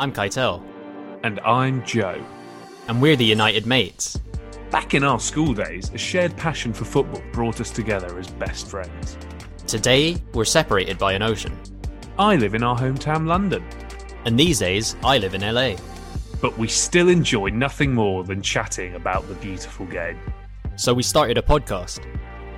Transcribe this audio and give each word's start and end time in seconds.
I'm 0.00 0.12
Keitel. 0.12 0.62
And 1.24 1.40
I'm 1.40 1.84
Joe. 1.84 2.24
And 2.86 3.02
we're 3.02 3.16
the 3.16 3.24
United 3.24 3.66
Mates. 3.66 4.16
Back 4.70 4.94
in 4.94 5.02
our 5.02 5.18
school 5.18 5.52
days, 5.52 5.90
a 5.92 5.98
shared 5.98 6.36
passion 6.36 6.72
for 6.72 6.84
football 6.84 7.20
brought 7.32 7.60
us 7.60 7.72
together 7.72 8.16
as 8.16 8.28
best 8.28 8.68
friends. 8.68 9.18
Today, 9.66 10.16
we're 10.34 10.44
separated 10.44 10.98
by 10.98 11.14
an 11.14 11.22
ocean. 11.22 11.58
I 12.16 12.36
live 12.36 12.54
in 12.54 12.62
our 12.62 12.78
hometown, 12.78 13.26
London. 13.26 13.64
And 14.24 14.38
these 14.38 14.60
days, 14.60 14.94
I 15.02 15.18
live 15.18 15.34
in 15.34 15.40
LA. 15.40 15.74
But 16.40 16.56
we 16.56 16.68
still 16.68 17.08
enjoy 17.08 17.48
nothing 17.48 17.92
more 17.92 18.22
than 18.22 18.40
chatting 18.40 18.94
about 18.94 19.26
the 19.26 19.34
beautiful 19.34 19.86
game. 19.86 20.20
So 20.76 20.94
we 20.94 21.02
started 21.02 21.38
a 21.38 21.42
podcast. 21.42 22.06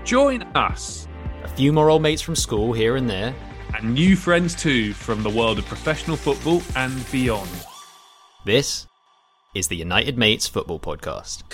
Join 0.04 0.42
us. 0.54 1.08
A 1.42 1.48
few 1.48 1.72
more 1.72 1.88
old 1.88 2.02
mates 2.02 2.20
from 2.20 2.36
school 2.36 2.74
here 2.74 2.96
and 2.96 3.08
there. 3.08 3.34
And 3.72 3.94
new 3.94 4.16
friends 4.16 4.54
too 4.54 4.92
from 4.92 5.22
the 5.22 5.30
world 5.30 5.58
of 5.58 5.64
professional 5.64 6.16
football 6.16 6.60
and 6.74 7.10
beyond. 7.12 7.48
This 8.44 8.86
is 9.54 9.68
the 9.68 9.76
United 9.76 10.18
Mates 10.18 10.48
Football 10.48 10.80
Podcast. 10.80 11.44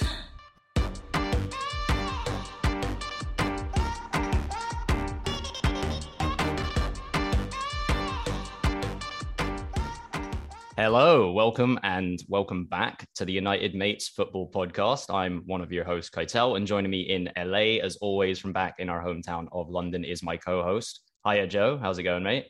Hello, 10.77 11.33
welcome 11.33 11.79
and 11.83 12.19
welcome 12.29 12.65
back 12.65 13.07
to 13.15 13.25
the 13.25 13.33
United 13.33 13.75
Mates 13.75 14.09
Football 14.09 14.51
Podcast. 14.51 15.13
I'm 15.15 15.43
one 15.47 15.61
of 15.61 15.71
your 15.71 15.85
hosts, 15.85 16.11
Keitel, 16.11 16.57
and 16.57 16.67
joining 16.67 16.91
me 16.91 17.03
in 17.03 17.31
LA, 17.37 17.83
as 17.85 17.97
always, 17.97 18.39
from 18.39 18.53
back 18.53 18.77
in 18.79 18.89
our 18.89 19.03
hometown 19.03 19.49
of 19.53 19.69
London, 19.69 20.05
is 20.05 20.23
my 20.23 20.37
co 20.37 20.63
host. 20.63 21.06
Hiya, 21.29 21.49
Joe. 21.49 21.77
How's 21.77 21.99
it 21.99 22.05
going, 22.05 22.23
mate? 22.23 22.47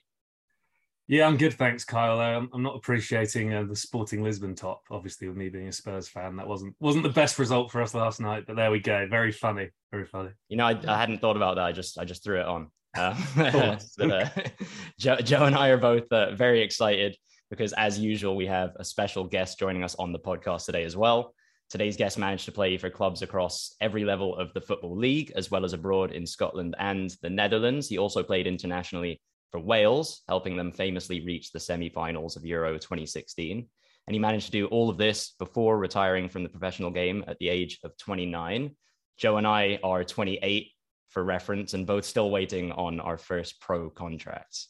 Yeah, 1.08 1.26
I'm 1.26 1.38
good, 1.38 1.54
thanks, 1.54 1.84
Kyle. 1.84 2.20
Um, 2.20 2.50
I'm 2.52 2.62
not 2.62 2.76
appreciating 2.76 3.54
uh, 3.54 3.62
the 3.62 3.76
Sporting 3.76 4.22
Lisbon 4.22 4.54
top. 4.54 4.82
Obviously, 4.90 5.28
with 5.28 5.36
me 5.36 5.48
being 5.48 5.68
a 5.68 5.72
Spurs 5.72 6.08
fan, 6.08 6.36
that 6.36 6.46
wasn't 6.46 6.74
wasn't 6.78 7.04
the 7.04 7.10
best 7.10 7.38
result 7.38 7.70
for 7.70 7.80
us 7.80 7.94
last 7.94 8.20
night. 8.20 8.44
But 8.46 8.56
there 8.56 8.70
we 8.70 8.80
go. 8.80 9.06
Very 9.08 9.32
funny, 9.32 9.70
very 9.92 10.04
funny. 10.04 10.30
You 10.48 10.58
know, 10.58 10.66
I, 10.66 10.78
I 10.88 10.98
hadn't 10.98 11.22
thought 11.22 11.36
about 11.36 11.54
that. 11.56 11.64
I 11.64 11.72
just 11.72 11.96
I 11.96 12.04
just 12.04 12.22
threw 12.22 12.40
it 12.40 12.46
on. 12.46 12.70
Uh, 12.94 13.16
but, 13.96 14.10
uh, 14.10 14.28
Joe, 15.00 15.16
Joe, 15.16 15.44
and 15.44 15.56
I 15.56 15.68
are 15.68 15.78
both 15.78 16.12
uh, 16.12 16.34
very 16.34 16.60
excited 16.60 17.16
because, 17.48 17.72
as 17.74 17.98
usual, 17.98 18.36
we 18.36 18.46
have 18.46 18.72
a 18.76 18.84
special 18.84 19.24
guest 19.24 19.58
joining 19.58 19.84
us 19.84 19.94
on 19.94 20.12
the 20.12 20.18
podcast 20.18 20.66
today 20.66 20.84
as 20.84 20.96
well. 20.96 21.32
Today's 21.68 21.96
guest 21.96 22.16
managed 22.16 22.44
to 22.44 22.52
play 22.52 22.76
for 22.76 22.90
clubs 22.90 23.22
across 23.22 23.74
every 23.80 24.04
level 24.04 24.36
of 24.36 24.52
the 24.52 24.60
Football 24.60 24.96
League, 24.96 25.32
as 25.34 25.50
well 25.50 25.64
as 25.64 25.72
abroad 25.72 26.12
in 26.12 26.24
Scotland 26.24 26.76
and 26.78 27.10
the 27.22 27.30
Netherlands. 27.30 27.88
He 27.88 27.98
also 27.98 28.22
played 28.22 28.46
internationally 28.46 29.20
for 29.50 29.58
Wales, 29.58 30.22
helping 30.28 30.56
them 30.56 30.70
famously 30.70 31.24
reach 31.24 31.50
the 31.50 31.58
semi 31.58 31.88
finals 31.88 32.36
of 32.36 32.44
Euro 32.44 32.74
2016. 32.74 33.66
And 34.06 34.14
he 34.14 34.20
managed 34.20 34.46
to 34.46 34.52
do 34.52 34.66
all 34.66 34.88
of 34.88 34.96
this 34.96 35.34
before 35.40 35.76
retiring 35.76 36.28
from 36.28 36.44
the 36.44 36.48
professional 36.48 36.92
game 36.92 37.24
at 37.26 37.38
the 37.38 37.48
age 37.48 37.80
of 37.82 37.96
29. 37.96 38.76
Joe 39.18 39.36
and 39.36 39.46
I 39.46 39.80
are 39.82 40.04
28 40.04 40.70
for 41.08 41.24
reference 41.24 41.74
and 41.74 41.86
both 41.86 42.04
still 42.04 42.30
waiting 42.30 42.70
on 42.72 43.00
our 43.00 43.18
first 43.18 43.60
pro 43.60 43.90
contracts. 43.90 44.68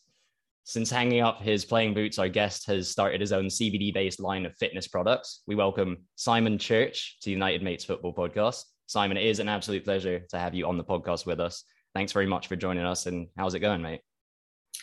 Since 0.69 0.91
hanging 0.91 1.21
up 1.21 1.41
his 1.41 1.65
playing 1.65 1.95
boots, 1.95 2.19
our 2.19 2.29
guest 2.29 2.67
has 2.67 2.91
started 2.91 3.21
his 3.21 3.33
own 3.33 3.45
CBD 3.45 3.95
based 3.95 4.19
line 4.19 4.45
of 4.45 4.57
fitness 4.57 4.89
products. 4.89 5.45
We 5.47 5.55
welcome 5.55 5.99
Simon 6.17 6.59
Church 6.59 7.19
to 7.21 7.31
United 7.31 7.63
Mates 7.63 7.85
Football 7.85 8.13
Podcast. 8.13 8.65
Simon, 8.87 9.17
it 9.17 9.25
is 9.25 9.39
an 9.39 9.49
absolute 9.49 9.85
pleasure 9.85 10.27
to 10.29 10.39
have 10.41 10.57
you 10.57 10.67
on 10.67 10.77
the 10.77 10.83
podcast 10.83 11.25
with 11.25 11.39
us. 11.39 11.63
Thanks 11.95 12.11
very 12.11 12.27
much 12.27 12.49
for 12.49 12.57
joining 12.57 12.85
us. 12.85 13.07
And 13.07 13.29
how's 13.37 13.55
it 13.55 13.61
going, 13.61 13.81
mate? 13.81 14.01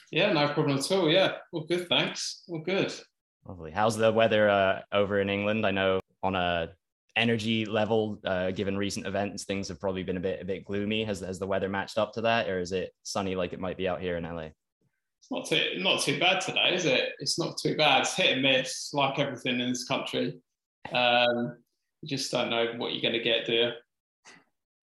Yeah, 0.10 0.32
no 0.32 0.48
problem 0.48 0.78
at 0.78 0.90
all. 0.90 1.10
Yeah, 1.10 1.34
all 1.52 1.66
good. 1.66 1.90
Thanks. 1.90 2.44
All 2.48 2.60
good. 2.60 2.94
Lovely. 3.46 3.72
How's 3.72 3.98
the 3.98 4.14
weather 4.14 4.48
uh, 4.50 4.84
over 4.94 5.20
in 5.20 5.30
England? 5.30 5.66
I 5.68 5.72
know 5.72 6.00
on 6.24 6.34
a 6.36 6.70
energy 7.18 7.66
level, 7.66 8.22
uh, 8.24 8.52
given 8.52 8.78
recent 8.78 9.06
events, 9.06 9.44
things 9.44 9.68
have 9.68 9.82
probably 9.82 10.04
been 10.04 10.16
a 10.16 10.22
bit 10.22 10.42
a 10.42 10.46
bit 10.46 10.64
gloomy. 10.64 11.04
Has 11.04 11.20
has 11.20 11.40
the 11.40 11.48
weather 11.48 11.68
matched 11.68 11.98
up 11.98 12.14
to 12.14 12.22
that, 12.22 12.48
or 12.48 12.60
is 12.60 12.72
it 12.72 12.94
sunny 13.04 13.36
like 13.36 13.52
it 13.52 13.60
might 13.60 13.76
be 13.76 13.90
out 13.90 14.00
here 14.00 14.16
in 14.16 14.24
LA? 14.24 14.48
It's 15.24 15.32
not 15.32 15.46
too 15.46 15.80
not 15.80 16.02
too 16.02 16.20
bad 16.20 16.42
today, 16.42 16.74
is 16.74 16.86
it? 16.86 17.14
It's 17.20 17.40
not 17.40 17.58
too 17.58 17.78
bad. 17.78 18.02
It's 18.02 18.14
hit 18.14 18.34
and 18.34 18.42
miss, 18.42 18.90
like 18.94 19.20
everything 19.20 19.62
in 19.62 19.70
this 19.70 19.86
country. 19.86 20.38
Um, 20.92 21.56
you 22.02 22.10
just 22.10 22.30
don't 22.30 22.50
know 22.50 22.74
what 22.76 22.92
you're 22.92 23.02
going 23.02 23.14
to 23.14 23.24
get, 23.24 23.46
do 23.46 23.54
you? 23.54 23.70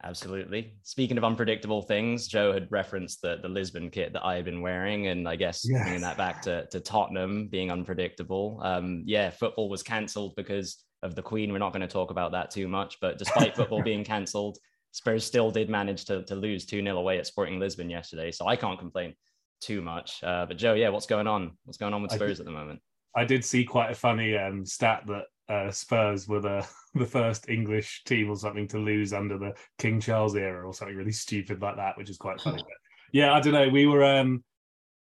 Absolutely. 0.03 0.73
Speaking 0.83 1.19
of 1.19 1.25
unpredictable 1.25 1.83
things, 1.83 2.27
Joe 2.27 2.55
had 2.55 2.69
referenced 2.71 3.21
the, 3.21 3.37
the 3.43 3.51
Lisbon 3.51 3.91
kit 3.91 4.15
that 4.15 4.25
I 4.25 4.37
had 4.37 4.47
been 4.47 4.63
wearing, 4.63 5.09
and 5.09 5.29
I 5.29 5.37
guess 5.37 5.63
yes. 5.63 5.83
bringing 5.83 6.01
that 6.01 6.17
back 6.17 6.41
to, 6.43 6.67
to 6.69 6.81
Tottenham 6.81 7.49
being 7.49 7.71
unpredictable. 7.71 8.61
Um, 8.63 9.03
yeah, 9.05 9.29
football 9.29 9.69
was 9.69 9.83
cancelled 9.83 10.37
because 10.37 10.83
of 11.03 11.15
the 11.15 11.23
Queen. 11.23 11.53
We're 11.53 11.59
not 11.59 11.75
going 11.75 11.83
to 11.83 11.87
talk 11.87 12.11
about 12.11 12.33
that 12.33 12.51
too 12.51 12.67
much, 12.67 12.97
but 13.03 13.19
despite 13.19 13.55
football 13.55 13.83
being 13.85 14.05
cancelled, 14.05 14.57
Spurs 14.93 15.27
still 15.27 15.51
did 15.51 15.69
manage 15.69 16.07
to, 16.07 16.25
to 16.25 16.35
lose 16.35 16.65
2 16.65 16.83
0 16.83 16.97
away 16.97 17.19
at 17.19 17.27
Sporting 17.27 17.61
Lisbon 17.61 17.91
yesterday. 17.91 18.31
So 18.31 18.47
I 18.47 18.57
can't 18.57 18.79
complain 18.79 19.15
too 19.61 19.83
much. 19.83 20.23
Uh, 20.23 20.47
but 20.47 20.57
Joe, 20.57 20.75
yeah, 20.75 20.89
what's 20.89 21.07
going 21.07 21.27
on? 21.27 21.53
What's 21.65 21.79
going 21.79 21.95
on 21.95 22.03
with 22.03 22.13
Spurs 22.13 22.39
did, 22.39 22.41
at 22.41 22.47
the 22.47 22.59
moment? 22.59 22.81
I 23.17 23.25
did 23.25 23.45
see 23.45 23.65
quite 23.65 23.91
a 23.91 23.95
funny 23.95 24.37
um, 24.37 24.65
stat 24.65 25.05
that 25.07 25.25
uh, 25.53 25.71
Spurs 25.71 26.29
were 26.29 26.41
the, 26.41 26.67
the 26.95 27.07
first 27.07 27.49
English 27.49 28.05
team 28.05 28.31
or 28.31 28.37
something 28.37 28.69
to 28.69 28.79
lose 28.79 29.13
under 29.13 29.39
the 29.39 29.55
King 29.79 30.01
Charles 30.01 30.37
era 30.37 30.67
or 30.67 30.73
something 30.73 30.97
really 30.97 31.13
stupid 31.13 31.61
like 31.61 31.77
that, 31.77 31.97
which 31.97 32.11
is 32.11 32.17
quite 32.17 32.41
funny. 32.41 32.59
but 32.63 32.77
yeah, 33.13 33.33
I 33.33 33.41
don't 33.41 33.53
know. 33.53 33.69
We 33.69 33.87
were 33.87 34.05
um, 34.05 34.45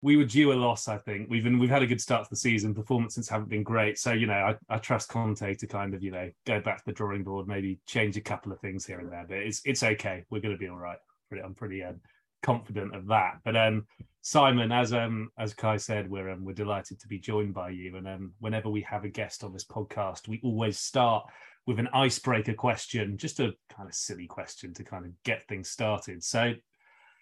we 0.01 0.18
were 0.18 0.25
due 0.25 0.51
a 0.51 0.56
loss. 0.56 0.88
I 0.88 0.97
think 0.97 1.30
we've 1.30 1.44
been 1.44 1.59
we've 1.59 1.69
had 1.69 1.84
a 1.84 1.88
good 1.88 2.01
start 2.01 2.24
to 2.24 2.30
the 2.30 2.35
season. 2.35 2.74
Performances 2.74 3.30
haven't 3.30 3.50
been 3.50 3.63
great, 3.63 4.00
so 4.00 4.12
you 4.13 4.28
know 4.28 4.34
I, 4.34 4.56
I 4.69 4.78
trust 4.78 5.09
Conte 5.09 5.53
to 5.53 5.68
kind 5.68 5.94
of 5.94 6.01
you 6.01 6.12
know 6.12 6.30
go 6.46 6.59
back 6.59 6.78
to 6.78 6.84
the 6.85 6.94
drawing 6.94 7.24
board, 7.24 7.47
maybe 7.47 7.80
change 7.85 8.18
a 8.18 8.22
couple 8.22 8.51
of 8.51 8.59
things 8.59 8.85
here 8.85 9.00
and 9.00 9.12
there. 9.12 9.25
But 9.28 9.40
it's 9.40 9.62
it's 9.66 9.84
okay. 9.84 10.24
We're 10.30 10.41
going 10.41 10.56
to 10.56 10.59
be 10.59 10.69
all 10.69 10.78
right. 10.78 10.97
I'm 11.44 11.53
pretty 11.53 11.81
um, 11.84 12.01
confident 12.41 12.96
of 12.96 13.07
that. 13.07 13.40
But 13.44 13.56
um, 13.56 13.85
Simon, 14.22 14.72
as 14.72 14.94
um 14.94 15.29
as 15.38 15.53
Kai 15.53 15.78
said, 15.78 16.09
we're 16.09 16.29
um, 16.29 16.46
we're 16.46 16.53
delighted 16.53 17.00
to 17.00 17.07
be 17.07 17.19
joined 17.19 17.53
by 17.53 17.69
you. 17.69 17.97
And 17.97 18.07
um, 18.07 18.34
whenever 18.40 18.69
we 18.69 18.81
have 18.81 19.03
a 19.03 19.09
guest 19.09 19.44
on 19.44 19.53
this 19.53 19.66
podcast, 19.66 20.28
we 20.28 20.40
always 20.44 20.80
start 20.80 21.25
with 21.68 21.80
an 21.80 21.90
icebreaker 21.94 22.53
question, 22.53 23.18
just 23.18 23.40
a 23.40 23.53
kind 23.69 23.88
of 23.88 23.96
silly 23.96 24.28
question 24.28 24.74
to 24.74 24.84
kind 24.84 25.06
of 25.06 25.12
get 25.24 25.47
things 25.47 25.69
started. 25.69 26.24
So 26.24 26.53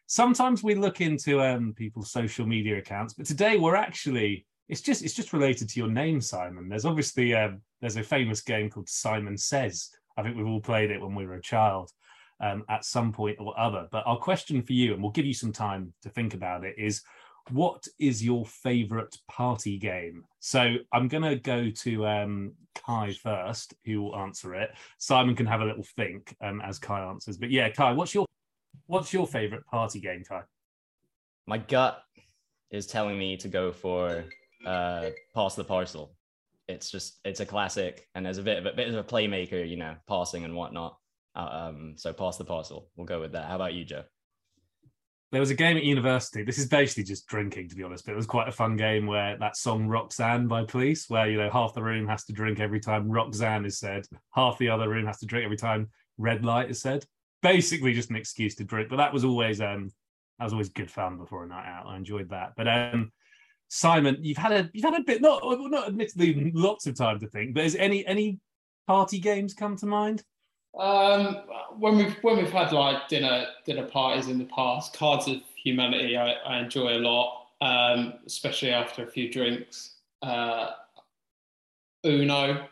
sometimes 0.07 0.63
we 0.63 0.75
look 0.75 1.01
into 1.01 1.41
um 1.41 1.73
people's 1.73 2.11
social 2.11 2.45
media 2.45 2.77
accounts, 2.77 3.13
but 3.13 3.25
today 3.25 3.57
we're 3.57 3.75
actually 3.75 4.45
it's 4.67 4.81
just 4.81 5.03
it's 5.03 5.15
just 5.15 5.33
related 5.33 5.69
to 5.69 5.79
your 5.79 5.89
name, 5.89 6.21
Simon. 6.21 6.69
There's 6.69 6.85
obviously 6.85 7.33
um, 7.33 7.61
there's 7.81 7.97
a 7.97 8.03
famous 8.03 8.41
game 8.41 8.69
called 8.69 8.89
Simon 8.89 9.37
Says. 9.37 9.89
I 10.17 10.21
think 10.21 10.35
we've 10.35 10.47
all 10.47 10.61
played 10.61 10.91
it 10.91 11.01
when 11.01 11.15
we 11.15 11.25
were 11.25 11.35
a 11.35 11.41
child 11.41 11.91
um, 12.41 12.63
at 12.69 12.85
some 12.85 13.11
point 13.11 13.37
or 13.39 13.57
other. 13.59 13.87
But 13.91 14.03
our 14.05 14.17
question 14.17 14.61
for 14.61 14.73
you, 14.73 14.93
and 14.93 15.01
we'll 15.01 15.11
give 15.11 15.25
you 15.25 15.33
some 15.33 15.51
time 15.51 15.93
to 16.01 16.09
think 16.09 16.33
about 16.33 16.63
it, 16.63 16.75
is 16.77 17.01
what 17.51 17.87
is 17.99 18.23
your 18.23 18.45
favorite 18.45 19.17
party 19.27 19.77
game? 19.77 20.23
So 20.39 20.75
I'm 20.93 21.07
going 21.07 21.23
to 21.23 21.35
go 21.35 21.69
to 21.69 22.07
um, 22.07 22.53
Kai 22.75 23.13
first, 23.13 23.73
who 23.85 24.01
will 24.01 24.15
answer 24.15 24.55
it. 24.55 24.71
Simon 24.97 25.35
can 25.35 25.45
have 25.45 25.61
a 25.61 25.65
little 25.65 25.85
think 25.95 26.35
um, 26.41 26.61
as 26.61 26.79
Kai 26.79 27.01
answers. 27.01 27.37
But 27.37 27.51
yeah, 27.51 27.69
Kai, 27.69 27.91
what's 27.93 28.13
your 28.13 28.25
what's 28.87 29.13
your 29.13 29.27
favorite 29.27 29.65
party 29.65 29.99
game, 29.99 30.23
Kai? 30.27 30.41
My 31.47 31.57
gut 31.57 32.01
is 32.71 32.85
telling 32.85 33.17
me 33.17 33.37
to 33.37 33.47
go 33.47 33.71
for 33.71 34.25
uh, 34.65 35.09
pass 35.33 35.55
the 35.55 35.63
parcel. 35.63 36.13
It's 36.67 36.91
just 36.91 37.19
it's 37.25 37.39
a 37.39 37.45
classic, 37.45 38.07
and 38.13 38.25
there's 38.25 38.37
a 38.37 38.43
bit 38.43 38.59
of 38.59 38.65
a 38.65 38.73
bit 38.73 38.89
of 38.89 38.95
a 38.95 39.03
playmaker, 39.03 39.67
you 39.67 39.77
know, 39.77 39.95
passing 40.07 40.45
and 40.45 40.55
whatnot. 40.55 40.97
Um, 41.35 41.93
so 41.95 42.13
pass 42.13 42.37
the 42.37 42.45
parcel. 42.45 42.89
We'll 42.95 43.05
go 43.05 43.19
with 43.19 43.33
that. 43.33 43.45
How 43.45 43.55
about 43.55 43.73
you, 43.73 43.85
Joe? 43.85 44.03
There 45.31 45.39
was 45.39 45.51
a 45.51 45.55
game 45.55 45.77
at 45.77 45.83
university. 45.83 46.43
This 46.43 46.57
is 46.57 46.67
basically 46.67 47.03
just 47.03 47.27
drinking, 47.27 47.69
to 47.69 47.75
be 47.75 47.83
honest, 47.83 48.05
but 48.05 48.13
it 48.13 48.17
was 48.17 48.25
quite 48.25 48.47
a 48.47 48.51
fun 48.51 48.75
game 48.75 49.05
where 49.05 49.37
that 49.37 49.57
song 49.57 49.87
Roxanne 49.87 50.47
by 50.47 50.63
Police, 50.63 51.07
where 51.07 51.29
you 51.29 51.37
know 51.37 51.51
half 51.51 51.75
the 51.75 51.83
room 51.83 52.07
has 52.07 52.25
to 52.25 52.33
drink 52.33 52.59
every 52.59 52.79
time 52.79 53.07
Roxanne 53.07 53.65
is 53.65 53.77
said, 53.77 54.07
half 54.31 54.57
the 54.57 54.69
other 54.69 54.89
room 54.89 55.05
has 55.05 55.19
to 55.19 55.27
drink 55.27 55.45
every 55.45 55.57
time 55.57 55.89
red 56.17 56.43
light 56.43 56.71
is 56.71 56.81
said. 56.81 57.05
Basically, 57.43 57.93
just 57.93 58.09
an 58.09 58.15
excuse 58.15 58.55
to 58.55 58.63
drink. 58.63 58.89
But 58.89 58.97
that 58.97 59.13
was 59.13 59.23
always 59.23 59.61
um 59.61 59.91
that 60.39 60.45
was 60.45 60.53
always 60.53 60.69
good 60.69 60.89
fun 60.89 61.17
before 61.17 61.43
a 61.43 61.47
night 61.47 61.67
out. 61.67 61.85
I 61.85 61.95
enjoyed 61.95 62.29
that. 62.29 62.53
But 62.57 62.67
um 62.67 63.11
Simon, 63.67 64.17
you've 64.21 64.37
had 64.37 64.51
a 64.51 64.69
you've 64.73 64.83
had 64.83 64.99
a 64.99 65.03
bit 65.03 65.21
not 65.21 65.41
not 65.43 65.87
admittedly 65.87 66.51
lots 66.55 66.87
of 66.87 66.95
time 66.95 67.19
to 67.19 67.27
think, 67.27 67.53
but 67.53 67.63
has 67.63 67.75
any 67.75 68.05
any 68.07 68.39
party 68.87 69.19
games 69.19 69.53
come 69.53 69.75
to 69.77 69.85
mind? 69.85 70.23
Um, 70.77 71.37
when 71.77 71.97
we've 71.97 72.15
when 72.21 72.37
we've 72.37 72.51
had 72.51 72.71
like 72.71 73.07
dinner 73.07 73.47
dinner 73.65 73.85
parties 73.85 74.27
in 74.27 74.37
the 74.37 74.45
past, 74.45 74.93
Cards 74.93 75.27
of 75.27 75.37
Humanity 75.55 76.15
I, 76.15 76.33
I 76.33 76.59
enjoy 76.59 76.97
a 76.97 76.99
lot, 76.99 77.47
um, 77.61 78.13
especially 78.25 78.71
after 78.71 79.03
a 79.03 79.07
few 79.07 79.31
drinks. 79.31 79.95
Uh, 80.21 80.71
Uno, 82.05 82.67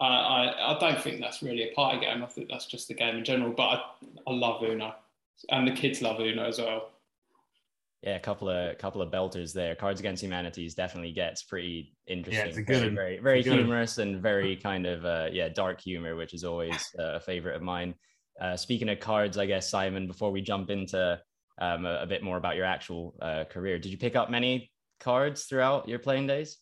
I, 0.00 0.06
I, 0.06 0.76
I 0.76 0.78
don't 0.78 1.02
think 1.02 1.20
that's 1.20 1.42
really 1.42 1.70
a 1.70 1.74
party 1.74 2.00
game. 2.00 2.22
I 2.22 2.26
think 2.26 2.48
that's 2.48 2.66
just 2.66 2.88
the 2.88 2.94
game 2.94 3.16
in 3.16 3.24
general. 3.24 3.52
But 3.52 3.62
I, 3.62 3.82
I 4.26 4.32
love 4.32 4.62
Uno, 4.62 4.94
and 5.50 5.66
the 5.66 5.72
kids 5.72 6.00
love 6.00 6.20
Uno 6.20 6.44
as 6.44 6.58
well. 6.58 6.90
Yeah, 8.02 8.14
a 8.14 8.20
couple 8.20 8.48
of 8.48 8.78
couple 8.78 9.02
of 9.02 9.10
belters 9.10 9.52
there. 9.52 9.74
Cards 9.74 9.98
Against 9.98 10.22
Humanities 10.22 10.74
definitely 10.74 11.12
gets 11.12 11.42
pretty 11.42 11.96
interesting. 12.06 12.44
Yeah, 12.44 12.48
it's 12.48 12.56
a 12.56 12.62
good 12.62 12.94
very, 12.94 13.18
very, 13.18 13.40
a 13.40 13.42
good 13.42 13.54
humorous 13.54 13.98
and 13.98 14.22
very 14.22 14.54
kind 14.62 14.86
of 14.86 15.04
uh, 15.04 15.28
yeah 15.32 15.48
dark 15.48 15.80
humor, 15.80 16.14
which 16.14 16.32
is 16.32 16.44
always 16.44 16.88
uh, 16.98 17.14
a 17.14 17.20
favorite 17.20 17.56
of 17.56 17.62
mine. 17.62 17.94
Uh, 18.40 18.56
speaking 18.56 18.88
of 18.88 19.00
cards, 19.00 19.36
I 19.36 19.46
guess 19.46 19.68
Simon, 19.68 20.06
before 20.06 20.30
we 20.30 20.40
jump 20.40 20.70
into 20.70 21.20
um, 21.60 21.86
a, 21.86 22.02
a 22.02 22.06
bit 22.06 22.22
more 22.22 22.36
about 22.36 22.54
your 22.54 22.66
actual 22.66 23.16
uh, 23.20 23.44
career, 23.50 23.80
did 23.80 23.90
you 23.90 23.98
pick 23.98 24.14
up 24.14 24.30
many 24.30 24.70
cards 25.00 25.44
throughout 25.44 25.88
your 25.88 25.98
playing 25.98 26.28
days? 26.28 26.58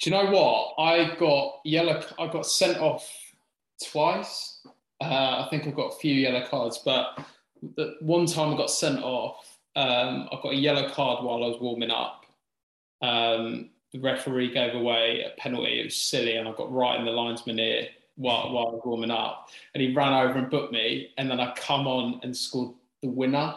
Do 0.00 0.10
you 0.10 0.16
know 0.16 0.30
what? 0.30 0.74
I 0.78 1.14
got 1.16 1.60
yellow. 1.64 2.02
I 2.18 2.26
got 2.28 2.46
sent 2.46 2.78
off 2.78 3.06
twice. 3.90 4.66
Uh, 5.00 5.44
I 5.44 5.46
think 5.50 5.66
I've 5.66 5.76
got 5.76 5.92
a 5.92 5.98
few 5.98 6.14
yellow 6.14 6.46
cards, 6.46 6.80
but 6.84 7.18
the 7.76 7.96
one 8.00 8.26
time 8.26 8.54
I 8.54 8.56
got 8.56 8.70
sent 8.70 9.02
off, 9.02 9.53
um, 9.76 10.28
I 10.30 10.38
got 10.42 10.52
a 10.52 10.56
yellow 10.56 10.88
card 10.90 11.24
while 11.24 11.44
I 11.44 11.48
was 11.48 11.60
warming 11.60 11.90
up. 11.90 12.26
Um, 13.02 13.70
the 13.92 14.00
referee 14.00 14.52
gave 14.52 14.74
away 14.74 15.24
a 15.24 15.40
penalty. 15.40 15.80
It 15.80 15.84
was 15.84 15.96
silly, 15.96 16.36
and 16.36 16.48
I 16.48 16.52
got 16.52 16.72
right 16.72 16.98
in 16.98 17.04
the 17.04 17.12
linesman 17.12 17.58
ear 17.58 17.88
while, 18.16 18.52
while 18.52 18.68
I 18.68 18.70
was 18.70 18.82
warming 18.84 19.10
up. 19.10 19.48
And 19.74 19.82
he 19.82 19.94
ran 19.94 20.12
over 20.12 20.38
and 20.38 20.50
booked 20.50 20.72
me, 20.72 21.10
and 21.18 21.30
then 21.30 21.40
I 21.40 21.52
come 21.54 21.86
on 21.86 22.20
and 22.22 22.36
scored 22.36 22.74
the 23.02 23.08
winner. 23.08 23.56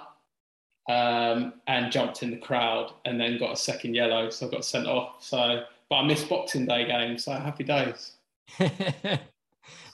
Um, 0.90 1.56
and 1.68 1.92
jumped 1.92 2.24
in 2.24 2.32
the 2.32 2.38
crowd, 2.38 2.94
and 3.04 3.20
then 3.20 3.38
got 3.38 3.52
a 3.52 3.58
second 3.58 3.94
yellow, 3.94 4.30
so 4.30 4.48
I 4.48 4.52
got 4.52 4.64
sent 4.64 4.88
off. 4.88 5.16
So 5.20 5.66
but 5.90 5.96
I 5.96 6.04
missed 6.06 6.30
Boxing 6.30 6.66
Day 6.66 6.86
games, 6.86 7.24
so 7.24 7.34
happy 7.34 7.64
days. 7.64 8.14
so 8.58 8.68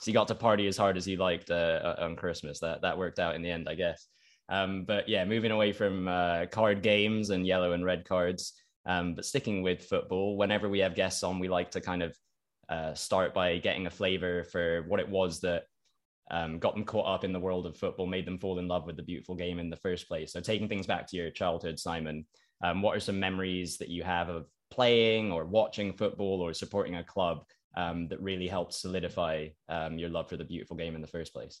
you 0.04 0.12
got 0.12 0.28
to 0.28 0.34
party 0.34 0.66
as 0.66 0.76
hard 0.76 0.96
as 0.96 1.06
you 1.06 1.16
liked 1.16 1.50
uh, 1.50 1.94
on 1.98 2.16
Christmas. 2.16 2.60
That 2.60 2.82
that 2.82 2.98
worked 2.98 3.18
out 3.18 3.34
in 3.34 3.42
the 3.42 3.50
end, 3.50 3.68
I 3.68 3.74
guess. 3.74 4.06
Um, 4.48 4.84
but 4.84 5.08
yeah, 5.08 5.24
moving 5.24 5.50
away 5.50 5.72
from 5.72 6.08
uh, 6.08 6.46
card 6.46 6.82
games 6.82 7.30
and 7.30 7.46
yellow 7.46 7.72
and 7.72 7.84
red 7.84 8.04
cards, 8.04 8.52
um, 8.86 9.14
but 9.14 9.24
sticking 9.24 9.62
with 9.62 9.84
football. 9.84 10.36
Whenever 10.36 10.68
we 10.68 10.80
have 10.80 10.94
guests 10.94 11.22
on, 11.22 11.38
we 11.38 11.48
like 11.48 11.70
to 11.72 11.80
kind 11.80 12.02
of 12.02 12.16
uh, 12.68 12.94
start 12.94 13.34
by 13.34 13.58
getting 13.58 13.86
a 13.86 13.90
flavor 13.90 14.44
for 14.44 14.84
what 14.88 15.00
it 15.00 15.08
was 15.08 15.40
that 15.40 15.64
um, 16.30 16.58
got 16.58 16.74
them 16.74 16.84
caught 16.84 17.06
up 17.06 17.24
in 17.24 17.32
the 17.32 17.40
world 17.40 17.66
of 17.66 17.76
football, 17.76 18.06
made 18.06 18.26
them 18.26 18.38
fall 18.38 18.58
in 18.58 18.68
love 18.68 18.86
with 18.86 18.96
the 18.96 19.02
beautiful 19.02 19.34
game 19.34 19.58
in 19.58 19.70
the 19.70 19.76
first 19.76 20.08
place. 20.08 20.32
So 20.32 20.40
taking 20.40 20.68
things 20.68 20.86
back 20.86 21.06
to 21.08 21.16
your 21.16 21.30
childhood, 21.30 21.78
Simon, 21.78 22.26
um, 22.62 22.82
what 22.82 22.96
are 22.96 23.00
some 23.00 23.20
memories 23.20 23.76
that 23.78 23.88
you 23.88 24.02
have 24.02 24.28
of 24.28 24.46
playing 24.70 25.32
or 25.32 25.44
watching 25.44 25.92
football 25.92 26.40
or 26.40 26.54
supporting 26.54 26.96
a 26.96 27.04
club 27.04 27.44
um, 27.76 28.08
that 28.08 28.20
really 28.20 28.48
helped 28.48 28.72
solidify 28.72 29.48
um, 29.68 29.98
your 29.98 30.08
love 30.08 30.28
for 30.28 30.36
the 30.36 30.44
beautiful 30.44 30.76
game 30.76 30.94
in 30.94 31.02
the 31.02 31.06
first 31.06 31.32
place? 31.34 31.60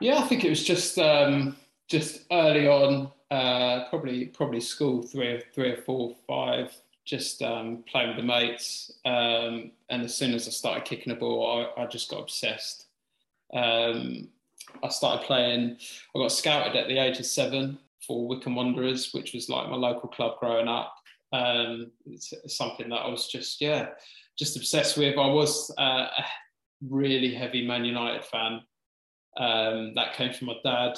Yeah, 0.00 0.18
I 0.18 0.22
think 0.22 0.44
it 0.44 0.50
was 0.50 0.64
just 0.64 0.98
um, 0.98 1.56
just 1.88 2.20
early 2.30 2.68
on, 2.68 3.10
uh, 3.30 3.88
probably 3.88 4.26
probably 4.26 4.60
school 4.60 5.02
three 5.02 5.28
or 5.28 5.40
three 5.54 5.72
or 5.72 5.82
four, 5.82 6.14
five, 6.26 6.72
just 7.04 7.42
um, 7.42 7.84
playing 7.90 8.08
with 8.08 8.18
the 8.18 8.22
mates. 8.22 8.92
Um, 9.04 9.72
and 9.90 10.02
as 10.02 10.14
soon 10.14 10.34
as 10.34 10.46
I 10.46 10.50
started 10.50 10.84
kicking 10.84 11.12
a 11.12 11.16
ball, 11.16 11.68
I, 11.76 11.82
I 11.82 11.86
just 11.86 12.10
got 12.10 12.20
obsessed. 12.20 12.86
Um, 13.52 14.28
I 14.82 14.88
started 14.88 15.26
playing. 15.26 15.78
I 16.14 16.18
got 16.18 16.32
scouted 16.32 16.76
at 16.76 16.88
the 16.88 16.98
age 16.98 17.18
of 17.18 17.26
seven 17.26 17.78
for 18.06 18.28
Wycombe 18.28 18.54
Wanderers, 18.54 19.12
which 19.12 19.34
was 19.34 19.48
like 19.48 19.68
my 19.68 19.76
local 19.76 20.08
club 20.08 20.38
growing 20.38 20.68
up. 20.68 20.94
Um, 21.32 21.90
it's 22.06 22.32
something 22.46 22.88
that 22.90 22.96
I 22.96 23.08
was 23.08 23.26
just 23.26 23.60
yeah, 23.60 23.88
just 24.38 24.56
obsessed 24.56 24.96
with. 24.96 25.18
I 25.18 25.26
was 25.26 25.74
uh, 25.78 26.06
a 26.06 26.24
really 26.88 27.34
heavy 27.34 27.66
Man 27.66 27.84
United 27.84 28.24
fan. 28.24 28.60
Um, 29.38 29.94
that 29.94 30.14
came 30.14 30.32
from 30.32 30.48
my 30.48 30.56
dad. 30.64 30.96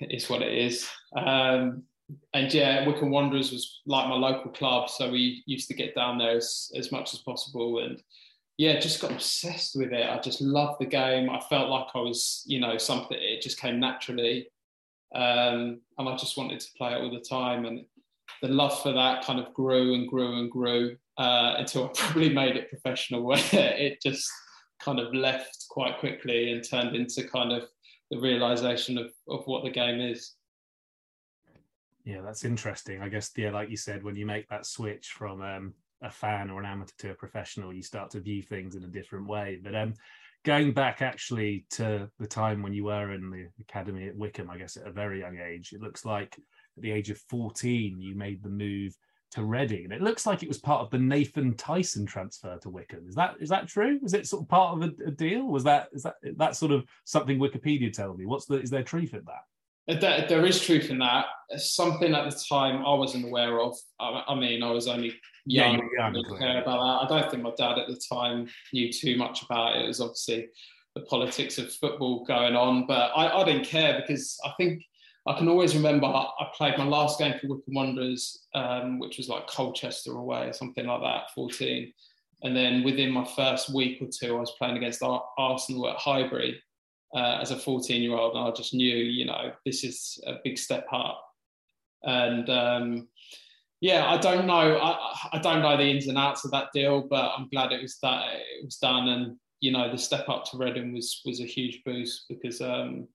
It 0.00 0.12
is 0.12 0.28
what 0.28 0.42
it 0.42 0.52
is. 0.52 0.88
Um, 1.16 1.84
and 2.32 2.52
yeah, 2.52 2.86
Wycombe 2.86 3.10
Wanderers 3.10 3.52
was 3.52 3.80
like 3.86 4.08
my 4.08 4.14
local 4.14 4.50
club, 4.50 4.88
so 4.88 5.10
we 5.10 5.42
used 5.46 5.68
to 5.68 5.74
get 5.74 5.94
down 5.94 6.18
there 6.18 6.36
as, 6.36 6.70
as 6.74 6.90
much 6.90 7.12
as 7.12 7.20
possible. 7.20 7.80
And 7.80 8.02
yeah, 8.56 8.80
just 8.80 9.00
got 9.00 9.12
obsessed 9.12 9.76
with 9.76 9.92
it. 9.92 10.08
I 10.08 10.18
just 10.18 10.40
loved 10.40 10.80
the 10.80 10.86
game. 10.86 11.28
I 11.30 11.40
felt 11.48 11.68
like 11.68 11.88
I 11.94 11.98
was, 11.98 12.42
you 12.46 12.60
know, 12.60 12.78
something. 12.78 13.16
It 13.20 13.42
just 13.42 13.60
came 13.60 13.78
naturally, 13.78 14.48
um, 15.14 15.80
and 15.98 16.08
I 16.08 16.16
just 16.16 16.36
wanted 16.36 16.60
to 16.60 16.68
play 16.76 16.92
it 16.92 17.00
all 17.02 17.10
the 17.10 17.20
time. 17.20 17.66
And 17.66 17.84
the 18.42 18.48
love 18.48 18.82
for 18.82 18.92
that 18.92 19.24
kind 19.24 19.38
of 19.38 19.52
grew 19.52 19.94
and 19.94 20.08
grew 20.08 20.38
and 20.38 20.50
grew 20.50 20.96
uh, 21.18 21.54
until 21.58 21.86
I 21.86 21.88
probably 21.94 22.30
made 22.30 22.56
it 22.56 22.70
professional, 22.70 23.22
where 23.22 23.38
it 23.52 24.00
just 24.02 24.30
kind 24.80 24.98
of 24.98 25.14
left 25.14 25.57
quite 25.68 25.98
quickly 25.98 26.52
and 26.52 26.64
turned 26.64 26.96
into 26.96 27.26
kind 27.28 27.52
of 27.52 27.68
the 28.10 28.18
realization 28.18 28.98
of, 28.98 29.10
of 29.28 29.46
what 29.46 29.64
the 29.64 29.70
game 29.70 30.00
is. 30.00 30.34
Yeah, 32.04 32.22
that's 32.22 32.44
interesting. 32.44 33.02
I 33.02 33.08
guess, 33.08 33.30
yeah, 33.36 33.50
like 33.50 33.68
you 33.68 33.76
said, 33.76 34.02
when 34.02 34.16
you 34.16 34.24
make 34.24 34.48
that 34.48 34.64
switch 34.64 35.08
from 35.08 35.42
um, 35.42 35.74
a 36.02 36.10
fan 36.10 36.50
or 36.50 36.60
an 36.60 36.66
amateur 36.66 36.94
to 36.98 37.10
a 37.10 37.14
professional, 37.14 37.72
you 37.72 37.82
start 37.82 38.10
to 38.12 38.20
view 38.20 38.42
things 38.42 38.76
in 38.76 38.84
a 38.84 38.88
different 38.88 39.28
way. 39.28 39.60
But 39.62 39.74
um, 39.74 39.94
going 40.44 40.72
back 40.72 41.02
actually 41.02 41.66
to 41.70 42.08
the 42.18 42.26
time 42.26 42.62
when 42.62 42.72
you 42.72 42.84
were 42.84 43.12
in 43.12 43.30
the 43.30 43.48
academy 43.60 44.08
at 44.08 44.16
Wycombe, 44.16 44.50
I 44.50 44.56
guess 44.56 44.76
at 44.76 44.86
a 44.86 44.92
very 44.92 45.20
young 45.20 45.38
age, 45.38 45.72
it 45.72 45.82
looks 45.82 46.04
like 46.04 46.34
at 46.38 46.82
the 46.82 46.92
age 46.92 47.10
of 47.10 47.18
14, 47.28 48.00
you 48.00 48.14
made 48.14 48.42
the 48.42 48.48
move 48.48 48.96
to 49.32 49.44
Reading. 49.44 49.84
And 49.84 49.92
it 49.92 50.02
looks 50.02 50.26
like 50.26 50.42
it 50.42 50.48
was 50.48 50.58
part 50.58 50.80
of 50.80 50.90
the 50.90 50.98
Nathan 50.98 51.54
Tyson 51.56 52.06
transfer 52.06 52.58
to 52.58 52.70
Wycombe. 52.70 53.06
Is 53.08 53.14
that 53.14 53.36
is 53.40 53.48
that 53.50 53.68
true? 53.68 53.98
Was 54.02 54.14
it 54.14 54.26
sort 54.26 54.42
of 54.42 54.48
part 54.48 54.76
of 54.76 54.82
a, 54.82 55.08
a 55.08 55.10
deal? 55.10 55.46
Was 55.46 55.64
that 55.64 55.88
is 55.92 56.02
that 56.04 56.14
that 56.36 56.56
sort 56.56 56.72
of 56.72 56.84
something 57.04 57.38
Wikipedia 57.38 57.92
tells 57.92 58.18
me? 58.18 58.26
What's 58.26 58.46
the 58.46 58.60
is 58.60 58.70
there 58.70 58.82
truth 58.82 59.14
in 59.14 59.22
that? 59.26 60.00
There, 60.00 60.26
there 60.28 60.44
is 60.44 60.60
truth 60.60 60.90
in 60.90 60.98
that. 60.98 61.26
Something 61.56 62.14
at 62.14 62.30
the 62.30 62.44
time 62.48 62.84
I 62.84 62.92
wasn't 62.92 63.24
aware 63.24 63.60
of. 63.60 63.74
I, 63.98 64.22
I 64.28 64.34
mean, 64.34 64.62
I 64.62 64.70
was 64.70 64.86
only 64.86 65.14
young. 65.46 65.78
Yeah, 65.78 66.04
young, 66.04 66.12
didn't 66.12 66.38
care 66.38 66.60
about 66.60 67.08
that. 67.08 67.14
I 67.14 67.20
don't 67.20 67.30
think 67.30 67.42
my 67.42 67.52
dad 67.56 67.78
at 67.78 67.88
the 67.88 68.00
time 68.12 68.48
knew 68.72 68.92
too 68.92 69.16
much 69.16 69.42
about 69.42 69.76
it. 69.76 69.84
It 69.84 69.88
was 69.88 70.00
obviously 70.00 70.48
the 70.94 71.00
politics 71.02 71.58
of 71.58 71.72
football 71.72 72.24
going 72.24 72.54
on, 72.54 72.86
but 72.86 73.12
I, 73.16 73.40
I 73.40 73.44
didn't 73.44 73.64
care 73.64 73.98
because 74.00 74.38
I 74.44 74.52
think 74.58 74.82
I 75.28 75.36
can 75.36 75.48
always 75.48 75.76
remember 75.76 76.06
I 76.06 76.46
played 76.54 76.78
my 76.78 76.84
last 76.84 77.18
game 77.18 77.34
for 77.38 77.48
Wycombe 77.48 77.74
Wanderers, 77.74 78.46
um, 78.54 78.98
which 78.98 79.18
was 79.18 79.28
like 79.28 79.46
Colchester 79.46 80.12
away 80.12 80.48
or 80.48 80.52
something 80.54 80.86
like 80.86 81.02
that, 81.02 81.30
14. 81.34 81.92
And 82.42 82.56
then 82.56 82.82
within 82.82 83.10
my 83.10 83.24
first 83.36 83.74
week 83.74 84.00
or 84.00 84.08
two, 84.08 84.36
I 84.36 84.40
was 84.40 84.52
playing 84.52 84.78
against 84.78 85.02
Arsenal 85.02 85.90
at 85.90 85.96
Highbury 85.96 86.62
uh, 87.14 87.38
as 87.42 87.50
a 87.50 87.58
14 87.58 88.00
year 88.00 88.16
old. 88.16 88.36
And 88.36 88.48
I 88.48 88.50
just 88.52 88.72
knew, 88.72 88.96
you 88.96 89.26
know, 89.26 89.52
this 89.66 89.84
is 89.84 90.18
a 90.26 90.36
big 90.44 90.56
step 90.56 90.86
up. 90.92 91.22
And 92.04 92.48
um, 92.48 93.08
yeah, 93.80 94.06
I 94.06 94.16
don't 94.16 94.46
know. 94.46 94.78
I, 94.78 95.14
I 95.32 95.38
don't 95.38 95.62
know 95.62 95.76
the 95.76 95.84
ins 95.84 96.06
and 96.06 96.16
outs 96.16 96.44
of 96.46 96.52
that 96.52 96.72
deal, 96.72 97.02
but 97.02 97.32
I'm 97.36 97.48
glad 97.48 97.72
it 97.72 97.82
was 97.82 97.98
that 98.02 98.34
it 98.34 98.64
was 98.64 98.76
done. 98.76 99.08
And 99.08 99.36
you 99.60 99.72
know, 99.72 99.90
the 99.90 99.98
step 99.98 100.28
up 100.28 100.44
to 100.46 100.56
Reading 100.56 100.94
was 100.94 101.20
was 101.26 101.40
a 101.40 101.44
huge 101.44 101.82
boost 101.84 102.26
because 102.28 102.60
um, 102.60 103.08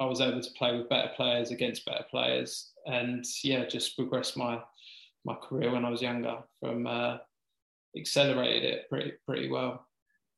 I 0.00 0.06
was 0.06 0.22
able 0.22 0.40
to 0.40 0.50
play 0.52 0.76
with 0.76 0.88
better 0.88 1.12
players 1.14 1.50
against 1.50 1.84
better 1.84 2.04
players, 2.10 2.72
and 2.86 3.24
yeah, 3.44 3.66
just 3.66 3.96
progressed 3.96 4.36
my 4.36 4.60
my 5.26 5.34
career 5.34 5.70
when 5.72 5.84
I 5.84 5.90
was 5.90 6.00
younger. 6.00 6.38
From 6.60 6.86
uh, 6.86 7.18
accelerated 7.96 8.64
it 8.64 8.88
pretty 8.88 9.12
pretty 9.26 9.50
well. 9.50 9.86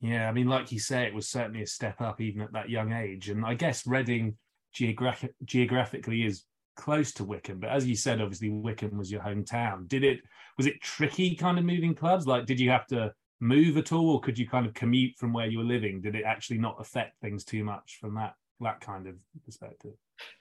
Yeah, 0.01 0.29
I 0.29 0.33
mean, 0.33 0.49
like 0.49 0.73
you 0.73 0.81
say, 0.81 1.05
it 1.05 1.15
was 1.15 1.29
certainly 1.29 1.63
a 1.63 1.67
step 1.67 2.01
up 2.01 2.21
even 2.21 2.43
at 2.43 2.53
that 2.53 2.69
young 2.69 2.93
age. 2.93 3.29
And 3.29 3.47
I 3.47 3.55
guess 3.55 3.87
Reading 3.87 4.37
geographic, 4.75 5.33
geographically 5.45 6.25
is 6.27 6.45
close 6.75 7.13
to 7.13 7.25
Wycombe, 7.25 7.61
but 7.61 7.71
as 7.71 7.87
you 7.87 7.95
said, 7.95 8.21
obviously 8.21 8.51
Wycombe 8.51 8.99
was 8.99 9.13
your 9.13 9.21
hometown. 9.21 9.87
Did 9.87 10.03
it 10.03 10.21
was 10.59 10.67
it 10.67 10.81
tricky 10.81 11.37
kind 11.37 11.57
of 11.59 11.65
moving 11.65 11.95
clubs? 11.95 12.27
Like, 12.27 12.47
did 12.47 12.59
you 12.59 12.71
have 12.71 12.87
to 12.89 13.13
move 13.41 13.77
at 13.77 13.93
all, 13.93 14.11
or 14.11 14.21
could 14.21 14.39
you 14.39 14.49
kind 14.49 14.67
of 14.67 14.75
commute 14.75 15.17
from 15.19 15.33
where 15.33 15.47
you 15.47 15.59
were 15.59 15.65
living? 15.65 16.01
Did 16.01 16.17
it 16.17 16.25
actually 16.25 16.59
not 16.59 16.81
affect 16.81 17.21
things 17.21 17.45
too 17.45 17.63
much 17.63 17.99
from 18.01 18.17
that 18.17 18.35
that 18.63 18.81
kind 18.81 19.07
of 19.07 19.15
perspective? 19.45 19.93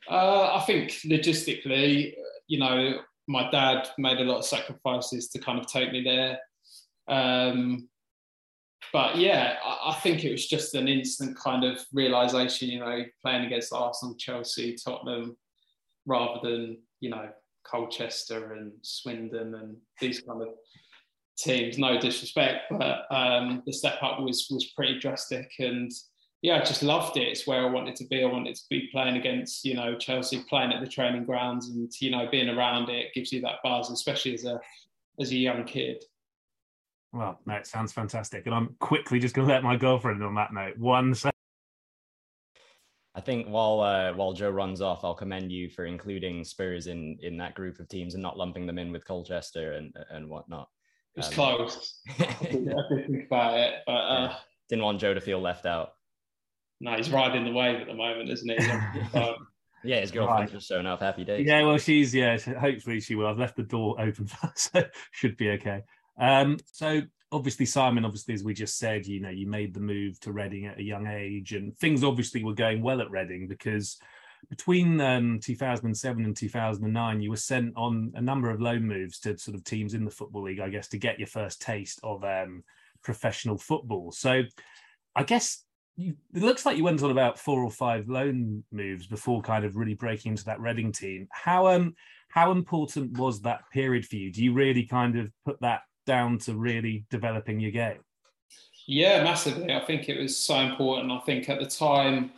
Uh, 0.10 0.56
I 0.56 0.63
think 0.66 0.92
logistically, 1.06 2.13
you 2.48 2.60
know, 2.60 3.00
my 3.28 3.50
dad 3.51 3.90
made 3.98 4.20
a 4.20 4.24
lot 4.24 4.40
of 4.40 4.46
sacrifices 4.46 5.30
to 5.30 5.40
kind 5.40 5.60
of 5.60 5.68
take 5.68 5.92
me 5.92 6.04
there. 6.04 6.40
Um, 7.08 7.88
but 8.94 9.18
yeah, 9.18 9.56
I, 9.63 9.92
I 9.92 9.94
think 9.96 10.24
it 10.24 10.32
was 10.32 10.48
just 10.48 10.75
an 10.75 10.88
instant 10.88 11.38
kind 11.38 11.63
of 11.63 11.80
realization, 11.94 12.70
you 12.70 12.80
know, 12.80 13.04
playing 13.22 13.46
against 13.46 13.74
Arsenal, 13.74 14.16
Chelsea, 14.16 14.75
Tottenham, 14.75 15.38
rather 16.06 16.40
than, 16.44 16.78
you 17.00 17.10
know, 17.10 17.30
Colchester 17.63 18.54
and 18.54 18.72
Swindon 18.82 19.56
and 19.56 19.78
these 20.00 20.22
kind 20.22 20.42
of 20.42 20.50
teams. 21.38 21.78
No 21.78 22.00
disrespect, 22.00 22.63
but 22.72 23.06
um, 23.12 23.63
the 23.66 23.74
step 23.74 24.01
up 24.01 24.20
was 24.20 24.48
was 24.50 24.72
pretty 24.75 25.00
drastic, 25.00 25.51
and 25.60 25.92
yeah, 26.42 26.58
I 26.58 26.64
just 26.64 26.82
loved 26.82 27.18
it. 27.18 27.28
It's 27.28 27.46
where 27.46 27.62
I 27.62 27.70
wanted 27.70 27.96
to 27.98 28.06
be. 28.06 28.24
I 28.24 28.28
wanted 28.28 28.56
to 28.56 28.64
be 28.70 28.90
playing 28.92 29.18
against 29.18 29.64
you 29.64 29.76
know 29.76 29.96
Chelsea, 29.96 30.44
playing 30.50 30.74
at 30.74 30.82
the 30.82 30.90
training 30.90 31.26
grounds, 31.26 31.70
and 31.70 31.92
you 32.00 32.10
know 32.10 32.28
being 32.32 32.50
around 32.50 32.90
it 32.90 33.14
gives 33.14 33.32
you 33.32 33.42
that 33.42 33.60
buzz, 33.64 33.92
especially 33.92 34.34
as 34.34 34.46
a 34.46 34.60
as 35.20 35.32
a 35.32 35.36
young 35.36 35.64
kid. 35.66 36.04
Well, 37.14 37.40
no, 37.46 37.56
it 37.56 37.68
sounds 37.68 37.92
fantastic. 37.92 38.46
And 38.46 38.56
I'm 38.56 38.76
quickly 38.80 39.20
just 39.20 39.36
going 39.36 39.48
to 39.48 39.54
let 39.54 39.64
my 39.64 39.76
girlfriend 39.76 40.24
on 40.24 40.36
that 40.36 40.54
note. 40.54 40.78
One 40.78 41.14
second. 41.14 41.32
I 43.14 43.20
think 43.20 43.48
while 43.48 43.82
uh, 43.82 44.14
while 44.14 44.34
Joe 44.34 44.50
runs 44.50 44.82
off, 44.82 45.04
I'll 45.04 45.14
commend 45.14 45.52
you 45.52 45.70
for 45.70 45.86
including 45.86 46.44
Spurs 46.44 46.88
in 46.88 47.18
in 47.22 47.38
that 47.38 47.54
group 47.54 47.80
of 47.80 47.88
teams 47.88 48.16
and 48.16 48.24
not 48.24 48.38
lumping 48.38 48.66
them 48.66 48.80
in 48.80 48.92
with 48.92 49.06
Colchester 49.06 49.74
and 49.74 49.94
and 50.10 50.28
whatnot. 50.28 50.70
It 51.16 51.20
was 51.20 51.28
um, 51.28 51.34
close. 51.34 52.00
I, 52.20 52.38
didn't 52.42 52.74
think 52.90 53.26
about 53.28 53.60
it, 53.60 53.76
but 53.86 53.92
uh, 53.92 54.28
yeah. 54.30 54.36
didn't 54.70 54.86
want 54.86 55.02
Joe 55.02 55.14
to 55.14 55.22
feel 55.22 55.42
left 55.42 55.66
out. 55.66 55.92
No, 56.82 56.96
he's 56.96 57.12
riding 57.12 57.46
the 57.46 57.52
wave 57.52 57.80
at 57.80 57.86
the 57.86 57.94
moment, 57.94 58.28
isn't 58.28 58.50
he? 58.50 58.72
um, 59.18 59.48
yeah, 59.84 60.00
his 60.00 60.10
girlfriend's 60.10 60.52
right. 60.52 60.58
just 60.58 60.68
showing 60.68 60.88
off. 60.88 61.00
Happy 61.00 61.24
days. 61.24 61.46
Yeah, 61.46 61.62
well, 61.62 61.78
she's 61.78 62.14
yeah. 62.14 62.38
Hopefully, 62.40 63.00
she 63.00 63.14
will. 63.14 63.28
I've 63.28 63.38
left 63.38 63.56
the 63.56 63.64
door 63.64 64.02
open, 64.02 64.26
for 64.26 64.48
us, 64.48 64.70
so 64.74 64.84
should 65.12 65.38
be 65.38 65.52
okay. 65.52 65.84
Um, 66.20 66.58
so 66.72 67.02
obviously 67.32 67.68
Simon, 67.68 68.04
obviously 68.04 68.34
as 68.34 68.44
we 68.44 68.56
just 68.56 68.80
said, 68.80 69.06
you 69.06 69.22
know, 69.22 69.30
you 69.30 69.48
made 69.48 69.76
the 69.76 69.80
move 69.80 70.20
to 70.22 70.32
Reading 70.32 70.66
at 70.66 70.80
a 70.80 70.84
young 70.84 71.06
age, 71.06 71.54
and 71.54 71.78
things 71.78 72.04
obviously 72.04 72.44
were 72.44 72.56
going 72.56 72.82
well 72.82 73.00
at 73.00 73.12
Reading 73.12 73.48
because 73.48 74.00
between 74.50 75.00
um, 75.00 75.40
2007 75.40 76.26
and 76.26 76.36
2009, 76.36 77.22
you 77.22 77.30
were 77.30 77.36
sent 77.36 77.74
on 77.78 78.12
a 78.16 78.22
number 78.22 78.50
of 78.50 78.60
loan 78.60 78.88
moves 78.88 79.20
to 79.20 79.38
sort 79.38 79.54
of 79.54 79.64
teams 79.64 79.94
in 79.94 80.04
the 80.04 80.10
football 80.10 80.44
league, 80.44 80.60
I 80.60 80.70
guess, 80.70 80.88
to 80.90 80.98
get 80.98 81.20
your 81.20 81.28
first 81.28 81.62
taste 81.62 82.00
of 82.02 82.24
um, 82.24 82.64
professional 83.04 83.60
football. 83.60 84.12
So, 84.12 84.42
I 85.16 85.24
guess 85.24 85.64
you, 85.98 86.16
it 86.34 86.42
looks 86.42 86.66
like 86.66 86.78
you 86.78 86.84
went 86.84 87.04
on 87.04 87.12
about 87.12 87.38
four 87.38 87.64
or 87.64 87.72
five 87.72 88.08
loan 88.08 88.64
moves 88.72 89.08
before 89.08 89.42
kind 89.42 89.66
of 89.66 89.76
really 89.76 89.94
breaking 89.94 90.32
into 90.32 90.46
that 90.46 90.60
Reading 90.60 90.92
team. 90.92 91.28
How 91.32 91.68
um 91.68 91.96
how 92.30 92.52
important 92.52 93.18
was 93.18 93.42
that 93.42 93.62
period 93.72 94.06
for 94.06 94.16
you? 94.16 94.32
Do 94.32 94.44
you 94.44 94.54
really 94.54 94.86
kind 94.86 95.18
of 95.18 95.32
put 95.46 95.60
that 95.62 95.82
down 96.06 96.38
to 96.40 96.56
really 96.56 97.06
developing 97.10 97.60
your 97.60 97.72
game? 97.72 98.00
Yeah, 98.88 99.24
massively. 99.24 99.74
I 99.74 99.82
think 99.86 100.10
it 100.10 100.20
was 100.20 100.38
so 100.38 100.56
important. 100.56 101.12
I 101.12 101.20
think 101.20 101.50
at 101.50 101.60
the 101.60 101.68
time, 101.68 102.32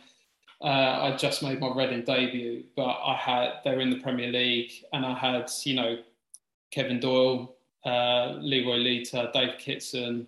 uh, 0.60 1.12
I 1.12 1.16
just 1.16 1.42
made 1.42 1.60
my 1.60 1.72
Reading 1.74 2.04
debut, 2.04 2.64
but 2.76 2.98
I 3.04 3.14
had 3.14 3.52
they 3.64 3.74
were 3.74 3.80
in 3.80 3.90
the 3.90 4.00
Premier 4.00 4.30
League, 4.30 4.72
and 4.92 5.06
I 5.06 5.14
had 5.14 5.50
you 5.64 5.74
know 5.74 5.98
Kevin 6.70 7.00
Doyle, 7.00 7.56
uh, 7.84 8.32
Leroy 8.40 8.76
Lita, 8.76 9.30
Dave 9.32 9.58
Kitson, 9.58 10.26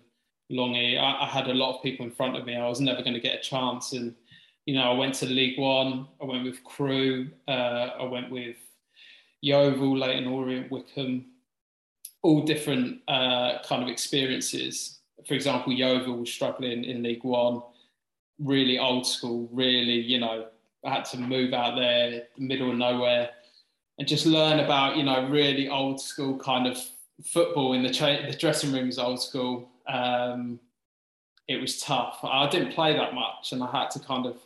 Longy. 0.51 0.97
I, 0.97 1.25
I, 1.25 1.27
had 1.27 1.47
a 1.47 1.53
lot 1.53 1.75
of 1.75 1.83
people 1.83 2.05
in 2.05 2.11
front 2.11 2.37
of 2.37 2.45
me. 2.45 2.55
I 2.55 2.67
was 2.67 2.79
never 2.79 3.01
going 3.01 3.13
to 3.13 3.19
get 3.19 3.39
a 3.39 3.41
chance, 3.41 3.93
and 3.93 4.15
you 4.65 4.75
know 4.75 4.91
I 4.91 4.93
went 4.93 5.15
to 5.15 5.25
League 5.25 5.59
One. 5.59 6.07
I 6.21 6.25
went 6.25 6.43
with 6.43 6.63
Crewe, 6.63 7.29
Uh, 7.47 7.89
I 7.99 8.03
went 8.03 8.31
with 8.31 8.57
Yeovil, 9.41 9.97
Leyton 9.97 10.27
Orient, 10.27 10.71
Wycombe 10.71 11.25
all 12.27 12.41
different 12.41 12.99
uh, 13.07 13.59
kind 13.63 13.83
of 13.83 13.89
experiences. 13.89 14.99
For 15.27 15.33
example, 15.33 15.73
Yeovil 15.73 16.17
was 16.17 16.29
struggling 16.29 16.83
in 16.83 17.03
League 17.03 17.23
One, 17.23 17.61
really 18.39 18.77
old 18.77 19.07
school, 19.07 19.47
really, 19.51 20.01
you 20.01 20.19
know, 20.19 20.47
I 20.85 20.93
had 20.93 21.05
to 21.05 21.17
move 21.17 21.53
out 21.53 21.75
there, 21.75 22.23
middle 22.37 22.71
of 22.71 22.77
nowhere, 22.77 23.29
and 23.97 24.07
just 24.07 24.25
learn 24.25 24.59
about, 24.59 24.97
you 24.97 25.03
know, 25.03 25.27
really 25.27 25.69
old 25.69 26.01
school 26.01 26.37
kind 26.37 26.67
of 26.67 26.77
football 27.25 27.73
in 27.73 27.83
the, 27.83 27.89
cha- 27.89 28.27
the 28.27 28.35
dressing 28.37 28.71
room 28.71 28.89
is 28.89 28.99
old 28.99 29.21
school. 29.21 29.69
Um, 29.87 30.59
it 31.47 31.61
was 31.61 31.81
tough. 31.81 32.19
I 32.23 32.49
didn't 32.49 32.73
play 32.73 32.93
that 32.93 33.13
much, 33.13 33.51
and 33.51 33.63
I 33.63 33.71
had 33.71 33.89
to 33.91 33.99
kind 33.99 34.25
of 34.25 34.37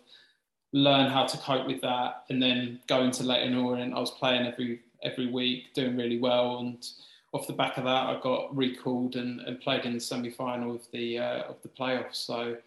learn 0.73 1.09
how 1.09 1.25
to 1.25 1.37
cope 1.37 1.67
with 1.67 1.81
that. 1.81 2.23
And 2.29 2.41
then 2.41 2.79
going 2.87 3.11
to 3.11 3.23
Leyton 3.23 3.57
Orient, 3.57 3.93
I 3.93 3.99
was 3.99 4.11
playing 4.11 4.45
every 4.45 4.81
every 5.03 5.27
week, 5.27 5.73
doing 5.73 5.97
really 5.97 6.19
well, 6.19 6.59
and 6.59 6.87
off 7.33 7.47
the 7.47 7.53
back 7.53 7.77
of 7.77 7.85
that, 7.85 8.07
I 8.07 8.19
got 8.21 8.55
recalled 8.55 9.15
and, 9.15 9.39
and 9.41 9.59
played 9.59 9.85
in 9.85 9.93
the 9.93 9.99
semi-final 9.99 10.75
of 10.75 10.81
the 10.91 11.17
uh, 11.17 11.43
of 11.43 11.61
the 11.63 11.69
playoffs. 11.69 12.15
So 12.15 12.57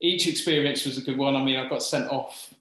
each 0.00 0.26
experience 0.26 0.84
was 0.84 0.98
a 0.98 1.02
good 1.02 1.16
one. 1.16 1.36
I 1.36 1.42
mean, 1.42 1.56
I 1.56 1.68
got 1.68 1.82
sent 1.82 2.10
off 2.10 2.52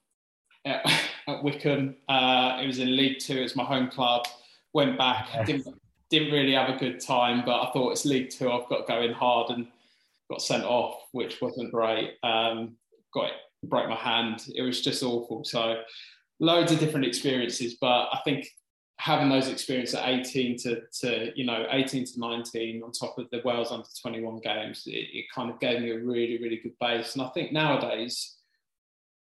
at, 0.65 0.85
at 1.27 1.43
Wycombe. 1.43 1.95
Uh, 2.07 2.59
it 2.61 2.67
was 2.67 2.79
in 2.79 2.95
League 2.95 3.19
Two. 3.19 3.39
It 3.39 3.43
was 3.43 3.55
my 3.55 3.63
home 3.63 3.89
club. 3.89 4.27
Went 4.73 4.97
back. 4.97 5.27
Didn't 5.45 5.80
didn't 6.11 6.31
really 6.31 6.53
have 6.53 6.69
a 6.69 6.77
good 6.77 6.99
time, 6.99 7.43
but 7.45 7.61
I 7.61 7.71
thought 7.71 7.91
it's 7.91 8.05
League 8.05 8.29
Two. 8.29 8.51
I've 8.51 8.69
got 8.69 8.87
going 8.87 9.13
hard 9.13 9.51
and 9.51 9.67
got 10.29 10.41
sent 10.41 10.63
off, 10.63 11.07
which 11.13 11.41
wasn't 11.41 11.71
great. 11.71 12.15
Um, 12.21 12.75
got 13.13 13.27
it, 13.27 13.33
broke 13.63 13.89
my 13.89 13.95
hand. 13.95 14.45
It 14.53 14.61
was 14.61 14.81
just 14.81 15.01
awful. 15.01 15.43
So 15.43 15.81
loads 16.39 16.71
of 16.71 16.79
different 16.79 17.05
experiences, 17.05 17.77
but 17.79 18.09
I 18.11 18.19
think 18.25 18.47
having 18.97 19.29
those 19.29 19.47
experiences 19.47 19.95
at 19.95 20.07
18 20.07 20.57
to, 20.59 20.81
to 20.99 21.31
you 21.35 21.45
know 21.45 21.65
18 21.71 22.05
to 22.05 22.19
19 22.19 22.83
on 22.83 22.91
top 22.91 23.17
of 23.17 23.29
the 23.31 23.41
Wales 23.43 23.71
under 23.71 23.87
21 24.01 24.41
games, 24.41 24.83
it, 24.85 24.91
it, 24.91 25.25
kind 25.33 25.49
of 25.49 25.59
gave 25.59 25.81
me 25.81 25.91
a 25.91 25.99
really 25.99 26.37
really 26.39 26.57
good 26.57 26.77
base. 26.79 27.13
And 27.15 27.23
I 27.23 27.29
think 27.29 27.53
nowadays, 27.53 28.35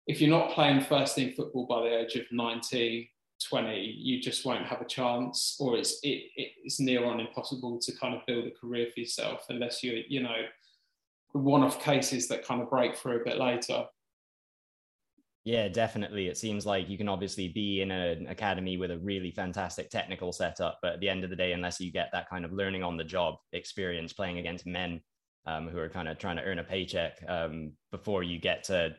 if 0.06 0.20
you're 0.20 0.36
not 0.36 0.50
playing 0.50 0.80
first 0.80 1.14
team 1.14 1.32
football 1.34 1.66
by 1.66 1.82
the 1.82 2.00
age 2.00 2.16
of 2.16 2.24
19, 2.32 3.06
20, 3.44 3.78
you 3.80 4.20
just 4.20 4.44
won't 4.44 4.66
have 4.66 4.80
a 4.80 4.86
chance, 4.86 5.56
or 5.60 5.76
it's 5.76 5.98
it, 6.02 6.30
it's 6.36 6.80
near 6.80 7.04
on 7.04 7.20
impossible 7.20 7.78
to 7.80 7.92
kind 7.92 8.14
of 8.14 8.26
build 8.26 8.46
a 8.46 8.50
career 8.50 8.88
for 8.92 9.00
yourself 9.00 9.44
unless 9.48 9.82
you're 9.82 9.96
you 10.08 10.22
know 10.22 10.42
one-off 11.32 11.82
cases 11.82 12.28
that 12.28 12.44
kind 12.44 12.62
of 12.62 12.70
break 12.70 12.96
through 12.96 13.20
a 13.20 13.24
bit 13.24 13.38
later. 13.38 13.84
Yeah, 15.44 15.68
definitely. 15.68 16.28
It 16.28 16.38
seems 16.38 16.64
like 16.64 16.88
you 16.88 16.96
can 16.96 17.08
obviously 17.08 17.48
be 17.48 17.82
in 17.82 17.90
an 17.90 18.26
academy 18.28 18.78
with 18.78 18.90
a 18.90 18.98
really 18.98 19.30
fantastic 19.30 19.90
technical 19.90 20.32
setup, 20.32 20.78
but 20.80 20.94
at 20.94 21.00
the 21.00 21.08
end 21.08 21.22
of 21.22 21.28
the 21.28 21.36
day, 21.36 21.52
unless 21.52 21.80
you 21.80 21.92
get 21.92 22.08
that 22.12 22.30
kind 22.30 22.46
of 22.46 22.52
learning 22.52 22.82
on 22.82 22.96
the 22.96 23.04
job 23.04 23.34
experience 23.52 24.12
playing 24.14 24.38
against 24.38 24.64
men 24.64 25.02
um, 25.44 25.68
who 25.68 25.78
are 25.78 25.90
kind 25.90 26.08
of 26.08 26.18
trying 26.18 26.36
to 26.36 26.42
earn 26.42 26.60
a 26.60 26.64
paycheck 26.64 27.18
um, 27.28 27.72
before 27.90 28.22
you 28.22 28.38
get 28.38 28.64
to, 28.64 28.94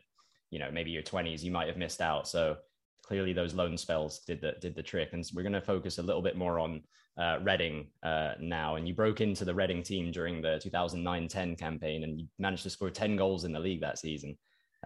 you 0.50 0.60
know, 0.60 0.70
maybe 0.70 0.92
your 0.92 1.02
20s, 1.02 1.42
you 1.42 1.50
might 1.50 1.66
have 1.66 1.76
missed 1.76 2.00
out. 2.00 2.28
So 2.28 2.58
clearly 3.06 3.32
those 3.32 3.54
loan 3.54 3.76
spells 3.76 4.20
did 4.20 4.40
the 4.40 4.54
did 4.60 4.74
the 4.74 4.82
trick. 4.82 5.10
And 5.12 5.24
we're 5.34 5.42
going 5.42 5.52
to 5.52 5.60
focus 5.60 5.98
a 5.98 6.02
little 6.02 6.22
bit 6.22 6.36
more 6.36 6.58
on 6.58 6.82
uh, 7.18 7.38
Reading 7.42 7.86
uh, 8.02 8.32
now. 8.40 8.76
And 8.76 8.86
you 8.86 8.94
broke 8.94 9.20
into 9.20 9.44
the 9.44 9.54
Reading 9.54 9.82
team 9.82 10.10
during 10.10 10.42
the 10.42 10.60
2009-10 10.64 11.58
campaign, 11.58 12.04
and 12.04 12.20
you 12.20 12.26
managed 12.38 12.64
to 12.64 12.70
score 12.70 12.90
10 12.90 13.16
goals 13.16 13.44
in 13.44 13.52
the 13.52 13.60
league 13.60 13.80
that 13.80 13.98
season. 13.98 14.36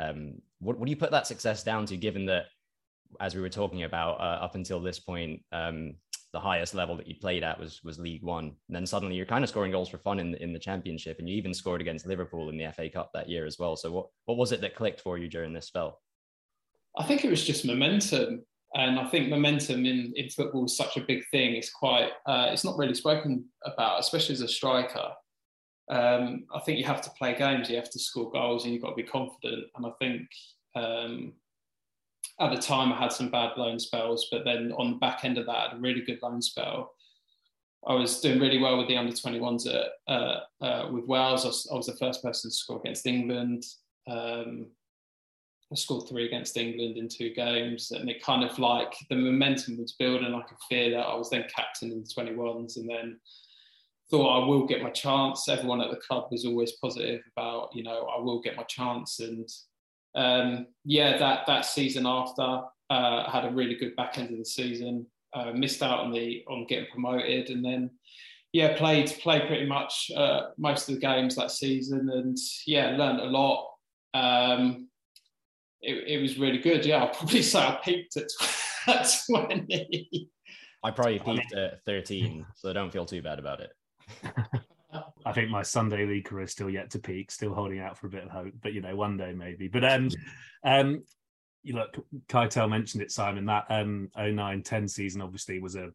Um, 0.00 0.34
what, 0.60 0.78
what, 0.78 0.86
do 0.86 0.90
you 0.90 0.96
put 0.96 1.10
that 1.10 1.26
success 1.26 1.64
down 1.64 1.86
to, 1.86 1.96
given 1.96 2.26
that, 2.26 2.46
as 3.20 3.34
we 3.34 3.40
were 3.40 3.48
talking 3.48 3.82
about 3.82 4.20
uh, 4.20 4.44
up 4.44 4.54
until 4.54 4.80
this 4.80 5.00
point, 5.00 5.42
um, 5.52 5.94
the 6.32 6.38
highest 6.38 6.74
level 6.76 6.96
that 6.96 7.08
you 7.08 7.16
played 7.16 7.42
at 7.42 7.58
was 7.58 7.82
was 7.82 7.98
League 7.98 8.22
One, 8.22 8.44
and 8.44 8.76
then 8.76 8.86
suddenly 8.86 9.16
you're 9.16 9.26
kind 9.26 9.42
of 9.42 9.50
scoring 9.50 9.72
goals 9.72 9.88
for 9.88 9.98
fun 9.98 10.20
in 10.20 10.36
in 10.36 10.52
the 10.52 10.60
Championship, 10.60 11.18
and 11.18 11.28
you 11.28 11.36
even 11.36 11.52
scored 11.52 11.80
against 11.80 12.06
Liverpool 12.06 12.50
in 12.50 12.56
the 12.56 12.70
FA 12.72 12.88
Cup 12.88 13.10
that 13.14 13.28
year 13.28 13.46
as 13.46 13.58
well. 13.58 13.74
So 13.74 13.90
what 13.90 14.06
what 14.26 14.38
was 14.38 14.52
it 14.52 14.60
that 14.60 14.76
clicked 14.76 15.00
for 15.00 15.18
you 15.18 15.28
during 15.28 15.52
this 15.52 15.66
spell? 15.66 15.98
I 16.98 17.04
think 17.04 17.24
it 17.24 17.30
was 17.30 17.44
just 17.44 17.64
momentum, 17.64 18.44
and 18.74 18.98
I 18.98 19.04
think 19.06 19.28
momentum 19.28 19.86
in 19.86 20.12
in 20.16 20.28
football 20.30 20.64
is 20.64 20.76
such 20.76 20.96
a 20.96 21.04
big 21.04 21.22
thing. 21.30 21.54
It's 21.54 21.70
quite 21.70 22.10
uh, 22.26 22.48
it's 22.50 22.64
not 22.64 22.78
really 22.78 22.94
spoken 22.94 23.44
about, 23.64 24.00
especially 24.00 24.34
as 24.34 24.40
a 24.40 24.48
striker 24.48 25.12
um, 25.90 26.44
I 26.54 26.60
think 26.60 26.78
you 26.78 26.84
have 26.84 27.02
to 27.02 27.10
play 27.10 27.34
games, 27.36 27.68
you 27.68 27.76
have 27.76 27.90
to 27.90 27.98
score 27.98 28.30
goals, 28.30 28.64
and 28.64 28.72
you've 28.72 28.82
got 28.82 28.90
to 28.90 28.96
be 28.96 29.02
confident. 29.02 29.64
And 29.74 29.84
I 29.84 29.90
think 29.98 30.28
um, 30.76 31.32
at 32.38 32.54
the 32.54 32.62
time 32.62 32.92
I 32.92 32.96
had 32.96 33.12
some 33.12 33.28
bad 33.28 33.56
loan 33.56 33.80
spells, 33.80 34.28
but 34.30 34.44
then 34.44 34.72
on 34.78 34.92
the 34.92 34.98
back 34.98 35.24
end 35.24 35.36
of 35.36 35.46
that, 35.46 35.56
I 35.56 35.68
had 35.68 35.76
a 35.76 35.80
really 35.80 36.02
good 36.02 36.20
loan 36.22 36.40
spell. 36.40 36.92
I 37.84 37.94
was 37.94 38.20
doing 38.20 38.38
really 38.38 38.58
well 38.58 38.78
with 38.78 38.86
the 38.86 38.96
under 38.96 39.12
21s 39.12 39.66
at, 39.66 39.88
uh, 40.06 40.40
uh, 40.60 40.90
with 40.92 41.06
Wales. 41.06 41.44
I 41.44 41.48
was, 41.48 41.68
I 41.72 41.76
was, 41.76 41.86
the 41.86 41.96
first 41.96 42.22
person 42.22 42.50
to 42.50 42.54
score 42.54 42.78
against 42.78 43.06
England. 43.06 43.64
Um, 44.08 44.68
scored 45.76 46.08
three 46.08 46.26
against 46.26 46.56
England 46.56 46.96
in 46.96 47.08
two 47.08 47.32
games, 47.32 47.92
and 47.92 48.10
it 48.10 48.22
kind 48.22 48.42
of 48.42 48.58
like 48.58 48.92
the 49.08 49.16
momentum 49.16 49.78
was 49.78 49.92
building. 49.92 50.34
I 50.34 50.42
could 50.42 50.58
feel 50.68 50.90
that 50.90 51.06
I 51.06 51.14
was 51.14 51.30
then 51.30 51.44
captain 51.54 51.92
in 51.92 52.02
the 52.02 52.22
21s, 52.22 52.76
and 52.76 52.88
then 52.88 53.20
thought 54.10 54.42
I 54.42 54.46
will 54.46 54.66
get 54.66 54.82
my 54.82 54.90
chance. 54.90 55.48
Everyone 55.48 55.80
at 55.80 55.90
the 55.90 55.96
club 55.96 56.28
was 56.30 56.44
always 56.44 56.72
positive 56.72 57.20
about, 57.36 57.70
you 57.72 57.84
know, 57.84 58.08
I 58.08 58.20
will 58.20 58.40
get 58.40 58.56
my 58.56 58.64
chance. 58.64 59.20
And 59.20 59.48
um, 60.16 60.66
yeah, 60.84 61.16
that 61.18 61.46
that 61.46 61.64
season 61.64 62.06
after, 62.06 62.42
uh, 62.42 63.24
I 63.26 63.30
had 63.32 63.44
a 63.44 63.54
really 63.54 63.76
good 63.76 63.94
back 63.96 64.18
end 64.18 64.30
of 64.30 64.38
the 64.38 64.44
season. 64.44 65.06
Uh, 65.32 65.52
missed 65.52 65.80
out 65.80 66.00
on 66.00 66.10
the 66.10 66.42
on 66.48 66.66
getting 66.68 66.90
promoted, 66.90 67.50
and 67.50 67.64
then 67.64 67.90
yeah, 68.52 68.76
played 68.76 69.08
played 69.22 69.46
pretty 69.46 69.66
much 69.66 70.10
uh, 70.16 70.48
most 70.58 70.88
of 70.88 70.96
the 70.96 71.00
games 71.00 71.36
that 71.36 71.52
season, 71.52 72.10
and 72.12 72.36
yeah, 72.66 72.96
learned 72.96 73.20
a 73.20 73.24
lot. 73.24 73.68
Um, 74.12 74.89
it, 75.82 76.08
it 76.08 76.20
was 76.20 76.38
really 76.38 76.58
good. 76.58 76.84
Yeah, 76.84 76.96
I'll 77.04 77.14
probably 77.14 77.42
say 77.42 77.60
I 77.60 77.78
peaked 77.82 78.16
at, 78.16 78.28
at 78.86 79.12
twenty. 79.28 80.30
I 80.82 80.90
probably 80.90 81.18
peaked 81.18 81.52
at 81.52 81.84
13, 81.84 82.46
so 82.56 82.72
don't 82.72 82.90
feel 82.90 83.04
too 83.04 83.20
bad 83.20 83.38
about 83.38 83.60
it. 83.60 83.70
I 85.26 85.32
think 85.32 85.50
my 85.50 85.60
Sunday 85.60 86.06
league 86.06 86.24
career 86.24 86.44
is 86.44 86.52
still 86.52 86.70
yet 86.70 86.88
to 86.92 86.98
peak, 86.98 87.30
still 87.30 87.52
holding 87.52 87.80
out 87.80 87.98
for 87.98 88.06
a 88.06 88.10
bit 88.10 88.24
of 88.24 88.30
hope, 88.30 88.54
but 88.62 88.72
you 88.72 88.80
know, 88.80 88.96
one 88.96 89.18
day 89.18 89.34
maybe. 89.34 89.68
But 89.68 89.84
um, 89.84 90.08
um, 90.64 91.04
you 91.62 91.74
look, 91.74 91.98
Keitel 92.28 92.70
mentioned 92.70 93.02
it, 93.02 93.12
Simon. 93.12 93.44
That 93.44 93.66
um 93.68 94.08
09-10 94.16 94.88
season 94.88 95.20
obviously 95.20 95.60
was 95.60 95.76
a 95.76 95.90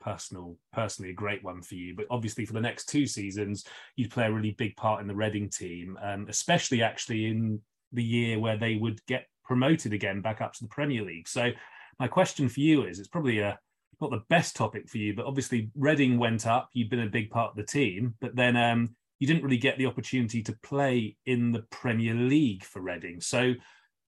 personal, 0.00 0.56
personally 0.72 1.10
a 1.10 1.14
great 1.14 1.44
one 1.44 1.62
for 1.62 1.74
you. 1.74 1.94
But 1.94 2.06
obviously 2.10 2.46
for 2.46 2.54
the 2.54 2.60
next 2.60 2.86
two 2.86 3.06
seasons, 3.06 3.64
you 3.96 4.08
play 4.08 4.26
a 4.26 4.32
really 4.32 4.52
big 4.52 4.76
part 4.76 5.00
in 5.00 5.06
the 5.06 5.14
Reading 5.14 5.48
team, 5.48 5.98
um, 6.02 6.26
especially 6.28 6.82
actually 6.82 7.26
in 7.26 7.60
the 7.92 8.04
year 8.04 8.38
where 8.38 8.56
they 8.56 8.76
would 8.76 9.04
get 9.06 9.26
promoted 9.44 9.92
again 9.92 10.20
back 10.20 10.40
up 10.40 10.52
to 10.54 10.64
the 10.64 10.68
Premier 10.68 11.02
League. 11.02 11.28
So 11.28 11.50
my 11.98 12.08
question 12.08 12.48
for 12.48 12.60
you 12.60 12.84
is: 12.84 12.98
it's 12.98 13.08
probably 13.08 13.40
a 13.40 13.58
not 14.00 14.10
the 14.10 14.24
best 14.28 14.56
topic 14.56 14.88
for 14.88 14.98
you, 14.98 15.14
but 15.14 15.26
obviously 15.26 15.70
Reading 15.76 16.18
went 16.18 16.46
up. 16.46 16.68
You've 16.72 16.90
been 16.90 17.00
a 17.00 17.06
big 17.06 17.30
part 17.30 17.50
of 17.50 17.56
the 17.56 17.62
team, 17.62 18.14
but 18.20 18.34
then 18.34 18.56
um, 18.56 18.96
you 19.20 19.26
didn't 19.26 19.44
really 19.44 19.56
get 19.56 19.78
the 19.78 19.86
opportunity 19.86 20.42
to 20.42 20.58
play 20.64 21.16
in 21.24 21.52
the 21.52 21.62
Premier 21.70 22.14
League 22.14 22.64
for 22.64 22.82
Reading. 22.82 23.20
So 23.20 23.54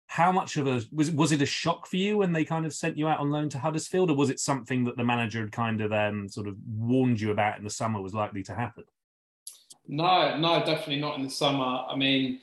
how 0.07 0.31
much 0.31 0.57
of 0.57 0.67
a 0.67 0.81
was 0.91 1.11
was 1.11 1.31
it 1.31 1.41
a 1.41 1.45
shock 1.45 1.87
for 1.87 1.97
you 1.97 2.17
when 2.17 2.33
they 2.33 2.45
kind 2.45 2.65
of 2.65 2.73
sent 2.73 2.97
you 2.97 3.07
out 3.07 3.19
on 3.19 3.31
loan 3.31 3.49
to 3.49 3.59
Huddersfield, 3.59 4.09
or 4.09 4.15
was 4.15 4.29
it 4.29 4.39
something 4.39 4.83
that 4.85 4.97
the 4.97 5.03
manager 5.03 5.41
had 5.41 5.51
kind 5.51 5.81
of 5.81 5.91
um, 5.91 6.27
sort 6.29 6.47
of 6.47 6.55
warned 6.67 7.19
you 7.19 7.31
about 7.31 7.57
in 7.57 7.63
the 7.63 7.69
summer 7.69 8.01
was 8.01 8.13
likely 8.13 8.43
to 8.43 8.55
happen? 8.55 8.83
No, 9.87 10.37
no, 10.37 10.59
definitely 10.59 10.99
not 10.99 11.17
in 11.17 11.23
the 11.23 11.29
summer. 11.29 11.83
I 11.87 11.95
mean, 11.95 12.39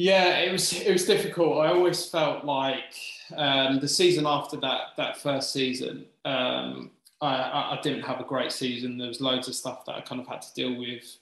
yeah, 0.00 0.38
it 0.38 0.52
was 0.52 0.72
it 0.72 0.92
was 0.92 1.04
difficult. 1.04 1.58
I 1.58 1.68
always 1.68 2.06
felt 2.06 2.44
like 2.44 2.94
um, 3.36 3.80
the 3.80 3.88
season 3.88 4.26
after 4.26 4.56
that 4.58 4.96
that 4.96 5.18
first 5.18 5.52
season, 5.52 6.06
um, 6.24 6.90
I, 7.20 7.76
I, 7.76 7.78
didn't 7.82 8.02
have 8.02 8.20
a 8.20 8.24
great 8.24 8.50
season. 8.50 8.96
There 8.96 9.08
was 9.08 9.20
loads 9.20 9.46
of 9.46 9.54
stuff 9.54 9.84
that 9.84 9.96
I 9.96 10.00
kind 10.00 10.20
of 10.20 10.26
had 10.26 10.42
to 10.42 10.54
deal 10.54 10.78
with 10.78 11.18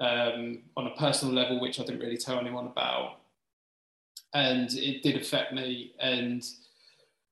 um, 0.00 0.62
on 0.76 0.86
a 0.86 0.96
personal 0.96 1.34
level, 1.34 1.60
which 1.60 1.80
I 1.80 1.84
didn't 1.84 2.00
really 2.00 2.16
tell 2.16 2.38
anyone 2.38 2.66
about 2.66 3.18
and 4.34 4.72
it 4.74 5.02
did 5.02 5.16
affect 5.16 5.52
me. 5.52 5.94
And 6.00 6.44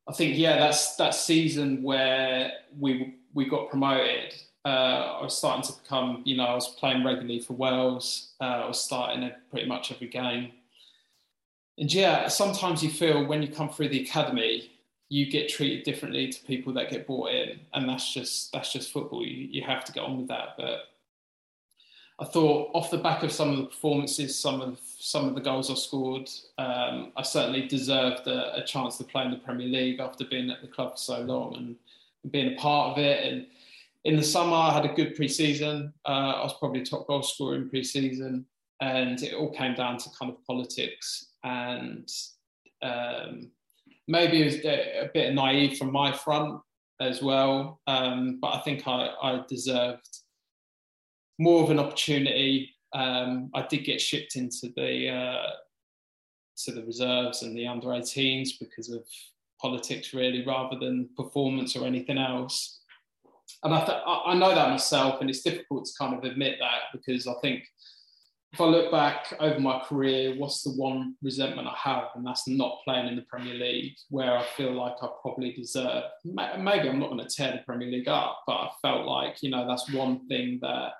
I 0.09 0.13
think, 0.13 0.39
yeah, 0.39 0.59
that's 0.59 0.97
that 0.97 1.15
season 1.15 1.83
where 1.83 2.53
we 2.79 3.17
we 3.35 3.49
got 3.49 3.69
promoted. 3.69 4.35
Uh, 4.65 5.19
I 5.19 5.23
was 5.23 5.37
starting 5.37 5.65
to 5.65 5.83
become, 5.83 6.23
you 6.25 6.37
know, 6.37 6.45
I 6.45 6.55
was 6.55 6.77
playing 6.77 7.05
regularly 7.05 7.41
for 7.41 7.55
Wales. 7.55 8.35
Uh, 8.41 8.63
I 8.65 8.67
was 8.69 8.81
starting 8.81 9.31
pretty 9.51 9.67
much 9.67 9.91
every 9.91 10.07
game. 10.07 10.53
And 11.79 11.93
yeah, 11.93 12.29
sometimes 12.29 12.83
you 12.83 12.91
feel 12.91 13.25
when 13.27 13.43
you 13.43 13.49
come 13.49 13.71
through 13.71 13.89
the 13.89 14.03
academy, 14.03 14.71
you 15.09 15.31
get 15.31 15.49
treated 15.49 15.85
differently 15.85 16.29
to 16.29 16.45
people 16.45 16.73
that 16.75 16.91
get 16.91 17.07
brought 17.07 17.31
in, 17.31 17.61
and 17.75 17.89
that's 17.89 18.13
just 18.13 18.53
that's 18.53 18.73
just 18.73 18.93
football. 18.93 19.25
You 19.25 19.49
you 19.51 19.63
have 19.63 19.85
to 19.85 19.93
get 19.93 20.05
on 20.05 20.19
with 20.19 20.29
that. 20.29 20.55
But 20.57 20.85
I 22.19 22.25
thought 22.25 22.71
off 22.75 22.91
the 22.91 22.99
back 22.99 23.23
of 23.23 23.33
some 23.33 23.51
of 23.51 23.57
the 23.57 23.65
performances, 23.65 24.39
some 24.39 24.61
of 24.61 24.79
some 24.99 25.29
of 25.29 25.35
the 25.35 25.41
goals 25.41 25.71
I 25.71 25.75
scored, 25.75 26.31
um, 26.59 27.13
I 27.17 27.23
certainly 27.23 27.67
deserved 27.67 28.27
a, 28.29 28.57
a, 28.57 28.65
chance 28.65 28.97
to 28.99 29.05
play 29.05 29.25
in 29.25 29.33
the 29.33 29.39
Premier 29.39 29.67
League 29.67 29.99
after 29.99 30.25
being 30.25 30.49
at 30.49 30.63
the 30.63 30.69
club 30.69 30.93
for 30.93 30.97
so 30.97 31.21
long 31.21 31.57
and, 31.57 31.77
being 32.31 32.53
a 32.53 32.57
part 32.57 32.93
of 32.93 32.99
it. 33.05 33.25
And 33.27 33.49
in 34.05 34.15
the 34.15 34.23
summer, 34.23 34.55
I 34.55 34.73
had 34.73 34.85
a 34.85 34.95
good 34.95 35.17
pre-season. 35.17 35.93
Uh, 36.07 36.35
I 36.37 36.45
was 36.45 36.55
probably 36.61 36.83
top 36.83 37.09
goal 37.09 37.25
scorer 37.25 37.57
in 37.57 37.69
pre-season, 37.69 38.47
and 38.81 39.21
it 39.21 39.35
all 39.35 39.51
came 39.51 39.75
down 39.75 39.99
to 39.99 40.09
kind 40.17 40.31
of 40.31 40.47
politics 40.47 41.32
and 41.45 42.09
um, 42.83 43.51
maybe 44.09 44.43
it 44.43 44.45
was 44.45 44.65
a, 44.65 45.11
bit 45.15 45.35
naive 45.35 45.79
from 45.79 45.93
my 45.93 46.13
front 46.13 46.61
as 47.01 47.23
well. 47.23 47.81
Um, 47.87 48.39
but 48.41 48.55
I 48.55 48.61
think 48.61 48.87
I, 48.87 49.11
I 49.23 49.45
deserved 49.49 50.09
more 51.39 51.63
of 51.63 51.71
an 51.71 51.79
opportunity. 51.79 52.71
Um, 52.93 53.51
I 53.55 53.67
did 53.67 53.85
get 53.85 54.01
shipped 54.01 54.37
into 54.37 54.73
the 54.77 55.09
uh, 55.09 55.51
to 56.65 56.73
the 56.73 56.85
reserves 56.85 57.43
and 57.43 57.57
the 57.57 57.67
under 57.67 57.89
18s 57.89 58.51
because 58.61 58.91
of 58.91 59.05
politics, 59.61 60.13
really, 60.13 60.45
rather 60.45 60.79
than 60.79 61.09
performance 61.17 61.75
or 61.77 61.87
anything 61.87 62.19
else. 62.19 62.81
And 63.65 63.75
I, 63.75 63.85
th- 63.85 64.03
I 64.07 64.35
know 64.35 64.55
that 64.55 64.71
myself, 64.71 65.21
and 65.21 65.31
it's 65.31 65.43
difficult 65.43 65.85
to 65.87 65.93
kind 65.99 66.15
of 66.15 66.25
admit 66.25 66.57
that 66.61 66.81
because 66.93 67.27
I 67.27 67.35
think 67.41 67.65
if 68.53 68.61
I 68.61 68.65
look 68.65 68.93
back 68.93 69.33
over 69.41 69.59
my 69.59 69.81
career, 69.81 70.35
what's 70.37 70.63
the 70.63 70.73
one 70.73 71.15
resentment 71.23 71.67
I 71.67 71.75
have? 71.77 72.09
And 72.15 72.27
that's 72.27 72.47
not 72.47 72.81
playing 72.85 73.09
in 73.09 73.17
the 73.17 73.23
Premier 73.23 73.55
League, 73.55 73.95
where 74.11 74.37
I 74.37 74.45
feel 74.57 74.73
like 74.73 74.97
I 75.01 75.09
probably 75.23 75.53
deserve. 75.53 76.05
Maybe 76.25 76.89
I'm 76.89 76.99
not 76.99 77.11
going 77.11 77.27
to 77.27 77.35
tear 77.35 77.53
the 77.53 77.65
Premier 77.65 77.89
League 77.89 78.09
up, 78.09 78.43
but 78.47 78.53
I 78.53 78.71
felt 78.83 79.07
like, 79.07 79.43
you 79.43 79.51
know, 79.51 79.67
that's 79.67 79.91
one 79.93 80.27
thing 80.29 80.59
that 80.61 80.93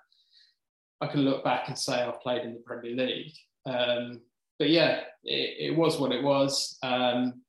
I 1.03 1.09
can 1.09 1.23
look 1.23 1.45
back 1.45 1.69
and 1.69 1.79
say 1.79 2.01
I've 2.01 2.23
played 2.23 2.43
in 2.43 2.55
the 2.55 2.61
Premier 2.61 2.97
League. 2.97 3.35
Um, 3.67 4.23
but 4.59 4.71
yeah, 4.71 5.01
it, 5.23 5.73
it, 5.73 5.77
was 5.77 5.99
what 5.99 6.13
it 6.13 6.23
was. 6.23 6.79
Um, 6.83 7.43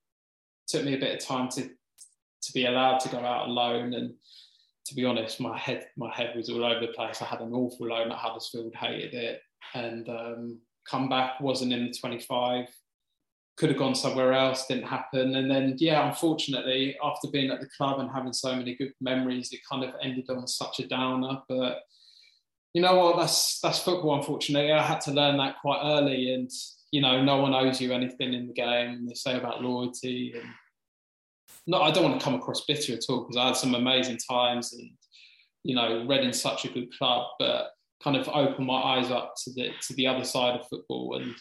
took 0.67 0.83
me 0.83 0.95
a 0.95 0.99
bit 0.99 1.15
of 1.15 1.25
time 1.25 1.47
to 1.49 1.69
to 2.41 2.53
be 2.53 2.65
allowed 2.65 2.99
to 2.99 3.09
go 3.09 3.19
out 3.19 3.47
alone, 3.47 3.93
and 3.93 4.15
to 4.87 4.95
be 4.95 5.05
honest, 5.05 5.39
my 5.39 5.57
head 5.57 5.85
my 5.95 6.13
head 6.13 6.35
was 6.35 6.49
all 6.49 6.65
over 6.65 6.81
the 6.81 6.93
place. 6.93 7.21
I 7.21 7.25
had 7.25 7.39
an 7.39 7.53
awful 7.53 7.87
loan 7.87 8.11
at 8.11 8.17
Huddersfield, 8.17 8.73
hated 8.75 9.13
it, 9.13 9.41
and 9.73 10.07
um, 10.09 10.59
come 10.89 11.09
back 11.09 11.39
wasn't 11.39 11.73
in 11.73 11.85
the 11.85 11.93
25. 11.93 12.67
Could 13.55 13.69
have 13.69 13.77
gone 13.77 13.93
somewhere 13.93 14.33
else, 14.33 14.65
didn't 14.65 14.87
happen. 14.87 15.35
And 15.35 15.49
then, 15.49 15.75
yeah, 15.77 16.07
unfortunately, 16.07 16.97
after 17.03 17.27
being 17.27 17.51
at 17.51 17.61
the 17.61 17.69
club 17.77 17.99
and 17.99 18.09
having 18.09 18.33
so 18.33 18.55
many 18.55 18.75
good 18.75 18.93
memories, 18.99 19.53
it 19.53 19.59
kind 19.69 19.83
of 19.83 19.93
ended 20.01 20.29
on 20.29 20.47
such 20.47 20.79
a 20.79 20.87
downer. 20.87 21.39
But 21.47 21.83
you 22.73 22.81
know 22.81 22.95
what? 22.95 23.17
That's 23.17 23.59
that's 23.59 23.79
football. 23.79 24.15
Unfortunately, 24.15 24.71
I 24.71 24.81
had 24.81 25.01
to 25.01 25.11
learn 25.11 25.37
that 25.37 25.59
quite 25.61 25.81
early, 25.83 26.33
and 26.33 26.49
you 26.91 27.01
know, 27.01 27.23
no 27.23 27.37
one 27.37 27.53
owes 27.53 27.79
you 27.79 27.93
anything 27.93 28.33
in 28.33 28.47
the 28.47 28.53
game. 28.53 29.05
They 29.07 29.13
say 29.13 29.37
about 29.37 29.61
loyalty, 29.61 30.33
and 30.35 30.49
no, 31.67 31.83
I 31.83 31.91
don't 31.91 32.03
want 32.03 32.19
to 32.19 32.23
come 32.23 32.33
across 32.33 32.65
bitter 32.65 32.93
at 32.93 33.03
all 33.09 33.21
because 33.21 33.37
I 33.37 33.47
had 33.47 33.57
some 33.57 33.75
amazing 33.75 34.17
times, 34.27 34.73
and 34.73 34.89
you 35.63 35.75
know, 35.75 36.05
Reading 36.07 36.33
such 36.33 36.65
a 36.65 36.69
good 36.69 36.91
club, 36.97 37.27
but 37.37 37.67
kind 38.03 38.17
of 38.17 38.27
opened 38.29 38.67
my 38.67 38.81
eyes 38.81 39.11
up 39.11 39.35
to 39.43 39.53
the 39.53 39.71
to 39.87 39.93
the 39.93 40.07
other 40.07 40.23
side 40.23 40.59
of 40.59 40.67
football. 40.67 41.15
And 41.15 41.35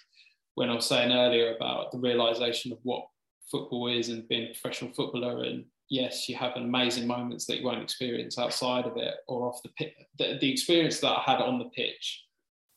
when 0.54 0.70
I 0.70 0.74
was 0.74 0.86
saying 0.86 1.12
earlier 1.12 1.54
about 1.54 1.92
the 1.92 1.98
realization 1.98 2.72
of 2.72 2.78
what 2.82 3.04
football 3.50 3.88
is 3.88 4.08
and 4.08 4.28
being 4.28 4.44
a 4.44 4.52
professional 4.52 4.92
footballer 4.92 5.44
and 5.44 5.64
yes, 5.92 6.28
you 6.28 6.36
have 6.36 6.56
amazing 6.56 7.06
moments 7.06 7.44
that 7.46 7.58
you 7.58 7.66
won't 7.66 7.82
experience 7.82 8.38
outside 8.38 8.86
of 8.86 8.96
it 8.96 9.14
or 9.28 9.46
off 9.46 9.62
the 9.62 9.68
pitch. 9.76 9.92
The, 10.18 10.38
the, 10.40 10.50
experience 10.50 11.00
that 11.00 11.10
I 11.10 11.20
had 11.20 11.40
on 11.42 11.58
the 11.58 11.66
pitch, 11.66 12.24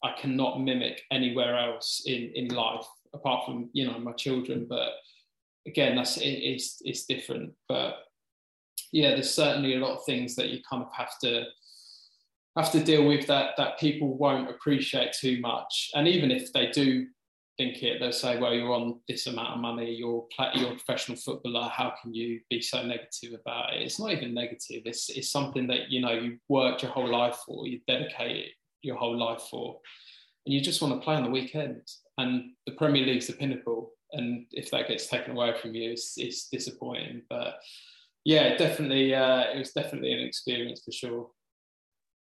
I 0.03 0.13
cannot 0.19 0.61
mimic 0.61 1.01
anywhere 1.11 1.57
else 1.57 2.03
in, 2.05 2.31
in 2.35 2.49
life 2.49 2.85
apart 3.13 3.45
from 3.45 3.69
you 3.71 3.87
know 3.87 3.97
my 3.99 4.11
children. 4.11 4.65
But 4.69 4.89
again, 5.65 5.95
that's 5.95 6.17
it, 6.17 6.25
it's 6.25 6.81
it's 6.83 7.05
different. 7.05 7.53
But 7.69 7.95
yeah, 8.91 9.11
there's 9.11 9.33
certainly 9.33 9.75
a 9.75 9.79
lot 9.79 9.97
of 9.97 10.05
things 10.05 10.35
that 10.35 10.49
you 10.49 10.59
kind 10.69 10.83
of 10.83 10.89
have 10.93 11.17
to 11.19 11.45
have 12.55 12.71
to 12.71 12.83
deal 12.83 13.05
with 13.05 13.27
that 13.27 13.51
that 13.57 13.79
people 13.79 14.17
won't 14.17 14.49
appreciate 14.49 15.13
too 15.13 15.39
much. 15.41 15.91
And 15.93 16.07
even 16.07 16.31
if 16.31 16.53
they 16.53 16.71
do 16.71 17.07
think 17.57 17.81
it. 17.83 17.99
They'll 17.99 18.11
say, 18.11 18.37
"Well, 18.37 18.53
you're 18.53 18.73
on 18.73 18.99
this 19.07 19.27
amount 19.27 19.53
of 19.53 19.59
money. 19.59 19.93
You're 19.93 20.25
you're 20.53 20.71
a 20.71 20.75
professional 20.75 21.17
footballer. 21.17 21.69
How 21.69 21.93
can 22.01 22.13
you 22.13 22.41
be 22.49 22.61
so 22.61 22.83
negative 22.83 23.39
about 23.39 23.73
it?" 23.73 23.81
It's 23.81 23.99
not 23.99 24.11
even 24.11 24.33
negative. 24.33 24.83
It's 24.85 25.09
it's 25.09 25.31
something 25.31 25.67
that 25.67 25.89
you 25.89 26.01
know 26.01 26.13
you 26.13 26.37
worked 26.49 26.83
your 26.83 26.91
whole 26.91 27.09
life 27.09 27.37
for. 27.45 27.67
You 27.67 27.79
dedicated 27.87 28.51
your 28.81 28.97
whole 28.97 29.17
life 29.17 29.43
for, 29.49 29.79
and 30.45 30.53
you 30.53 30.61
just 30.61 30.81
want 30.81 30.93
to 30.93 31.03
play 31.03 31.15
on 31.15 31.23
the 31.23 31.29
weekend. 31.29 31.81
And 32.17 32.51
the 32.65 32.73
Premier 32.73 33.05
League's 33.05 33.27
the 33.27 33.33
pinnacle. 33.33 33.91
And 34.13 34.45
if 34.51 34.71
that 34.71 34.87
gets 34.87 35.07
taken 35.07 35.31
away 35.31 35.53
from 35.59 35.75
you, 35.75 35.91
it's, 35.91 36.13
it's 36.15 36.47
disappointing. 36.47 37.23
But 37.29 37.55
yeah, 38.23 38.55
definitely, 38.55 39.13
uh, 39.13 39.51
it 39.53 39.57
was 39.57 39.73
definitely 39.73 40.13
an 40.13 40.21
experience 40.21 40.81
for 40.85 40.93
sure. 40.93 41.29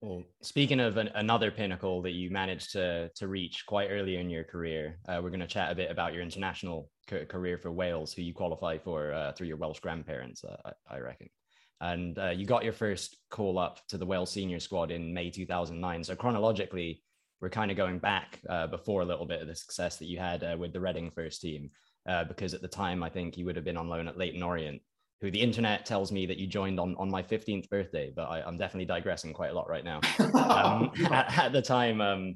Well, 0.03 0.25
speaking 0.41 0.81
of 0.81 0.97
an, 0.97 1.11
another 1.15 1.53
pinnacle 1.53 2.03
that 2.03 2.11
you 2.11 2.29
managed 2.29 2.73
to 2.73 3.09
to 3.15 3.29
reach 3.29 3.65
quite 3.67 3.87
early 3.88 4.17
in 4.17 4.29
your 4.31 4.43
career, 4.43 4.99
uh, 5.09 5.21
we're 5.23 5.31
going 5.31 5.38
to 5.38 5.47
chat 5.47 5.71
a 5.71 5.77
bit 5.77 5.93
about 5.93 6.12
your 6.12 6.23
international 6.23 6.91
ca- 7.09 7.25
career 7.25 7.57
for 7.57 7.71
Wales, 7.71 8.12
who 8.12 8.23
you 8.23 8.35
qualify 8.35 8.79
for 8.79 9.12
uh, 9.12 9.31
through 9.31 9.47
your 9.47 9.59
Welsh 9.59 9.79
grandparents, 9.79 10.43
uh, 10.43 10.57
I, 10.65 10.97
I, 10.97 10.99
reckon. 10.99 11.29
And 11.81 12.19
uh, 12.19 12.31
you 12.31 12.47
got 12.47 12.65
your 12.65 12.73
first 12.73 13.17
call 13.31 13.61
up 13.61 13.79
to 13.91 13.97
the 13.97 14.05
Wales 14.05 14.33
senior 14.33 14.59
squad 14.59 14.91
in 14.91 15.15
May 15.15 15.31
2009. 15.31 16.03
So 16.03 16.17
chronologically, 16.17 17.01
we're 17.41 17.49
kind 17.49 17.71
of 17.71 17.77
going 17.77 18.01
back 18.01 18.41
uh, 18.49 18.67
before 18.67 19.03
a 19.03 19.07
little 19.07 19.27
bit 19.27 19.41
of 19.41 19.47
the 19.47 19.55
success 19.55 19.99
that 19.99 20.07
you 20.07 20.19
had 20.19 20.43
uh, 20.43 20.57
with 20.59 20.73
the 20.73 20.81
Reading 20.81 21.12
first 21.12 21.41
team, 21.41 21.71
because 22.27 22.55
at 22.55 22.61
the 22.61 22.67
time 22.67 23.05
I 23.05 23.09
think 23.09 23.37
you 23.37 23.45
would 23.45 23.55
have 23.55 23.65
been 23.65 23.77
on 23.77 23.88
loan 23.88 24.09
at 24.09 24.19
Leyton 24.19 24.43
Orient 24.43 24.83
who 25.23 25.31
the 25.31 25.41
internet 25.41 25.87
tells 25.87 26.11
me 26.11 26.27
that 26.27 26.37
you 26.37 26.49
joined 26.49 26.81
on, 26.81 26.97
on 26.99 27.09
my 27.09 27.23
15th 27.23 27.71
birthday, 27.71 28.13
but 28.15 28.25
I, 28.25 28.47
am 28.47 28.59
definitely 28.59 28.87
digressing 28.87 29.33
quite 29.33 29.53
a 29.53 29.55
lot 29.55 29.69
right 29.69 29.85
now. 29.85 30.01
Um, 30.19 30.91
at, 31.13 31.39
at, 31.39 31.53
the 31.53 31.63
time, 31.63 32.01
um, 32.01 32.35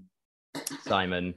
Simon, 0.83 1.35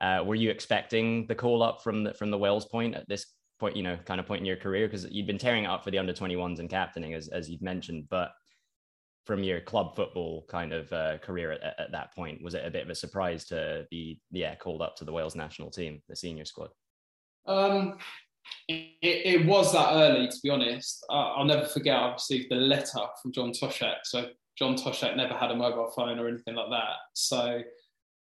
uh, 0.00 0.24
were 0.26 0.34
you 0.34 0.50
expecting 0.50 1.28
the 1.28 1.36
call 1.36 1.62
up 1.62 1.84
from 1.84 2.02
the, 2.02 2.14
from 2.14 2.32
the 2.32 2.38
Wales 2.38 2.66
point 2.66 2.96
at 2.96 3.08
this 3.08 3.26
point, 3.60 3.76
you 3.76 3.84
know, 3.84 3.96
kind 4.06 4.18
of 4.18 4.26
point 4.26 4.40
in 4.40 4.44
your 4.44 4.56
career? 4.56 4.88
Because 4.88 5.08
you'd 5.08 5.28
been 5.28 5.38
tearing 5.38 5.64
it 5.64 5.68
up 5.68 5.84
for 5.84 5.92
the 5.92 5.98
under 5.98 6.12
21s 6.12 6.58
and 6.58 6.68
captaining, 6.68 7.14
as, 7.14 7.28
as 7.28 7.48
you've 7.48 7.62
mentioned, 7.62 8.08
but 8.10 8.32
from 9.24 9.44
your 9.44 9.60
club 9.60 9.94
football 9.94 10.46
kind 10.48 10.72
of 10.72 10.92
uh, 10.92 11.18
career 11.18 11.52
at, 11.52 11.78
at, 11.78 11.92
that 11.92 12.12
point, 12.12 12.42
was 12.42 12.54
it 12.54 12.66
a 12.66 12.70
bit 12.70 12.82
of 12.82 12.90
a 12.90 12.94
surprise 12.96 13.44
to 13.44 13.86
be, 13.88 14.20
yeah, 14.32 14.56
called 14.56 14.82
up 14.82 14.96
to 14.96 15.04
the 15.04 15.12
Wales 15.12 15.36
national 15.36 15.70
team, 15.70 16.02
the 16.08 16.16
senior 16.16 16.44
squad? 16.44 16.70
Um, 17.46 17.98
it, 18.68 18.96
it, 19.02 19.46
was 19.46 19.72
that 19.72 19.92
early, 19.92 20.28
to 20.28 20.36
be 20.42 20.50
honest. 20.50 21.04
I'll 21.08 21.44
never 21.44 21.64
forget. 21.64 21.96
I 21.96 22.12
received 22.12 22.52
a 22.52 22.56
letter 22.56 23.00
from 23.22 23.32
John 23.32 23.52
Toshack. 23.52 23.98
So 24.04 24.28
John 24.58 24.76
Toshack 24.76 25.16
never 25.16 25.34
had 25.34 25.50
a 25.50 25.56
mobile 25.56 25.90
phone 25.94 26.18
or 26.18 26.28
anything 26.28 26.54
like 26.54 26.70
that. 26.70 26.96
So 27.14 27.62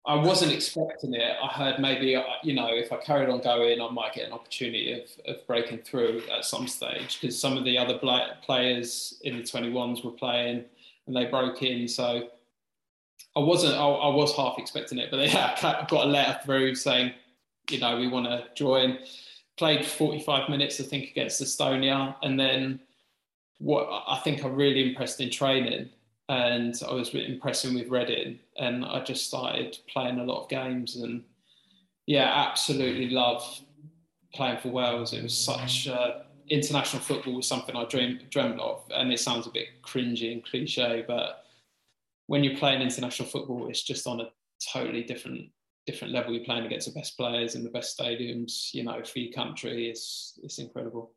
I 0.06 0.14
wasn't 0.14 0.52
expecting 0.52 1.14
it. 1.14 1.36
I 1.42 1.48
heard 1.48 1.80
maybe, 1.80 2.14
uh, 2.14 2.22
you 2.44 2.54
know, 2.54 2.68
if 2.70 2.92
I 2.92 2.96
carried 2.98 3.28
on 3.28 3.40
going, 3.40 3.80
I 3.80 3.90
might 3.90 4.12
get 4.12 4.26
an 4.26 4.32
opportunity 4.32 4.92
of, 4.92 5.08
of 5.26 5.44
breaking 5.48 5.78
through 5.78 6.22
at 6.32 6.44
some 6.44 6.68
stage 6.68 7.20
because 7.20 7.40
some 7.40 7.56
of 7.56 7.64
the 7.64 7.76
other 7.76 7.98
players 7.98 9.20
in 9.22 9.36
the 9.38 9.42
21s 9.42 10.04
were 10.04 10.12
playing 10.12 10.64
and 11.06 11.16
they 11.16 11.24
broke 11.24 11.62
in. 11.62 11.88
So 11.88 12.28
I 13.34 13.40
wasn't, 13.40 13.74
I, 13.74 13.84
I 13.84 14.14
was 14.14 14.36
half 14.36 14.58
expecting 14.58 14.98
it, 14.98 15.10
but 15.10 15.28
yeah, 15.32 15.56
I 15.62 15.86
got 15.88 16.06
a 16.06 16.08
letter 16.08 16.38
through 16.44 16.76
saying, 16.76 17.12
you 17.70 17.80
know, 17.80 17.98
we 17.98 18.06
want 18.06 18.26
to 18.26 18.44
join. 18.54 18.98
Played 19.56 19.84
45 19.84 20.48
minutes, 20.48 20.80
I 20.80 20.84
think, 20.84 21.10
against 21.10 21.42
Estonia. 21.42 22.16
And 22.22 22.38
then 22.38 22.80
what 23.58 23.88
I 24.06 24.18
think 24.18 24.44
I 24.44 24.48
really 24.48 24.88
impressed 24.88 25.20
in 25.20 25.30
training 25.30 25.90
and 26.28 26.74
I 26.86 26.92
was 26.92 27.14
impressing 27.14 27.74
with 27.74 27.88
Reading, 27.88 28.40
and 28.56 28.84
I 28.84 29.02
just 29.04 29.26
started 29.26 29.78
playing 29.88 30.18
a 30.18 30.24
lot 30.24 30.42
of 30.42 30.48
games, 30.48 30.96
and 30.96 31.22
yeah, 32.06 32.32
absolutely 32.48 33.10
love 33.10 33.60
playing 34.34 34.58
for 34.58 34.70
Wales. 34.70 35.12
It 35.12 35.22
was 35.22 35.38
such 35.38 35.88
international 36.50 37.00
football 37.00 37.34
was 37.34 37.46
something 37.46 37.76
I 37.76 37.84
dreamed 37.84 38.28
dreamt 38.30 38.58
of, 38.58 38.82
and 38.92 39.12
it 39.12 39.20
sounds 39.20 39.46
a 39.46 39.50
bit 39.50 39.68
cringy 39.84 40.32
and 40.32 40.44
cliche, 40.44 41.04
but 41.06 41.44
when 42.26 42.42
you're 42.42 42.58
playing 42.58 42.82
international 42.82 43.28
football, 43.28 43.68
it's 43.68 43.84
just 43.84 44.08
on 44.08 44.20
a 44.20 44.30
totally 44.72 45.04
different 45.04 45.50
different 45.86 46.12
level. 46.12 46.32
You're 46.32 46.44
playing 46.44 46.66
against 46.66 46.92
the 46.92 46.98
best 46.98 47.16
players 47.16 47.54
in 47.54 47.64
the 47.64 47.70
best 47.70 47.98
stadiums, 47.98 48.74
you 48.74 48.84
know, 48.84 49.02
for 49.04 49.18
your 49.18 49.32
country. 49.32 49.88
It's 49.88 50.38
it's 50.42 50.58
incredible 50.58 51.12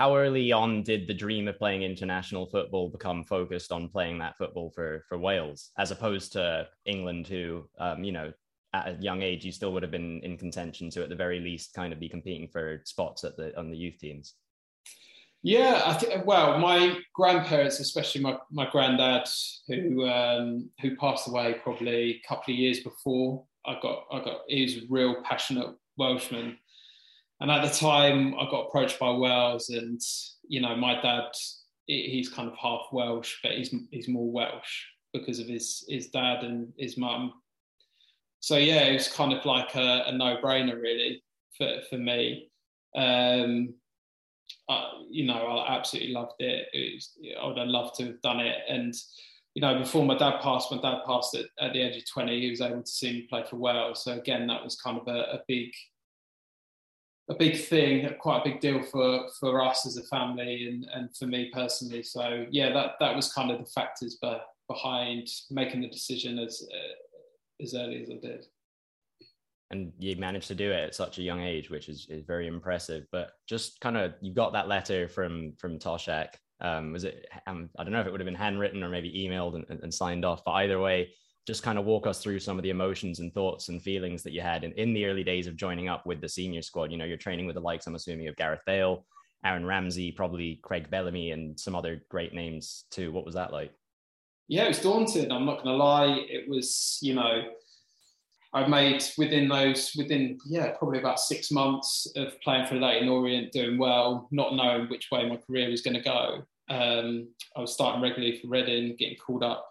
how 0.00 0.16
early 0.16 0.50
on 0.50 0.82
did 0.82 1.06
the 1.06 1.12
dream 1.12 1.46
of 1.46 1.58
playing 1.58 1.82
international 1.82 2.46
football 2.46 2.88
become 2.88 3.22
focused 3.22 3.70
on 3.70 3.86
playing 3.86 4.18
that 4.18 4.34
football 4.38 4.70
for 4.70 5.04
for 5.06 5.18
Wales, 5.18 5.72
as 5.76 5.90
opposed 5.90 6.32
to 6.32 6.66
England, 6.86 7.28
who 7.28 7.68
um, 7.78 8.02
you 8.02 8.10
know 8.10 8.32
at 8.72 8.88
a 8.88 9.02
young 9.02 9.20
age 9.20 9.44
you 9.44 9.52
still 9.52 9.74
would 9.74 9.82
have 9.82 9.92
been 9.92 10.20
in 10.22 10.38
contention 10.38 10.88
to 10.88 11.02
at 11.02 11.10
the 11.10 11.14
very 11.14 11.38
least 11.38 11.74
kind 11.74 11.92
of 11.92 12.00
be 12.00 12.08
competing 12.08 12.48
for 12.48 12.80
spots 12.86 13.24
at 13.24 13.36
the 13.36 13.54
on 13.58 13.70
the 13.70 13.76
youth 13.76 13.98
teams. 13.98 14.36
Yeah, 15.42 15.82
I 15.84 15.92
think. 15.92 16.24
Well, 16.24 16.58
my 16.58 16.98
grandparents, 17.14 17.78
especially 17.78 18.22
my 18.22 18.38
my 18.50 18.70
granddad, 18.70 19.28
who 19.68 20.08
um, 20.08 20.70
who 20.80 20.96
passed 20.96 21.28
away 21.28 21.56
probably 21.62 21.92
a 21.92 22.22
couple 22.26 22.54
of 22.54 22.58
years 22.58 22.80
before 22.80 23.44
I 23.66 23.78
got 23.80 24.06
I 24.12 24.24
got. 24.24 24.42
He 24.48 24.62
was 24.62 24.76
a 24.76 24.86
real 24.88 25.22
passionate 25.22 25.74
Welshman, 25.96 26.56
and 27.40 27.50
at 27.50 27.66
the 27.66 27.74
time, 27.74 28.34
I 28.34 28.50
got 28.50 28.66
approached 28.66 28.98
by 28.98 29.10
Wales, 29.10 29.68
and 29.70 30.00
you 30.48 30.60
know, 30.60 30.74
my 30.76 31.00
dad, 31.00 31.30
he's 31.86 32.28
kind 32.28 32.48
of 32.48 32.56
half 32.56 32.86
Welsh, 32.92 33.36
but 33.42 33.52
he's 33.52 33.74
he's 33.90 34.08
more 34.08 34.30
Welsh 34.30 34.84
because 35.12 35.38
of 35.38 35.46
his 35.46 35.84
his 35.88 36.08
dad 36.08 36.44
and 36.44 36.72
his 36.78 36.96
mum. 36.96 37.34
So 38.40 38.56
yeah, 38.56 38.84
it 38.84 38.94
was 38.94 39.08
kind 39.08 39.32
of 39.32 39.44
like 39.44 39.74
a, 39.74 40.04
a 40.06 40.12
no-brainer 40.12 40.80
really 40.80 41.22
for 41.56 41.80
for 41.88 41.98
me. 41.98 42.50
Um, 42.96 43.74
I, 44.68 44.92
you 45.10 45.26
know, 45.26 45.34
I 45.34 45.76
absolutely 45.76 46.12
loved 46.12 46.40
it. 46.40 46.68
it 46.72 46.94
was, 46.94 47.18
I 47.40 47.46
would 47.46 47.58
have 47.58 47.68
loved 47.68 47.96
to 47.96 48.06
have 48.06 48.22
done 48.22 48.40
it. 48.40 48.56
And 48.68 48.94
you 49.54 49.62
know, 49.62 49.78
before 49.78 50.04
my 50.04 50.16
dad 50.16 50.40
passed, 50.40 50.70
my 50.70 50.80
dad 50.80 51.00
passed 51.06 51.34
at, 51.34 51.46
at 51.60 51.72
the 51.72 51.80
age 51.80 51.96
of 51.96 52.08
20. 52.08 52.40
He 52.40 52.50
was 52.50 52.60
able 52.60 52.82
to 52.82 52.90
see 52.90 53.12
me 53.12 53.26
play 53.28 53.44
for 53.48 53.56
Wales. 53.56 54.04
So 54.04 54.12
again, 54.12 54.46
that 54.46 54.62
was 54.62 54.76
kind 54.76 54.98
of 54.98 55.08
a, 55.08 55.18
a 55.32 55.40
big 55.48 55.70
a 57.28 57.34
big 57.34 57.56
thing, 57.56 58.08
quite 58.18 58.40
a 58.40 58.44
big 58.44 58.60
deal 58.60 58.82
for 58.82 59.28
for 59.38 59.62
us 59.62 59.86
as 59.86 59.96
a 59.96 60.02
family 60.04 60.66
and 60.68 60.86
and 60.92 61.16
for 61.16 61.26
me 61.26 61.50
personally. 61.52 62.02
So 62.02 62.46
yeah, 62.50 62.72
that 62.72 62.94
that 63.00 63.14
was 63.14 63.32
kind 63.32 63.50
of 63.50 63.58
the 63.58 63.70
factors 63.70 64.18
but 64.20 64.46
behind 64.68 65.28
making 65.50 65.80
the 65.80 65.88
decision 65.88 66.38
as 66.38 66.66
uh, 66.72 67.62
as 67.62 67.74
early 67.74 68.02
as 68.02 68.10
I 68.10 68.14
did. 68.14 68.46
And 69.72 69.92
you 70.00 70.16
managed 70.16 70.48
to 70.48 70.56
do 70.56 70.72
it 70.72 70.88
at 70.88 70.94
such 70.96 71.18
a 71.18 71.22
young 71.22 71.40
age, 71.40 71.70
which 71.70 71.88
is, 71.88 72.08
is 72.10 72.24
very 72.24 72.48
impressive. 72.48 73.06
But 73.12 73.30
just 73.46 73.80
kind 73.80 73.96
of, 73.96 74.14
you 74.20 74.34
got 74.34 74.52
that 74.52 74.66
letter 74.66 75.06
from 75.08 75.52
from 75.58 75.78
Toshack. 75.78 76.34
Um, 76.60 76.92
was 76.92 77.04
it? 77.04 77.26
Um, 77.46 77.70
I 77.78 77.84
don't 77.84 77.92
know 77.92 78.00
if 78.00 78.06
it 78.06 78.10
would 78.10 78.20
have 78.20 78.26
been 78.26 78.34
handwritten 78.34 78.82
or 78.82 78.88
maybe 78.88 79.12
emailed 79.12 79.54
and, 79.54 79.80
and 79.82 79.92
signed 79.92 80.24
off. 80.24 80.44
But 80.44 80.52
either 80.52 80.80
way, 80.80 81.10
just 81.46 81.62
kind 81.62 81.78
of 81.78 81.84
walk 81.84 82.06
us 82.06 82.22
through 82.22 82.38
some 82.40 82.58
of 82.58 82.62
the 82.62 82.70
emotions 82.70 83.18
and 83.20 83.32
thoughts 83.32 83.68
and 83.68 83.82
feelings 83.82 84.22
that 84.22 84.32
you 84.32 84.40
had 84.40 84.62
in, 84.64 84.72
in 84.72 84.92
the 84.92 85.06
early 85.06 85.24
days 85.24 85.46
of 85.46 85.56
joining 85.56 85.88
up 85.88 86.06
with 86.06 86.20
the 86.20 86.28
senior 86.28 86.62
squad. 86.62 86.92
You 86.92 86.98
know, 86.98 87.04
you're 87.04 87.16
training 87.16 87.46
with 87.46 87.54
the 87.54 87.60
likes, 87.60 87.86
I'm 87.86 87.94
assuming, 87.94 88.28
of 88.28 88.36
Gareth 88.36 88.60
Bale, 88.66 89.06
Aaron 89.44 89.64
Ramsey, 89.64 90.12
probably 90.12 90.60
Craig 90.62 90.90
Bellamy, 90.90 91.30
and 91.30 91.58
some 91.58 91.74
other 91.74 92.02
great 92.10 92.34
names 92.34 92.84
too. 92.90 93.10
What 93.10 93.24
was 93.24 93.34
that 93.34 93.52
like? 93.52 93.72
Yeah, 94.48 94.64
it 94.64 94.68
was 94.68 94.80
daunting. 94.80 95.30
I'm 95.32 95.46
not 95.46 95.62
going 95.62 95.78
to 95.78 95.82
lie. 95.82 96.24
It 96.28 96.48
was, 96.48 96.98
you 97.00 97.14
know, 97.14 97.42
I 98.52 98.66
made 98.66 99.04
within 99.16 99.48
those, 99.48 99.92
within, 99.96 100.38
yeah, 100.44 100.72
probably 100.72 100.98
about 100.98 101.20
six 101.20 101.52
months 101.52 102.10
of 102.16 102.40
playing 102.40 102.66
for 102.66 102.74
Leyton 102.74 103.08
Orient, 103.08 103.52
doing 103.52 103.78
well, 103.78 104.28
not 104.32 104.56
knowing 104.56 104.88
which 104.88 105.08
way 105.12 105.28
my 105.28 105.36
career 105.36 105.70
was 105.70 105.82
going 105.82 105.94
to 105.94 106.02
go. 106.02 106.42
Um, 106.68 107.28
I 107.56 107.60
was 107.60 107.72
starting 107.72 108.02
regularly 108.02 108.38
for 108.38 108.48
Reading, 108.48 108.96
getting 108.96 109.16
called 109.16 109.44
up 109.44 109.70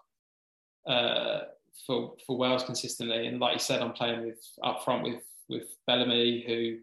uh, 0.86 1.40
for 1.86 2.14
for 2.26 2.38
Wales 2.38 2.62
consistently. 2.62 3.26
And 3.26 3.40
like 3.40 3.54
you 3.54 3.58
said, 3.58 3.82
I'm 3.82 3.92
playing 3.92 4.24
with 4.24 4.40
up 4.62 4.84
front 4.84 5.04
with 5.04 5.22
with 5.48 5.76
Bellamy, 5.86 6.44
who 6.46 6.78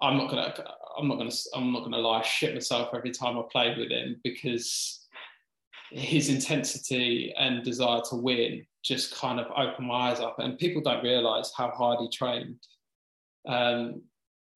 I'm 0.00 0.16
not 0.16 0.30
gonna 0.30 0.54
I'm 0.98 1.08
not 1.08 1.18
gonna 1.18 1.32
I'm 1.54 1.72
not 1.72 1.84
gonna 1.84 1.98
lie, 1.98 2.22
shit 2.22 2.54
myself 2.54 2.90
every 2.94 3.10
time 3.10 3.38
I 3.38 3.42
played 3.50 3.78
with 3.78 3.90
him 3.90 4.20
because 4.24 5.06
his 5.90 6.28
intensity 6.30 7.34
and 7.36 7.62
desire 7.62 8.00
to 8.08 8.16
win 8.16 8.66
just 8.82 9.14
kind 9.14 9.40
of 9.40 9.46
opened 9.56 9.86
my 9.86 10.10
eyes 10.10 10.20
up. 10.20 10.38
And 10.38 10.58
people 10.58 10.82
don't 10.82 11.04
realise 11.04 11.52
how 11.56 11.70
hard 11.70 12.00
he 12.00 12.08
trained. 12.10 12.58
Um, 13.48 14.02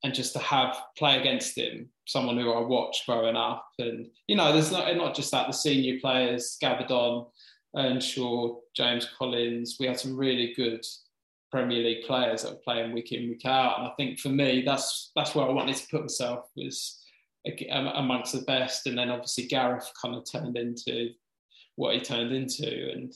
and 0.03 0.15
just 0.15 0.35
to 0.35 0.39
have 0.41 0.77
play 0.97 1.19
against 1.19 1.57
him, 1.57 1.89
someone 2.07 2.37
who 2.37 2.53
I 2.53 2.61
watched 2.61 3.07
growing 3.07 3.37
up, 3.37 3.67
and 3.79 4.07
you 4.29 4.37
know, 4.37 4.53
there's 4.53 4.71
not 4.71 4.95
not 4.97 5.15
just 5.15 5.31
that 5.33 5.47
the 5.47 5.53
senior 5.53 5.99
players 6.01 6.57
gathered 6.61 6.91
Earnshaw, 7.77 8.57
James 8.75 9.09
Collins. 9.19 9.77
We 9.81 9.87
had 9.87 9.99
some 9.99 10.17
really 10.17 10.55
good 10.55 10.85
Premier 11.51 11.83
League 11.83 12.07
players 12.07 12.43
that 12.43 12.53
were 12.53 12.59
playing 12.59 12.93
week 12.93 13.13
in, 13.13 13.29
week 13.29 13.45
out. 13.45 13.79
And 13.79 13.89
I 13.89 13.93
think 13.97 14.19
for 14.19 14.29
me, 14.29 14.63
that's 14.65 15.13
that's 15.15 15.35
where 15.35 15.47
I 15.47 15.53
wanted 15.53 15.77
to 15.77 15.89
put 15.89 16.03
myself 16.03 16.47
was 16.57 17.03
amongst 17.71 18.33
the 18.33 18.43
best. 18.43 18.87
And 18.87 18.99
then 18.99 19.11
obviously 19.11 19.47
Gareth 19.47 19.91
kind 20.01 20.15
of 20.15 20.25
turned 20.31 20.57
into 20.57 21.11
what 21.77 21.95
he 21.95 22.01
turned 22.01 22.33
into. 22.33 22.91
And 22.93 23.13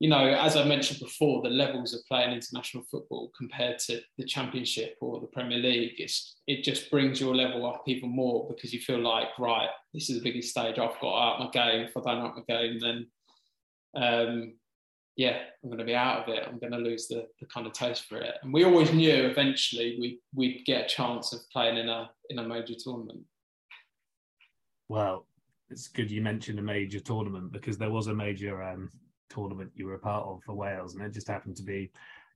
you 0.00 0.08
know, 0.08 0.26
as 0.26 0.56
I 0.56 0.64
mentioned 0.64 1.00
before, 1.00 1.42
the 1.42 1.50
levels 1.50 1.94
of 1.94 2.00
playing 2.06 2.32
international 2.32 2.84
football 2.90 3.30
compared 3.36 3.78
to 3.80 4.00
the 4.18 4.24
Championship 4.24 4.96
or 5.00 5.20
the 5.20 5.28
Premier 5.28 5.58
League, 5.58 6.00
it 6.46 6.64
just 6.64 6.90
brings 6.90 7.20
your 7.20 7.34
level 7.34 7.64
up 7.66 7.84
even 7.86 8.14
more 8.14 8.46
because 8.48 8.72
you 8.72 8.80
feel 8.80 8.98
like, 8.98 9.28
right, 9.38 9.68
this 9.92 10.10
is 10.10 10.18
the 10.18 10.24
biggest 10.24 10.50
stage. 10.50 10.78
I've 10.78 11.00
got 11.00 11.34
out 11.34 11.40
my 11.40 11.50
game. 11.50 11.86
If 11.86 11.96
I 11.96 12.00
don't 12.00 12.24
up 12.24 12.36
my 12.36 12.42
game, 12.46 12.78
then 12.80 13.06
um, 13.96 14.54
yeah, 15.16 15.38
I'm 15.62 15.70
going 15.70 15.78
to 15.78 15.84
be 15.84 15.94
out 15.94 16.24
of 16.24 16.34
it. 16.34 16.42
I'm 16.46 16.58
going 16.58 16.72
to 16.72 16.78
lose 16.78 17.06
the, 17.06 17.28
the 17.38 17.46
kind 17.46 17.66
of 17.66 17.72
taste 17.72 18.06
for 18.08 18.18
it. 18.18 18.34
And 18.42 18.52
we 18.52 18.64
always 18.64 18.92
knew 18.92 19.26
eventually 19.26 19.96
we, 20.00 20.18
we'd 20.34 20.64
get 20.66 20.86
a 20.86 20.88
chance 20.88 21.32
of 21.32 21.48
playing 21.50 21.76
in 21.76 21.88
a 21.88 22.10
in 22.30 22.38
a 22.40 22.42
major 22.42 22.74
tournament. 22.76 23.20
Well, 24.88 25.26
it's 25.70 25.88
good 25.88 26.10
you 26.10 26.20
mentioned 26.20 26.58
a 26.58 26.62
major 26.62 27.00
tournament 27.00 27.52
because 27.52 27.78
there 27.78 27.90
was 27.90 28.08
a 28.08 28.14
major 28.14 28.62
um, 28.62 28.90
tournament 29.34 29.72
you 29.74 29.86
were 29.86 29.94
a 29.94 29.98
part 29.98 30.26
of 30.26 30.42
for 30.44 30.54
Wales, 30.54 30.94
and 30.94 31.04
it 31.04 31.12
just 31.12 31.28
happened 31.28 31.56
to 31.56 31.62
be 31.62 31.90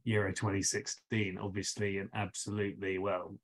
Euro 0.04 0.32
2016. 0.32 1.38
Obviously, 1.38 1.98
an 1.98 2.10
absolutely 2.14 2.98
well 2.98 3.34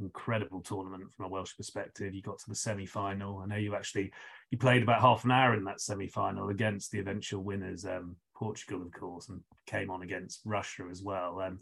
incredible 0.00 0.60
tournament 0.60 1.12
from 1.12 1.26
a 1.26 1.28
Welsh 1.28 1.56
perspective. 1.56 2.14
You 2.14 2.22
got 2.22 2.38
to 2.38 2.48
the 2.48 2.54
semi 2.54 2.86
final. 2.86 3.38
I 3.38 3.46
know 3.46 3.56
you 3.56 3.74
actually 3.74 4.12
you 4.50 4.58
played 4.58 4.82
about 4.82 5.00
half 5.00 5.24
an 5.24 5.30
hour 5.30 5.54
in 5.54 5.64
that 5.64 5.80
semi 5.80 6.08
final 6.08 6.48
against 6.48 6.90
the 6.90 6.98
eventual 6.98 7.42
winners, 7.42 7.84
um, 7.84 8.16
Portugal, 8.34 8.82
of 8.82 8.92
course, 8.92 9.28
and 9.28 9.40
came 9.66 9.90
on 9.90 10.02
against 10.02 10.40
Russia 10.44 10.84
as 10.90 11.02
well. 11.02 11.40
Um, 11.40 11.60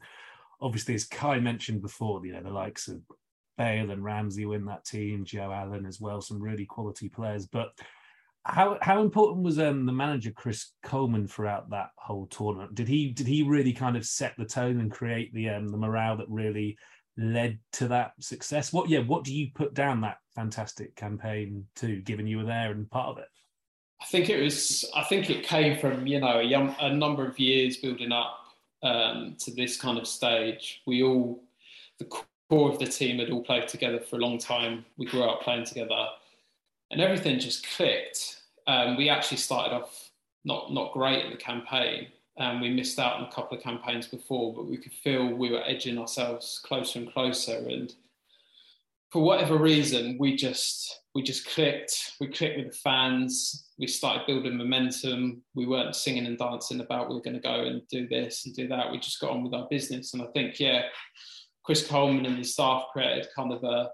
obviously, 0.60 0.94
as 0.94 1.04
Kai 1.04 1.38
mentioned 1.40 1.82
before, 1.82 2.24
you 2.24 2.32
know 2.32 2.42
the 2.42 2.50
likes 2.50 2.88
of 2.88 3.00
Bale 3.58 3.90
and 3.90 4.04
Ramsey 4.04 4.46
win 4.46 4.64
that 4.66 4.84
team, 4.84 5.24
Joe 5.24 5.52
Allen 5.52 5.86
as 5.86 6.00
well, 6.00 6.20
some 6.20 6.40
really 6.40 6.64
quality 6.64 7.08
players. 7.08 7.46
But 7.46 7.72
how 8.44 8.78
how 8.83 9.00
important 9.00 9.44
was 9.44 9.59
um, 9.59 9.87
the 9.87 9.92
manager 9.92 10.33
Chris 10.33 10.72
Coleman 10.83 11.28
throughout 11.28 11.70
that 11.70 11.90
whole 11.96 12.26
tournament? 12.26 12.74
Did 12.74 12.88
he 12.88 13.11
did 13.11 13.26
he 13.26 13.42
really 13.42 13.72
kind 13.72 13.96
of 13.96 14.05
set 14.05 14.35
the 14.37 14.44
tone 14.44 14.81
and 14.81 14.90
create 14.90 15.33
the 15.33 15.50
um, 15.50 15.68
the 15.68 15.76
morale 15.76 16.16
that 16.16 16.28
really 16.28 16.76
led 17.16 17.59
to 17.74 17.88
that 17.88 18.12
success? 18.20 18.72
What 18.72 18.88
yeah, 18.88 19.00
what 19.00 19.24
do 19.24 19.35
you 19.35 19.48
put 19.55 19.74
down 19.74 20.00
that 20.00 20.18
fantastic 20.35 20.96
campaign 20.96 21.66
to, 21.76 22.00
given 22.00 22.26
you 22.26 22.38
were 22.38 22.44
there 22.44 22.72
and 22.72 22.90
part 22.90 23.11
of 23.11 23.18
it? 23.18 23.28
I 24.00 24.05
think 24.07 24.28
it 24.28 24.42
was. 24.42 24.90
I 24.96 25.05
think 25.05 25.31
it 25.31 25.44
came 25.44 25.78
from 25.78 26.07
you 26.07 26.20
know 26.20 26.40
a, 26.40 26.42
young, 26.42 26.74
a 26.81 26.92
number 26.92 27.26
of 27.26 27.38
years 27.38 27.76
building 27.76 28.11
up 28.11 28.38
um, 28.83 29.37
to 29.38 29.52
this 29.52 29.76
kind 29.76 29.98
of 29.98 30.07
stage. 30.09 30.83
We 30.87 31.05
all, 31.05 31.44
the 31.98 32.07
core 32.07 32.72
of 32.72 32.81
the 32.81 32.87
team, 32.87 33.20
had 33.20 33.31
all 33.31 33.44
played 33.44 33.68
together 33.68 34.00
for 34.00 34.16
a 34.16 34.18
long 34.18 34.38
time. 34.38 34.85
We 34.96 35.07
grew 35.07 35.22
up 35.22 35.42
playing 35.42 35.66
together, 35.66 36.07
and 36.92 37.00
everything 37.00 37.40
just 37.40 37.66
clicked. 37.76 38.42
Um, 38.66 38.96
we 38.96 39.09
actually 39.09 39.38
started 39.38 39.74
off 39.74 40.11
not 40.44 40.72
not 40.72 40.92
great 40.92 41.24
in 41.24 41.31
the 41.31 41.37
campaign, 41.37 42.09
and 42.37 42.61
we 42.61 42.70
missed 42.70 42.98
out 42.98 43.16
on 43.16 43.24
a 43.24 43.33
couple 43.33 43.57
of 43.57 43.64
campaigns 43.64 44.07
before, 44.07 44.55
but 44.55 44.68
we 44.68 44.76
could 44.76 44.92
feel 44.92 45.26
we 45.26 45.50
were 45.50 45.62
edging 45.64 45.98
ourselves 45.98 46.61
closer 46.64 47.00
and 47.00 47.12
closer. 47.12 47.57
And 47.68 47.92
for 49.11 49.22
whatever 49.22 49.57
reason, 49.57 50.16
we 50.20 50.37
just 50.37 51.00
we 51.14 51.22
just 51.22 51.46
clicked. 51.46 52.12
We 52.20 52.28
clicked 52.28 52.59
with 52.59 52.72
the 52.72 52.78
fans. 52.78 53.68
We 53.78 53.87
started 53.87 54.26
building 54.26 54.57
momentum. 54.57 55.42
We 55.55 55.66
weren't 55.66 55.96
singing 55.96 56.26
and 56.26 56.38
dancing 56.38 56.81
about 56.81 57.11
we 57.11 57.16
are 57.16 57.20
going 57.20 57.35
to 57.35 57.40
go 57.40 57.64
and 57.64 57.83
do 57.88 58.07
this 58.07 58.46
and 58.46 58.55
do 58.55 58.68
that. 58.68 58.90
We 58.90 58.98
just 58.98 59.20
got 59.20 59.31
on 59.31 59.42
with 59.42 59.55
our 59.55 59.66
business. 59.68 60.14
And 60.14 60.22
I 60.22 60.26
think, 60.35 60.61
yeah, 60.61 60.83
Chris 61.64 61.87
Coleman 61.87 62.26
and 62.26 62.38
his 62.38 62.52
staff 62.52 62.87
created 62.92 63.28
kind 63.37 63.52
of 63.52 63.62
a, 63.64 63.90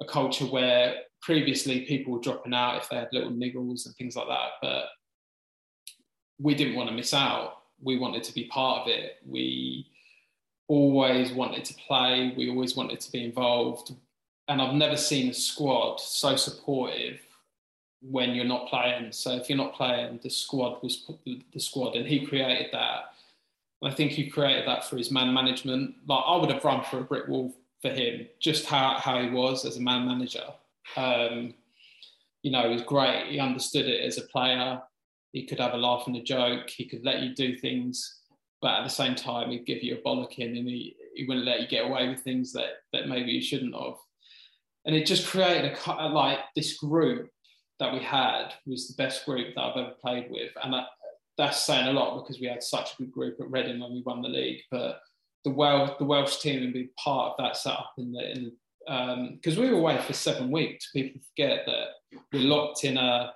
a 0.00 0.06
culture 0.06 0.46
where 0.46 0.94
previously 1.22 1.82
people 1.82 2.12
were 2.12 2.20
dropping 2.20 2.52
out 2.52 2.78
if 2.82 2.88
they 2.88 2.96
had 2.96 3.08
little 3.12 3.30
niggles 3.30 3.86
and 3.86 3.94
things 3.94 4.16
like 4.16 4.28
that. 4.28 4.50
But 4.60 4.84
we 6.38 6.54
didn't 6.54 6.74
want 6.74 6.88
to 6.90 6.94
miss 6.94 7.14
out. 7.14 7.62
We 7.80 7.98
wanted 7.98 8.24
to 8.24 8.34
be 8.34 8.44
part 8.44 8.82
of 8.82 8.88
it. 8.88 9.18
We 9.26 9.86
always 10.68 11.32
wanted 11.32 11.64
to 11.64 11.74
play. 11.74 12.34
We 12.36 12.50
always 12.50 12.76
wanted 12.76 13.00
to 13.00 13.12
be 13.12 13.24
involved. 13.24 13.94
And 14.48 14.60
I've 14.60 14.74
never 14.74 14.96
seen 14.96 15.30
a 15.30 15.34
squad 15.34 16.00
so 16.00 16.36
supportive 16.36 17.20
when 18.02 18.34
you're 18.34 18.44
not 18.44 18.68
playing. 18.68 19.12
So 19.12 19.32
if 19.36 19.48
you're 19.48 19.58
not 19.58 19.74
playing, 19.74 20.20
the 20.22 20.30
squad 20.30 20.82
was 20.82 21.08
the 21.24 21.60
squad, 21.60 21.94
and 21.94 22.06
he 22.06 22.26
created 22.26 22.68
that. 22.72 23.14
I 23.82 23.90
think 23.90 24.12
he 24.12 24.30
created 24.30 24.66
that 24.66 24.84
for 24.84 24.96
his 24.96 25.10
man 25.10 25.32
management. 25.32 25.94
Like 26.06 26.24
I 26.26 26.36
would 26.36 26.50
have 26.50 26.64
run 26.64 26.84
for 26.84 26.98
a 26.98 27.04
brick 27.04 27.28
wall 27.28 27.54
for 27.80 27.90
him, 27.90 28.26
just 28.40 28.66
how, 28.66 28.96
how 28.98 29.20
he 29.20 29.30
was 29.30 29.64
as 29.64 29.76
a 29.76 29.80
man 29.80 30.06
manager. 30.06 30.44
Um, 30.96 31.54
you 32.42 32.50
know, 32.50 32.68
he 32.68 32.74
was 32.74 32.82
great. 32.82 33.30
He 33.30 33.38
understood 33.38 33.86
it 33.86 34.04
as 34.04 34.18
a 34.18 34.22
player. 34.22 34.80
He 35.32 35.46
could 35.46 35.60
have 35.60 35.74
a 35.74 35.78
laugh 35.78 36.06
and 36.06 36.16
a 36.16 36.22
joke. 36.22 36.68
He 36.68 36.86
could 36.86 37.04
let 37.04 37.20
you 37.20 37.34
do 37.34 37.56
things, 37.56 38.20
but 38.60 38.78
at 38.78 38.84
the 38.84 38.90
same 38.90 39.14
time, 39.14 39.50
he'd 39.50 39.66
give 39.66 39.82
you 39.82 39.96
a 39.96 40.02
bollocking 40.02 40.58
and 40.58 40.68
he, 40.68 40.96
he 41.14 41.24
wouldn't 41.26 41.46
let 41.46 41.60
you 41.60 41.68
get 41.68 41.86
away 41.86 42.08
with 42.08 42.20
things 42.20 42.52
that, 42.52 42.70
that 42.92 43.08
maybe 43.08 43.30
you 43.30 43.42
shouldn't 43.42 43.74
have. 43.74 43.94
And 44.84 44.94
it 44.94 45.06
just 45.06 45.28
created 45.28 45.78
a 45.86 46.08
like 46.08 46.40
this 46.56 46.76
group 46.76 47.30
that 47.78 47.92
we 47.92 48.00
had 48.00 48.52
was 48.66 48.88
the 48.88 49.02
best 49.02 49.24
group 49.24 49.54
that 49.54 49.60
I've 49.60 49.76
ever 49.76 49.94
played 50.00 50.28
with, 50.30 50.50
and 50.62 50.72
that, 50.74 50.86
that's 51.38 51.64
saying 51.64 51.88
a 51.88 51.92
lot 51.92 52.20
because 52.20 52.40
we 52.40 52.46
had 52.46 52.62
such 52.62 52.92
a 52.92 52.96
good 52.98 53.12
group 53.12 53.40
at 53.40 53.50
Reading 53.50 53.80
when 53.80 53.92
we 53.92 54.02
won 54.02 54.22
the 54.22 54.28
league. 54.28 54.60
But 54.70 55.00
the 55.44 55.50
Welsh, 55.50 55.92
the 55.98 56.04
Welsh 56.04 56.38
team 56.38 56.62
and 56.62 56.72
be 56.72 56.90
part 57.02 57.32
of 57.32 57.36
that 57.38 57.56
setup 57.56 57.92
in 57.98 58.12
the 58.12 58.30
in 58.30 58.52
because 58.86 59.56
um, 59.56 59.62
we 59.62 59.70
were 59.70 59.78
away 59.78 59.98
for 59.98 60.12
seven 60.12 60.50
weeks. 60.50 60.90
People 60.92 61.20
forget 61.34 61.64
that 61.66 61.86
we're 62.32 62.42
locked 62.42 62.84
in 62.84 62.96
a, 62.96 63.32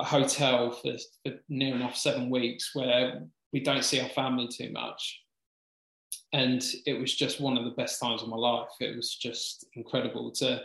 a 0.00 0.04
hotel 0.04 0.70
for, 0.70 0.92
for 1.24 1.36
near 1.48 1.74
enough 1.74 1.96
seven 1.96 2.30
weeks 2.30 2.70
where 2.74 3.22
we 3.52 3.60
don't 3.60 3.84
see 3.84 4.00
our 4.00 4.08
family 4.10 4.48
too 4.48 4.70
much. 4.72 5.22
And 6.32 6.62
it 6.84 7.00
was 7.00 7.14
just 7.14 7.40
one 7.40 7.56
of 7.56 7.64
the 7.64 7.70
best 7.70 8.00
times 8.00 8.22
of 8.22 8.28
my 8.28 8.36
life. 8.36 8.68
It 8.80 8.94
was 8.96 9.14
just 9.14 9.66
incredible 9.74 10.30
to 10.32 10.62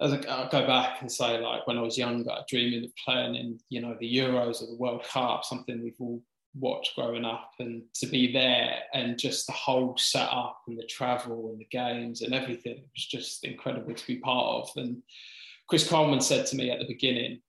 as 0.00 0.12
I, 0.12 0.48
go 0.50 0.66
back 0.66 1.00
and 1.00 1.10
say, 1.10 1.38
like 1.38 1.66
when 1.66 1.78
I 1.78 1.82
was 1.82 1.96
younger, 1.96 2.34
dreaming 2.48 2.84
of 2.84 2.90
playing 3.02 3.34
in, 3.34 3.58
you 3.70 3.80
know, 3.80 3.96
the 3.98 4.16
Euros 4.16 4.62
or 4.62 4.66
the 4.66 4.76
World 4.76 5.04
Cup, 5.04 5.44
something 5.44 5.82
we've 5.82 5.96
all 5.98 6.20
watched 6.58 6.94
growing 6.96 7.24
up, 7.24 7.52
and 7.58 7.82
to 7.94 8.06
be 8.06 8.32
there 8.32 8.78
and 8.94 9.18
just 9.18 9.46
the 9.46 9.52
whole 9.52 9.96
setup 9.96 10.62
and 10.66 10.78
the 10.78 10.86
travel 10.86 11.50
and 11.50 11.60
the 11.60 11.66
games 11.70 12.22
and 12.22 12.34
everything 12.34 12.72
it 12.72 12.88
was 12.94 13.06
just 13.06 13.44
incredible 13.44 13.94
to 13.94 14.06
be 14.06 14.16
part 14.16 14.46
of. 14.46 14.70
And 14.76 15.02
Chris 15.68 15.88
Coleman 15.88 16.20
said 16.20 16.46
to 16.46 16.56
me 16.56 16.70
at 16.70 16.78
the 16.78 16.86
beginning, 16.86 17.40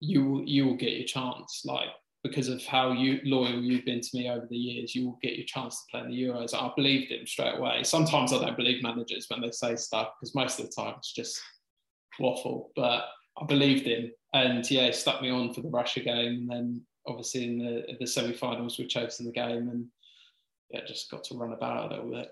"You 0.00 0.24
will, 0.24 0.44
you 0.44 0.66
will 0.66 0.76
get 0.76 0.94
your 0.94 1.06
chance. 1.06 1.62
Like 1.64 1.90
because 2.22 2.48
of 2.48 2.64
how 2.64 2.92
you 2.92 3.20
loyal 3.24 3.60
you've 3.60 3.84
been 3.84 4.00
to 4.00 4.16
me 4.16 4.30
over 4.30 4.46
the 4.48 4.56
years, 4.56 4.94
you 4.94 5.06
will 5.06 5.18
get 5.22 5.36
your 5.36 5.46
chance 5.46 5.82
to 5.82 5.90
play 5.90 6.00
in 6.00 6.10
the 6.10 6.22
Euros. 6.22 6.54
I 6.54 6.70
believed 6.76 7.10
him 7.10 7.26
straight 7.26 7.58
away. 7.58 7.82
Sometimes 7.82 8.32
I 8.32 8.38
don't 8.38 8.56
believe 8.56 8.82
managers 8.82 9.26
when 9.28 9.40
they 9.40 9.50
say 9.50 9.74
stuff 9.74 10.10
because 10.20 10.34
most 10.34 10.60
of 10.60 10.66
the 10.66 10.72
time 10.72 10.94
it's 10.98 11.12
just 11.12 11.40
waffle. 12.20 12.70
But 12.76 13.06
I 13.40 13.46
believed 13.46 13.86
him, 13.86 14.12
and 14.34 14.68
yeah, 14.70 14.90
stuck 14.92 15.20
me 15.20 15.30
on 15.30 15.52
for 15.52 15.62
the 15.62 15.70
Russia 15.70 16.00
game, 16.00 16.48
and 16.48 16.50
then 16.50 16.82
obviously 17.06 17.44
in 17.44 17.58
the 17.58 17.84
the 17.98 18.06
semi-finals 18.06 18.78
we 18.78 18.86
chasing 18.86 19.26
the 19.26 19.32
game, 19.32 19.68
and 19.68 19.86
yeah, 20.70 20.80
just 20.86 21.10
got 21.10 21.24
to 21.24 21.36
run 21.36 21.52
about 21.52 21.90
a 21.90 21.94
little 21.94 22.10
bit. 22.10 22.28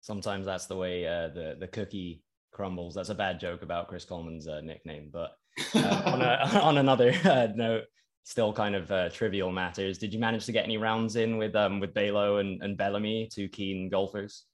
Sometimes 0.00 0.46
that's 0.46 0.66
the 0.66 0.76
way 0.76 1.06
uh, 1.06 1.28
the 1.28 1.56
the 1.58 1.68
cookie 1.68 2.22
crumbles. 2.52 2.94
That's 2.94 3.10
a 3.10 3.14
bad 3.14 3.40
joke 3.40 3.62
about 3.62 3.88
Chris 3.88 4.04
Coleman's 4.04 4.48
uh, 4.48 4.60
nickname, 4.60 5.10
but 5.12 5.32
uh, 5.74 6.02
on, 6.06 6.22
a, 6.22 6.60
on 6.62 6.78
another 6.78 7.14
uh, 7.24 7.48
note 7.54 7.84
still 8.24 8.52
kind 8.52 8.74
of 8.74 8.90
uh, 8.92 9.08
trivial 9.10 9.50
matters. 9.50 9.98
Did 9.98 10.12
you 10.12 10.20
manage 10.20 10.46
to 10.46 10.52
get 10.52 10.64
any 10.64 10.76
rounds 10.76 11.16
in 11.16 11.36
with 11.36 11.54
um, 11.56 11.80
with 11.80 11.94
Balo 11.94 12.40
and, 12.40 12.62
and 12.62 12.76
Bellamy, 12.76 13.28
two 13.32 13.48
keen 13.48 13.88
golfers? 13.88 14.44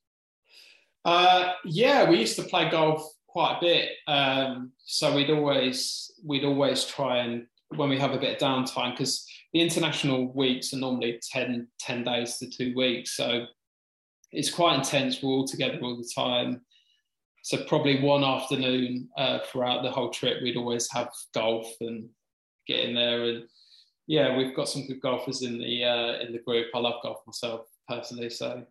Uh, 1.05 1.53
yeah, 1.65 2.09
we 2.09 2.19
used 2.19 2.37
to 2.37 2.43
play 2.43 2.69
golf 2.71 3.07
quite 3.27 3.59
a 3.59 3.61
bit. 3.61 3.91
Um, 4.09 4.73
so 4.85 5.15
we'd 5.15 5.31
always 5.31 6.11
we'd 6.25 6.45
always 6.45 6.85
try 6.85 7.19
and 7.19 7.47
when 7.71 7.89
we 7.89 7.99
have 7.99 8.13
a 8.13 8.19
bit 8.19 8.41
of 8.41 8.49
downtime 8.49 8.93
because 8.93 9.27
the 9.53 9.61
international 9.61 10.33
weeks 10.33 10.73
are 10.73 10.79
normally 10.79 11.21
10, 11.33 11.67
10 11.81 12.05
days 12.05 12.39
to 12.39 12.49
two 12.49 12.75
weeks. 12.77 13.17
So 13.17 13.47
it's 14.33 14.53
quite 14.53 14.79
intense. 14.79 15.23
We're 15.23 15.31
all 15.31 15.47
together 15.47 15.79
all 15.83 15.97
the 15.97 16.11
time. 16.15 16.63
So 17.43 17.65
probably 17.65 18.01
one 18.01 18.25
afternoon 18.25 19.09
uh, 19.17 19.41
throughout 19.47 19.83
the 19.83 19.91
whole 19.91 20.11
trip, 20.11 20.43
we'd 20.43 20.57
always 20.57 20.91
have 20.93 21.11
golf 21.35 21.69
and 21.81 22.09
get 22.67 22.81
in 22.81 22.95
there 22.95 23.25
and 23.25 23.45
yeah, 24.07 24.37
we've 24.37 24.55
got 24.55 24.69
some 24.69 24.87
good 24.87 25.01
golfers 25.01 25.43
in 25.43 25.59
the 25.59 25.85
uh, 25.85 26.21
in 26.21 26.33
the 26.33 26.39
group. 26.39 26.69
I 26.75 26.79
love 26.79 27.03
golf 27.03 27.19
myself 27.27 27.63
personally, 27.89 28.31
so 28.31 28.65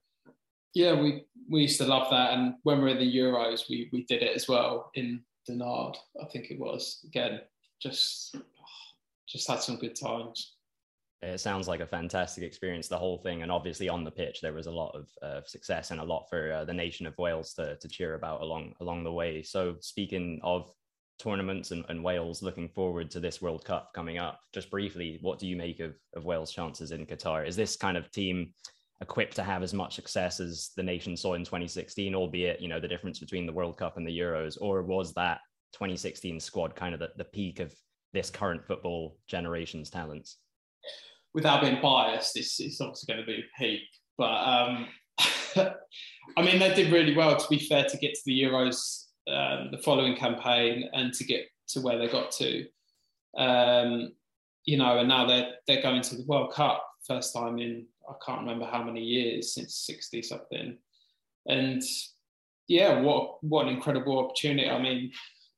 yeah, 0.74 0.94
we 1.00 1.26
we 1.50 1.62
used 1.62 1.78
to 1.80 1.86
love 1.86 2.10
that. 2.12 2.34
And 2.34 2.56
when 2.64 2.82
we 2.82 2.86
are 2.86 2.94
in 2.96 3.00
the 3.00 3.18
Euros, 3.18 3.70
we 3.70 3.90
we 3.92 4.06
did 4.06 4.24
it 4.24 4.36
as 4.36 4.48
well 4.48 4.92
in 4.96 5.22
Dinard, 5.48 5.98
I 6.22 6.26
think 6.26 6.52
it 6.52 6.60
was. 6.60 7.02
Again, 7.06 7.42
just 7.82 8.36
just 9.28 9.50
had 9.50 9.62
some 9.62 9.78
good 9.78 9.96
times. 9.96 10.56
It 11.22 11.40
sounds 11.40 11.68
like 11.68 11.80
a 11.80 11.88
fantastic 11.88 12.44
experience, 12.44 12.88
the 12.88 12.98
whole 12.98 13.18
thing, 13.18 13.42
and 13.42 13.52
obviously 13.52 13.90
on 13.90 14.04
the 14.04 14.12
pitch 14.12 14.42
there 14.42 14.54
was 14.54 14.68
a 14.68 14.72
lot 14.72 14.96
of 14.96 15.08
uh, 15.24 15.42
success 15.46 15.92
and 15.92 16.00
a 16.00 16.04
lot 16.04 16.28
for 16.30 16.52
uh, 16.52 16.66
the 16.66 16.74
nation 16.74 17.08
of 17.08 17.18
Wales 17.18 17.54
to 17.54 17.78
to 17.78 17.88
cheer 17.88 18.16
about 18.16 18.42
along 18.42 18.74
along 18.82 19.04
the 19.04 19.12
way. 19.12 19.42
So 19.42 19.78
speaking 19.80 20.40
of 20.44 20.72
tournaments 21.18 21.72
and, 21.72 21.86
and, 21.90 22.04
Wales 22.04 22.42
looking 22.42 22.68
forward 22.70 23.10
to 23.12 23.20
this 23.20 23.42
World 23.42 23.64
Cup 23.64 23.92
coming 23.96 24.18
up. 24.18 24.40
Just 24.54 24.70
briefly, 24.70 25.18
what 25.22 25.40
do 25.40 25.48
you 25.48 25.56
make 25.56 25.80
of, 25.80 25.96
of 26.16 26.26
Wales' 26.26 26.52
chances 26.52 26.92
in 26.92 27.06
Qatar? 27.06 27.48
Is 27.48 27.56
this 27.56 27.78
kind 27.78 27.98
of 27.98 28.12
team 28.12 28.54
equipped 29.02 29.36
to 29.36 29.44
have 29.44 29.64
as 29.64 29.74
much 29.74 29.96
success 29.96 30.40
as 30.40 30.72
the 30.76 30.84
nation 30.84 31.16
saw 31.16 31.34
in 31.34 31.44
2016, 31.44 32.16
albeit, 32.16 32.62
you 32.62 32.68
know, 32.68 32.80
the 32.80 32.88
difference 32.88 33.20
between 33.20 33.46
the 33.46 33.54
World 33.54 33.78
Cup 33.78 33.98
and 33.98 34.08
the 34.08 34.18
Euros, 34.18 34.58
or 34.60 34.84
was 34.84 35.14
that 35.14 35.40
2016 35.74 36.40
squad 36.40 36.76
kind 36.76 36.94
of 36.94 37.00
the, 37.00 37.10
the 37.18 37.26
peak 37.26 37.60
of 37.60 37.74
this 38.16 38.32
current 38.32 38.66
football 38.66 39.18
generation's 39.28 39.92
talents? 39.92 40.38
Without 41.36 41.62
being 41.62 41.80
biased, 41.82 42.36
it's, 42.38 42.60
it's 42.60 42.82
obviously 42.82 43.14
going 43.14 43.26
to 43.26 43.32
be 43.32 43.42
a 43.42 43.60
peak, 43.60 43.84
but 44.18 44.32
um, 44.34 44.88
I 46.38 46.42
mean, 46.42 46.60
they 46.60 46.74
did 46.74 46.92
really 46.92 47.16
well. 47.16 47.36
To 47.36 47.48
be 47.50 47.60
fair, 47.60 47.86
to 47.86 47.98
get 47.98 48.14
to 48.14 48.22
the 48.26 48.42
Euros 48.42 49.06
um, 49.28 49.70
the 49.72 49.82
following 49.84 50.16
campaign 50.16 50.90
and 50.94 51.14
to 51.14 51.24
get 51.24 51.46
to 51.70 51.82
where 51.82 51.98
they 51.98 52.08
got 52.08 52.32
to. 52.32 52.66
Um, 53.38 54.14
you 54.66 54.78
know, 54.78 55.00
and 55.00 55.10
now 55.10 55.26
they're 55.26 55.54
they're 55.68 55.82
going 55.82 56.02
to 56.02 56.16
the 56.16 56.26
World 56.26 56.54
Cup 56.54 56.86
first 57.08 57.34
time 57.34 57.60
in 57.60 57.86
I 58.10 58.14
can't 58.26 58.42
remember 58.42 58.66
how 58.66 58.84
many 58.84 59.02
years 59.02 59.54
since 59.54 59.76
sixty 59.76 60.22
something, 60.22 60.78
and 61.48 61.82
yeah, 62.68 63.00
what 63.00 63.44
what 63.44 63.68
an 63.68 63.74
incredible 63.74 64.20
opportunity. 64.20 64.70
I 64.70 64.82
mean, 64.82 65.12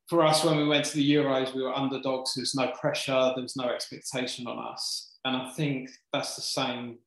for 0.10 0.24
us 0.26 0.44
when 0.44 0.58
we 0.58 0.68
went 0.68 0.86
to 0.86 0.96
the 0.96 1.12
Euros, 1.12 1.54
we 1.54 1.64
were 1.64 1.76
underdogs. 1.76 2.34
There 2.34 2.42
was 2.42 2.56
no 2.56 2.72
pressure. 2.80 3.32
There 3.36 3.44
was 3.44 3.58
no 3.58 3.70
expectation 3.70 4.48
on 4.48 4.58
us, 4.58 5.16
and 5.26 5.36
I 5.36 5.52
think 5.52 5.90
that's 6.14 6.36
the 6.36 6.42
same 6.42 6.98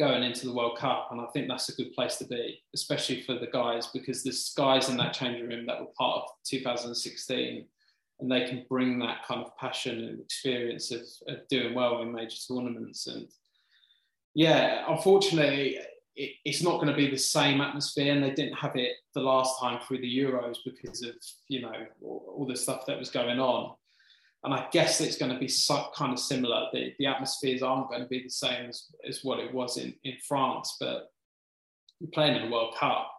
going 0.00 0.22
into 0.22 0.46
the 0.46 0.54
World 0.54 0.78
Cup. 0.78 1.08
And 1.10 1.20
I 1.20 1.26
think 1.26 1.46
that's 1.46 1.68
a 1.68 1.74
good 1.74 1.92
place 1.92 2.16
to 2.16 2.24
be, 2.24 2.62
especially 2.74 3.20
for 3.20 3.34
the 3.34 3.48
guys, 3.52 3.88
because 3.88 4.24
there's 4.24 4.54
guys 4.56 4.88
in 4.88 4.96
that 4.96 5.12
changing 5.12 5.46
room 5.46 5.66
that 5.66 5.78
were 5.78 5.92
part 5.98 6.22
of 6.22 6.30
2016 6.48 7.66
and 8.20 8.30
they 8.30 8.46
can 8.46 8.64
bring 8.68 8.98
that 8.98 9.24
kind 9.26 9.42
of 9.42 9.56
passion 9.58 10.04
and 10.04 10.20
experience 10.20 10.90
of, 10.90 11.02
of 11.28 11.46
doing 11.48 11.74
well 11.74 12.02
in 12.02 12.12
major 12.12 12.36
tournaments. 12.48 13.06
And 13.06 13.28
yeah, 14.34 14.84
unfortunately, 14.88 15.78
it, 16.16 16.32
it's 16.44 16.62
not 16.62 16.76
going 16.76 16.88
to 16.88 16.96
be 16.96 17.10
the 17.10 17.18
same 17.18 17.60
atmosphere, 17.60 18.12
and 18.12 18.22
they 18.22 18.32
didn't 18.32 18.54
have 18.54 18.76
it 18.76 18.92
the 19.14 19.20
last 19.20 19.60
time 19.60 19.80
through 19.80 20.00
the 20.00 20.18
Euros 20.18 20.56
because 20.64 21.02
of 21.02 21.14
you 21.48 21.62
know 21.62 21.72
all, 22.02 22.46
the 22.48 22.56
stuff 22.56 22.86
that 22.86 22.98
was 22.98 23.10
going 23.10 23.38
on 23.38 23.74
and 24.44 24.54
I 24.54 24.66
guess 24.72 25.00
it's 25.00 25.18
going 25.18 25.32
to 25.32 25.38
be 25.38 25.48
so, 25.48 25.88
kind 25.94 26.12
of 26.12 26.18
similar. 26.18 26.68
The, 26.72 26.94
the 26.98 27.06
atmospheres 27.06 27.62
aren't 27.62 27.90
going 27.90 28.02
to 28.02 28.08
be 28.08 28.22
the 28.22 28.30
same 28.30 28.70
as, 28.70 28.86
as 29.06 29.22
what 29.22 29.38
it 29.38 29.52
was 29.52 29.76
in, 29.76 29.94
in 30.04 30.14
France, 30.26 30.76
but 30.80 31.10
playing 32.12 32.36
in 32.36 32.46
the 32.46 32.54
World 32.54 32.74
Cup, 32.78 33.12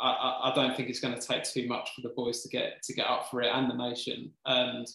I, 0.00 0.40
I, 0.44 0.52
don't 0.54 0.76
think 0.76 0.88
it's 0.88 0.98
going 0.98 1.14
to 1.14 1.24
take 1.24 1.44
too 1.44 1.68
much 1.68 1.90
for 1.94 2.00
the 2.00 2.14
boys 2.16 2.42
to 2.42 2.48
get 2.48 2.82
to 2.82 2.94
get 2.94 3.06
up 3.06 3.30
for 3.30 3.42
it 3.42 3.50
and 3.52 3.70
the 3.70 3.76
nation. 3.76 4.32
And 4.46 4.86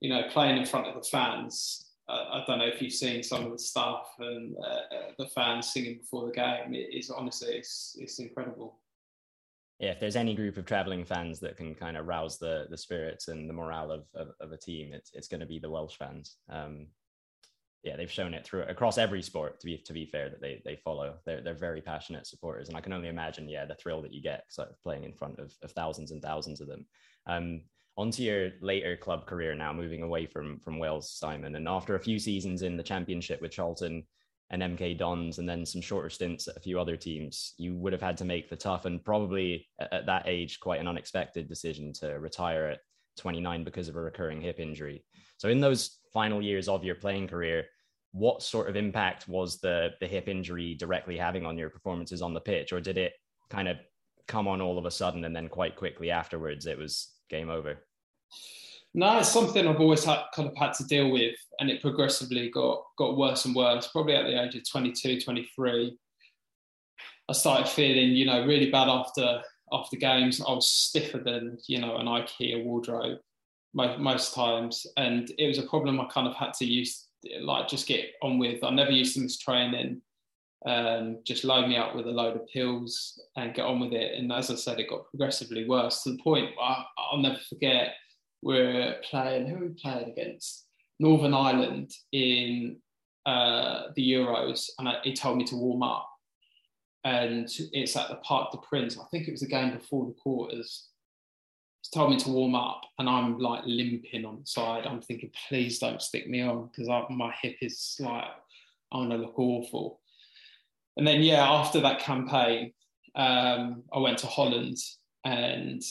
you 0.00 0.10
know, 0.10 0.22
playing 0.30 0.56
in 0.56 0.64
front 0.64 0.86
of 0.86 0.94
the 0.94 1.08
fans, 1.08 1.89
I, 2.10 2.44
don't 2.46 2.58
know 2.58 2.66
if 2.66 2.82
you've 2.82 2.92
seen 2.92 3.22
some 3.22 3.44
of 3.44 3.52
the 3.52 3.58
stuff 3.58 4.14
and 4.18 4.56
uh, 4.56 5.12
the 5.18 5.26
fans 5.26 5.72
singing 5.72 5.98
before 5.98 6.26
the 6.26 6.32
game. 6.32 6.74
It 6.74 6.94
is 6.94 7.10
honestly, 7.10 7.54
it's 7.54 7.96
it's 7.98 8.18
incredible. 8.18 8.78
Yeah, 9.78 9.92
if 9.92 10.00
there's 10.00 10.16
any 10.16 10.34
group 10.34 10.58
of 10.58 10.66
traveling 10.66 11.04
fans 11.04 11.40
that 11.40 11.56
can 11.56 11.74
kind 11.74 11.96
of 11.96 12.06
rouse 12.06 12.38
the 12.38 12.66
the 12.68 12.76
spirits 12.76 13.28
and 13.28 13.48
the 13.48 13.54
morale 13.54 13.90
of 13.90 14.04
of, 14.14 14.28
of 14.40 14.52
a 14.52 14.56
team, 14.56 14.92
it's 14.92 15.10
it's 15.14 15.28
going 15.28 15.40
to 15.40 15.46
be 15.46 15.58
the 15.58 15.70
Welsh 15.70 15.96
fans. 15.96 16.36
Um, 16.48 16.86
yeah, 17.82 17.96
they've 17.96 18.10
shown 18.10 18.34
it 18.34 18.44
through 18.44 18.62
across 18.64 18.98
every 18.98 19.22
sport. 19.22 19.58
To 19.60 19.66
be 19.66 19.78
to 19.78 19.92
be 19.92 20.04
fair, 20.04 20.28
that 20.28 20.40
they 20.40 20.60
they 20.64 20.76
follow. 20.76 21.14
They're 21.24 21.40
they're 21.40 21.54
very 21.54 21.80
passionate 21.80 22.26
supporters, 22.26 22.68
and 22.68 22.76
I 22.76 22.80
can 22.82 22.92
only 22.92 23.08
imagine, 23.08 23.48
yeah, 23.48 23.64
the 23.64 23.74
thrill 23.74 24.02
that 24.02 24.12
you 24.12 24.20
get 24.20 24.44
sort 24.48 24.68
of 24.68 24.82
playing 24.82 25.04
in 25.04 25.14
front 25.14 25.38
of, 25.38 25.54
of 25.62 25.72
thousands 25.72 26.10
and 26.10 26.20
thousands 26.20 26.60
of 26.60 26.68
them. 26.68 26.86
Um, 27.26 27.62
onto 27.96 28.22
your 28.22 28.50
later 28.60 28.96
club 28.96 29.26
career 29.26 29.54
now, 29.54 29.72
moving 29.72 30.02
away 30.02 30.26
from 30.26 30.58
from 30.60 30.78
Wales, 30.78 31.10
Simon, 31.12 31.56
and 31.56 31.68
after 31.68 31.94
a 31.94 32.00
few 32.00 32.18
seasons 32.18 32.62
in 32.62 32.76
the 32.76 32.82
Championship 32.82 33.40
with 33.40 33.50
Charlton 33.50 34.04
and 34.50 34.62
MK 34.62 34.98
Dons, 34.98 35.38
and 35.38 35.48
then 35.48 35.64
some 35.64 35.80
shorter 35.80 36.10
stints 36.10 36.48
at 36.48 36.56
a 36.56 36.60
few 36.60 36.80
other 36.80 36.96
teams, 36.96 37.54
you 37.56 37.76
would 37.76 37.92
have 37.92 38.02
had 38.02 38.16
to 38.16 38.24
make 38.24 38.50
the 38.50 38.56
tough 38.56 38.84
and 38.84 39.04
probably 39.04 39.68
at 39.78 40.06
that 40.06 40.24
age 40.26 40.58
quite 40.60 40.80
an 40.80 40.88
unexpected 40.88 41.48
decision 41.48 41.92
to 41.92 42.18
retire 42.18 42.66
at 42.66 42.80
29 43.18 43.62
because 43.62 43.88
of 43.88 43.96
a 43.96 44.00
recurring 44.00 44.40
hip 44.40 44.58
injury. 44.58 45.04
So 45.36 45.48
in 45.48 45.60
those 45.60 45.98
final 46.12 46.42
years 46.42 46.68
of 46.68 46.84
your 46.84 46.96
playing 46.96 47.28
career, 47.28 47.66
what 48.12 48.42
sort 48.42 48.68
of 48.68 48.74
impact 48.74 49.28
was 49.28 49.60
the 49.60 49.90
the 50.00 50.08
hip 50.08 50.26
injury 50.26 50.74
directly 50.74 51.16
having 51.16 51.46
on 51.46 51.56
your 51.56 51.70
performances 51.70 52.22
on 52.22 52.34
the 52.34 52.40
pitch, 52.40 52.72
or 52.72 52.80
did 52.80 52.98
it 52.98 53.12
kind 53.50 53.68
of 53.68 53.76
come 54.26 54.48
on 54.48 54.60
all 54.60 54.78
of 54.78 54.86
a 54.86 54.90
sudden 54.90 55.24
and 55.24 55.34
then 55.34 55.48
quite 55.48 55.74
quickly 55.74 56.10
afterwards 56.10 56.66
it 56.66 56.78
was 56.78 57.08
game 57.30 57.48
over? 57.48 57.78
No, 58.92 59.18
it's 59.18 59.28
something 59.28 59.66
I've 59.66 59.80
always 59.80 60.04
had, 60.04 60.24
kind 60.34 60.48
of 60.48 60.56
had 60.56 60.72
to 60.74 60.84
deal 60.84 61.10
with, 61.10 61.36
and 61.60 61.70
it 61.70 61.80
progressively 61.80 62.50
got 62.50 62.82
got 62.98 63.16
worse 63.16 63.44
and 63.44 63.54
worse. 63.54 63.86
Probably 63.86 64.16
at 64.16 64.26
the 64.26 64.42
age 64.42 64.56
of 64.56 64.68
22, 64.68 65.20
23, 65.20 65.96
I 67.28 67.32
started 67.32 67.68
feeling, 67.68 68.10
you 68.10 68.26
know, 68.26 68.44
really 68.44 68.70
bad 68.70 68.88
after 68.88 69.42
after 69.72 69.96
games. 69.96 70.40
I 70.40 70.52
was 70.52 70.70
stiffer 70.70 71.18
than 71.18 71.58
you 71.68 71.80
know 71.80 71.96
an 71.96 72.06
IKEA 72.06 72.64
wardrobe 72.64 73.18
most, 73.74 73.98
most 74.00 74.34
times, 74.34 74.86
and 74.96 75.30
it 75.38 75.46
was 75.46 75.58
a 75.58 75.68
problem 75.68 76.00
I 76.00 76.06
kind 76.06 76.26
of 76.26 76.34
had 76.34 76.54
to 76.54 76.64
use 76.64 77.06
like 77.40 77.68
just 77.68 77.86
get 77.86 78.06
on 78.22 78.38
with. 78.38 78.64
I 78.64 78.70
never 78.70 78.90
used 78.90 79.14
to 79.14 79.20
miss 79.20 79.38
training. 79.38 80.02
Um, 80.66 81.20
just 81.24 81.44
load 81.44 81.68
me 81.68 81.76
up 81.76 81.96
with 81.96 82.06
a 82.06 82.10
load 82.10 82.36
of 82.36 82.46
pills 82.48 83.20
and 83.36 83.54
get 83.54 83.64
on 83.64 83.80
with 83.80 83.92
it. 83.92 84.18
And 84.18 84.30
as 84.32 84.50
I 84.50 84.56
said, 84.56 84.78
it 84.78 84.90
got 84.90 85.08
progressively 85.08 85.66
worse 85.66 86.02
to 86.02 86.12
the 86.12 86.22
point 86.22 86.50
I, 86.60 86.84
will 87.12 87.22
never 87.22 87.38
forget. 87.48 87.94
We're 88.42 88.96
playing. 89.02 89.46
Who 89.48 89.56
are 89.56 89.68
we 89.68 89.74
playing 89.74 90.10
against? 90.10 90.66
Northern 90.98 91.32
Ireland 91.32 91.92
in 92.12 92.76
uh, 93.24 93.84
the 93.96 94.12
Euros, 94.12 94.68
and 94.78 94.88
I, 94.88 94.96
he 95.02 95.14
told 95.14 95.38
me 95.38 95.44
to 95.44 95.56
warm 95.56 95.82
up. 95.82 96.06
And 97.04 97.48
it's 97.72 97.96
at 97.96 98.10
the 98.10 98.16
Parc 98.16 98.52
des 98.52 98.58
Princes. 98.58 99.00
I 99.00 99.06
think 99.10 99.26
it 99.26 99.30
was 99.30 99.40
the 99.40 99.46
game 99.46 99.72
before 99.72 100.04
the 100.04 100.12
quarters 100.12 100.90
He's 101.82 101.90
told 101.90 102.10
me 102.10 102.18
to 102.18 102.30
warm 102.30 102.54
up, 102.54 102.82
and 102.98 103.08
I'm 103.08 103.38
like 103.38 103.62
limping 103.64 104.26
on 104.26 104.40
the 104.40 104.46
side. 104.46 104.86
I'm 104.86 105.00
thinking, 105.00 105.30
please 105.48 105.78
don't 105.78 106.02
stick 106.02 106.28
me 106.28 106.42
on 106.42 106.68
because 106.68 106.88
my 107.10 107.34
hip 107.40 107.56
is 107.62 107.96
like, 108.00 108.24
I'm 108.92 109.08
gonna 109.08 109.22
look 109.22 109.38
awful. 109.38 110.00
And 111.00 111.06
then, 111.06 111.22
yeah, 111.22 111.50
after 111.50 111.80
that 111.80 112.00
campaign, 112.00 112.74
um, 113.14 113.84
I 113.90 114.00
went 114.00 114.18
to 114.18 114.26
Holland 114.26 114.76
and 115.24 115.82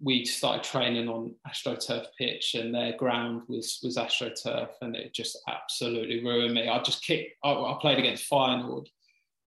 we 0.00 0.24
started 0.24 0.64
training 0.64 1.08
on 1.08 1.36
AstroTurf 1.48 2.06
pitch, 2.18 2.56
and 2.56 2.74
their 2.74 2.96
ground 2.96 3.42
was 3.46 3.78
was 3.84 3.96
AstroTurf, 3.96 4.70
and 4.80 4.96
it 4.96 5.14
just 5.14 5.38
absolutely 5.46 6.24
ruined 6.24 6.52
me. 6.52 6.68
I 6.68 6.82
just 6.82 7.04
kicked. 7.04 7.30
I, 7.44 7.52
I 7.52 7.78
played 7.80 8.00
against 8.00 8.28
Feyenoord, 8.28 8.86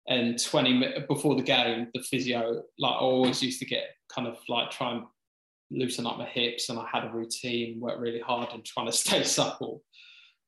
and 0.08 0.42
20 0.42 0.72
minutes 0.72 1.06
before 1.06 1.36
the 1.36 1.42
game, 1.42 1.86
the 1.94 2.02
physio, 2.02 2.64
like 2.76 2.94
I 2.94 2.98
always 2.98 3.44
used 3.44 3.60
to 3.60 3.66
get 3.66 3.84
kind 4.12 4.26
of 4.26 4.38
like 4.48 4.72
try 4.72 4.90
and 4.90 5.04
loosen 5.70 6.04
up 6.04 6.18
my 6.18 6.26
hips 6.26 6.68
and 6.68 6.80
I 6.80 6.86
had 6.92 7.04
a 7.04 7.12
routine, 7.12 7.78
worked 7.78 8.00
really 8.00 8.18
hard 8.18 8.48
and 8.52 8.64
trying 8.64 8.86
to 8.86 8.92
stay 9.04 9.22
supple. 9.22 9.84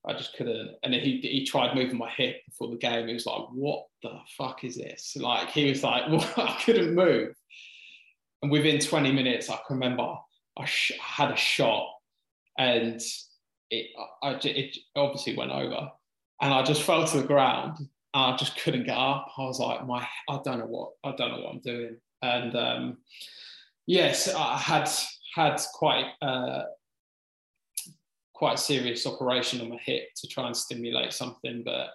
I 0.09 0.13
just 0.13 0.37
couldn't. 0.37 0.77
And 0.83 0.93
then 0.93 1.01
he, 1.01 1.19
he 1.21 1.45
tried 1.45 1.75
moving 1.75 1.99
my 1.99 2.11
hip 2.11 2.45
before 2.47 2.71
the 2.71 2.77
game. 2.77 3.09
He 3.09 3.15
was 3.15 3.27
like, 3.27 3.43
what 3.53 3.87
the 4.03 4.19
fuck 4.37 4.63
is 4.63 4.77
this? 4.77 5.17
Like, 5.17 5.51
he 5.51 5.69
was 5.69 5.83
like, 5.83 6.05
well, 6.11 6.33
I 6.37 6.61
couldn't 6.65 6.95
move. 6.95 7.35
And 8.43 8.51
within 8.51 8.79
20 8.79 9.13
minutes, 9.13 9.51
I 9.51 9.59
can 9.67 9.77
remember 9.77 10.15
I, 10.59 10.65
sh- 10.65 10.93
I 11.01 11.23
had 11.23 11.31
a 11.33 11.37
shot 11.37 11.89
and 12.59 13.01
it, 13.71 13.87
I, 14.23 14.39
it 14.43 14.77
obviously 14.95 15.37
went 15.37 15.51
over. 15.51 15.91
And 16.41 16.55
I 16.55 16.63
just 16.63 16.83
fell 16.83 17.05
to 17.07 17.21
the 17.21 17.27
ground 17.27 17.79
and 17.79 17.89
I 18.15 18.37
just 18.37 18.57
couldn't 18.59 18.85
get 18.85 18.97
up. 18.97 19.33
I 19.37 19.43
was 19.43 19.59
like, 19.59 19.87
my, 19.87 20.07
I 20.29 20.41
don't 20.45 20.59
know 20.59 20.67
what, 20.67 20.91
I 21.03 21.17
don't 21.17 21.33
know 21.33 21.41
what 21.41 21.55
I'm 21.55 21.61
doing. 21.61 21.97
And 22.23 22.55
um, 22.55 22.99
yes, 23.87 24.33
I 24.33 24.57
had 24.57 24.89
had 25.35 25.61
quite 25.75 26.07
uh, 26.23 26.63
quite 28.37 28.59
serious 28.59 29.07
operation 29.07 29.61
on 29.61 29.71
my 29.71 29.79
hip 29.83 30.09
to 30.17 30.29
try 30.29 30.47
and 30.47 30.57
stimulate 30.57 31.13
something, 31.13 31.63
but 31.65 31.89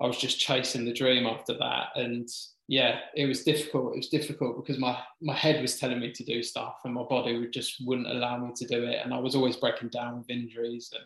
I 0.00 0.06
was 0.06 0.18
just 0.18 0.38
chasing 0.38 0.84
the 0.84 0.92
dream 0.92 1.26
after 1.26 1.54
that. 1.58 1.88
And 1.96 2.28
yeah, 2.68 3.00
it 3.16 3.26
was 3.26 3.44
difficult. 3.44 3.94
It 3.94 3.98
was 3.98 4.08
difficult 4.08 4.56
because 4.56 4.78
my 4.78 4.98
my 5.20 5.34
head 5.34 5.60
was 5.60 5.78
telling 5.78 6.00
me 6.00 6.12
to 6.12 6.24
do 6.24 6.42
stuff, 6.42 6.76
and 6.84 6.94
my 6.94 7.02
body 7.02 7.38
would 7.38 7.52
just 7.52 7.76
wouldn't 7.86 8.10
allow 8.10 8.38
me 8.38 8.52
to 8.56 8.66
do 8.66 8.84
it. 8.84 9.00
And 9.02 9.12
I 9.12 9.18
was 9.18 9.34
always 9.34 9.56
breaking 9.56 9.88
down 9.88 10.18
with 10.18 10.30
injuries. 10.30 10.90
And 10.94 11.04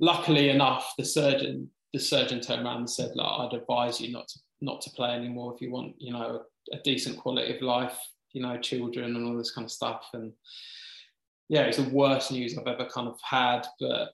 luckily 0.00 0.48
enough, 0.50 0.94
the 0.96 1.04
surgeon 1.04 1.70
the 1.92 2.00
surgeon 2.00 2.40
turned 2.40 2.64
around 2.64 2.78
and 2.78 2.90
said, 2.90 3.14
"Like 3.14 3.40
I'd 3.40 3.58
advise 3.58 4.00
you 4.00 4.12
not 4.12 4.28
to 4.28 4.38
not 4.60 4.80
to 4.82 4.90
play 4.90 5.10
anymore 5.10 5.52
if 5.54 5.60
you 5.60 5.70
want, 5.70 5.94
you 5.98 6.12
know, 6.12 6.42
a, 6.72 6.76
a 6.76 6.82
decent 6.82 7.18
quality 7.18 7.54
of 7.54 7.60
life 7.60 7.98
you 8.34 8.42
know, 8.42 8.58
children 8.58 9.16
and 9.16 9.26
all 9.26 9.38
this 9.38 9.52
kind 9.52 9.64
of 9.64 9.70
stuff. 9.70 10.10
And 10.12 10.32
yeah, 11.48 11.62
it's 11.62 11.76
the 11.76 11.88
worst 11.90 12.32
news 12.32 12.56
I've 12.56 12.66
ever 12.66 12.86
kind 12.86 13.08
of 13.08 13.18
had, 13.22 13.62
but 13.80 14.10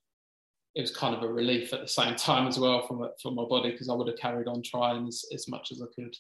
it 0.75 0.81
was 0.81 0.95
kind 0.95 1.15
of 1.15 1.23
a 1.23 1.33
relief 1.33 1.73
at 1.73 1.81
the 1.81 1.89
same 1.89 2.15
time 2.15 2.47
as 2.47 2.59
well 2.59 2.87
from 2.87 3.09
from 3.23 3.35
my 3.35 3.45
body 3.45 3.73
because 3.73 3.89
I 3.89 3.95
would 3.95 4.09
have 4.09 4.19
carried 4.19 4.47
on 4.47 4.63
trying 4.63 5.07
as, 5.09 5.25
as 5.33 5.49
much 5.49 5.73
as 5.73 5.83
I 5.83 5.87
could. 5.95 6.15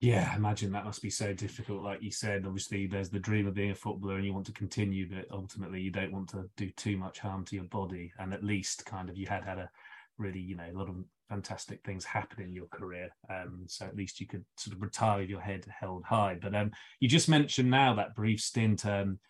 Yeah, 0.00 0.28
I 0.32 0.36
imagine 0.36 0.72
that 0.72 0.84
must 0.84 1.00
be 1.00 1.10
so 1.10 1.32
difficult. 1.32 1.84
Like 1.84 2.02
you 2.02 2.10
said, 2.10 2.44
obviously 2.44 2.88
there's 2.88 3.08
the 3.08 3.20
dream 3.20 3.46
of 3.46 3.54
being 3.54 3.70
a 3.70 3.74
footballer 3.74 4.16
and 4.16 4.24
you 4.24 4.34
want 4.34 4.46
to 4.46 4.52
continue, 4.52 5.08
but 5.08 5.26
ultimately 5.30 5.80
you 5.80 5.92
don't 5.92 6.12
want 6.12 6.28
to 6.30 6.50
do 6.56 6.70
too 6.70 6.96
much 6.96 7.20
harm 7.20 7.44
to 7.44 7.54
your 7.54 7.66
body. 7.66 8.12
And 8.18 8.34
at 8.34 8.42
least 8.42 8.84
kind 8.84 9.08
of 9.08 9.16
you 9.16 9.28
had 9.28 9.44
had 9.44 9.58
a 9.58 9.70
really, 10.18 10.40
you 10.40 10.56
know, 10.56 10.66
a 10.68 10.76
lot 10.76 10.88
of 10.88 10.96
fantastic 11.28 11.84
things 11.84 12.04
happen 12.04 12.42
in 12.42 12.52
your 12.52 12.66
career. 12.66 13.10
Um, 13.30 13.62
so 13.68 13.86
at 13.86 13.94
least 13.94 14.20
you 14.20 14.26
could 14.26 14.44
sort 14.56 14.74
of 14.74 14.82
retire 14.82 15.20
with 15.20 15.30
your 15.30 15.40
head 15.40 15.66
held 15.80 16.02
high. 16.02 16.36
But 16.42 16.56
um, 16.56 16.72
you 16.98 17.08
just 17.08 17.28
mentioned 17.28 17.70
now 17.70 17.94
that 17.94 18.16
brief 18.16 18.40
stint 18.40 18.84
um, 18.84 19.20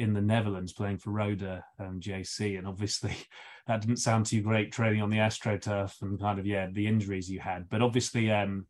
in 0.00 0.12
the 0.12 0.20
Netherlands 0.20 0.72
playing 0.72 0.98
for 0.98 1.10
Roda 1.10 1.64
um, 1.78 2.00
JC, 2.00 2.58
and 2.58 2.66
obviously 2.66 3.14
that 3.66 3.80
didn't 3.80 3.98
sound 3.98 4.26
too 4.26 4.42
great 4.42 4.72
training 4.72 5.02
on 5.02 5.10
the 5.10 5.18
AstroTurf 5.18 6.02
and 6.02 6.20
kind 6.20 6.38
of 6.38 6.46
yeah 6.46 6.68
the 6.72 6.86
injuries 6.86 7.30
you 7.30 7.40
had. 7.40 7.68
But 7.68 7.82
obviously 7.82 8.30
um, 8.30 8.66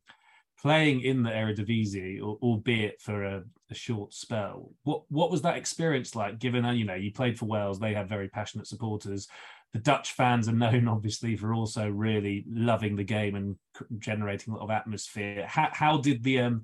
playing 0.61 1.03
in 1.03 1.23
the 1.23 1.31
Eredivisie, 1.31 2.21
albeit 2.21 3.01
for 3.01 3.25
a, 3.25 3.43
a, 3.71 3.75
short 3.75 4.13
spell, 4.13 4.73
what 4.83 5.03
what 5.09 5.31
was 5.31 5.43
that 5.43 5.57
experience 5.57 6.15
like? 6.15 6.39
Given 6.39 6.65
you 6.77 6.85
know 6.85 6.95
you 6.95 7.13
played 7.13 7.39
for 7.39 7.47
Wales, 7.47 7.79
they 7.79 7.95
have 7.95 8.09
very 8.09 8.29
passionate 8.29 8.67
supporters 8.67 9.29
the 9.73 9.79
Dutch 9.79 10.13
fans 10.13 10.49
are 10.49 10.53
known, 10.53 10.89
obviously, 10.89 11.37
for 11.37 11.55
also 11.55 11.89
really 11.89 12.45
loving 12.49 12.97
the 12.97 13.05
game 13.05 13.35
and 13.35 13.57
generating 13.99 14.53
a 14.53 14.57
lot 14.57 14.65
of 14.65 14.71
atmosphere. 14.71 15.47
How, 15.47 15.69
how 15.73 15.99
did 15.99 16.23
the 16.23 16.41
um, 16.41 16.63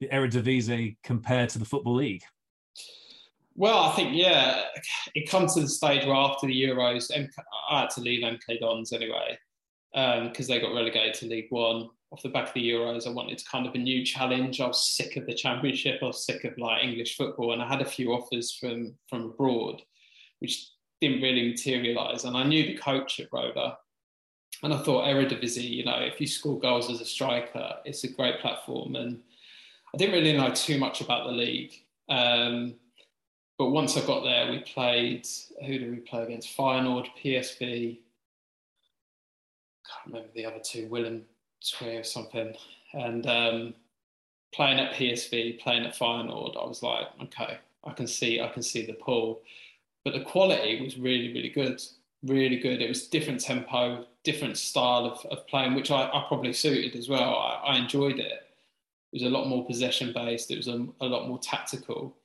the 0.00 0.08
Eredivisie 0.08 0.96
compare 1.02 1.46
to 1.46 1.58
the 1.58 1.64
Football 1.64 1.96
League? 1.96 2.22
Well, 3.60 3.80
I 3.80 3.92
think 3.94 4.14
yeah, 4.14 4.62
it 5.14 5.28
comes 5.28 5.52
to 5.52 5.60
the 5.60 5.68
stage 5.68 6.06
where 6.06 6.16
after 6.16 6.46
the 6.46 6.62
Euros, 6.62 7.10
I 7.14 7.80
had 7.82 7.90
to 7.90 8.00
leave 8.00 8.24
MK 8.24 8.58
Dons 8.58 8.90
anyway 8.90 9.38
because 9.92 10.48
um, 10.48 10.54
they 10.54 10.58
got 10.58 10.72
relegated 10.72 11.12
to 11.16 11.26
League 11.26 11.48
One 11.50 11.90
off 12.10 12.22
the 12.22 12.30
back 12.30 12.48
of 12.48 12.54
the 12.54 12.70
Euros. 12.70 13.06
I 13.06 13.10
wanted 13.10 13.42
kind 13.52 13.66
of 13.66 13.74
a 13.74 13.78
new 13.78 14.02
challenge. 14.02 14.62
I 14.62 14.68
was 14.68 14.88
sick 14.88 15.16
of 15.16 15.26
the 15.26 15.34
Championship. 15.34 15.98
I 16.00 16.06
was 16.06 16.24
sick 16.24 16.44
of 16.44 16.56
like 16.56 16.82
English 16.82 17.18
football, 17.18 17.52
and 17.52 17.60
I 17.60 17.68
had 17.68 17.82
a 17.82 17.84
few 17.84 18.14
offers 18.14 18.50
from 18.50 18.94
from 19.10 19.26
abroad, 19.26 19.82
which 20.38 20.70
didn't 21.02 21.20
really 21.20 21.50
materialise. 21.50 22.24
And 22.24 22.38
I 22.38 22.44
knew 22.44 22.64
the 22.64 22.78
coach 22.78 23.20
at 23.20 23.28
Roda. 23.30 23.76
And 24.62 24.72
I 24.72 24.78
thought 24.78 25.04
Eredivisie, 25.04 25.68
you 25.68 25.84
know, 25.84 25.98
if 26.00 26.18
you 26.18 26.26
score 26.26 26.58
goals 26.58 26.90
as 26.90 27.02
a 27.02 27.04
striker, 27.04 27.74
it's 27.84 28.04
a 28.04 28.08
great 28.08 28.40
platform. 28.40 28.96
And 28.96 29.20
I 29.94 29.98
didn't 29.98 30.14
really 30.14 30.34
know 30.34 30.50
too 30.54 30.78
much 30.78 31.02
about 31.02 31.26
the 31.26 31.32
league. 31.32 31.74
Um, 32.08 32.76
but 33.60 33.72
once 33.72 33.94
I 33.94 34.06
got 34.06 34.24
there, 34.24 34.50
we 34.50 34.60
played, 34.60 35.28
who 35.66 35.78
did 35.78 35.90
we 35.90 35.98
play 35.98 36.22
against? 36.22 36.56
Feyenoord, 36.56 37.08
PSV. 37.22 37.98
can't 39.86 40.06
remember 40.06 40.28
the 40.34 40.46
other 40.46 40.60
two, 40.64 40.88
Willem 40.88 41.26
Twee 41.62 41.96
or 41.96 42.02
something. 42.02 42.54
And 42.94 43.26
um, 43.26 43.74
playing 44.54 44.80
at 44.80 44.94
PSV, 44.94 45.60
playing 45.60 45.84
at 45.84 45.94
Feyenoord, 45.94 46.56
I 46.56 46.66
was 46.66 46.82
like, 46.82 47.08
okay, 47.24 47.58
I 47.84 47.92
can 47.92 48.06
see, 48.06 48.40
I 48.40 48.48
can 48.48 48.62
see 48.62 48.86
the 48.86 48.94
pull 48.94 49.42
but 50.04 50.14
the 50.14 50.20
quality 50.20 50.82
was 50.82 50.98
really, 50.98 51.30
really 51.34 51.50
good. 51.50 51.82
really 52.22 52.58
good. 52.58 52.80
It 52.80 52.88
was 52.88 53.08
different 53.08 53.42
tempo, 53.42 54.06
different 54.24 54.56
style 54.56 55.04
of, 55.04 55.26
of 55.30 55.46
playing, 55.48 55.74
which 55.74 55.90
I, 55.90 56.04
I 56.04 56.24
probably 56.26 56.54
suited 56.54 56.96
as 56.96 57.10
well. 57.10 57.36
I, 57.36 57.72
I, 57.72 57.76
enjoyed 57.76 58.18
it. 58.18 58.32
It 59.12 59.12
was 59.12 59.22
a 59.24 59.28
lot 59.28 59.48
more 59.48 59.66
possession 59.66 60.14
based. 60.14 60.50
It 60.50 60.56
was 60.56 60.68
a, 60.68 60.86
a 61.02 61.06
lot 61.06 61.28
more 61.28 61.38
tactical. 61.38 62.16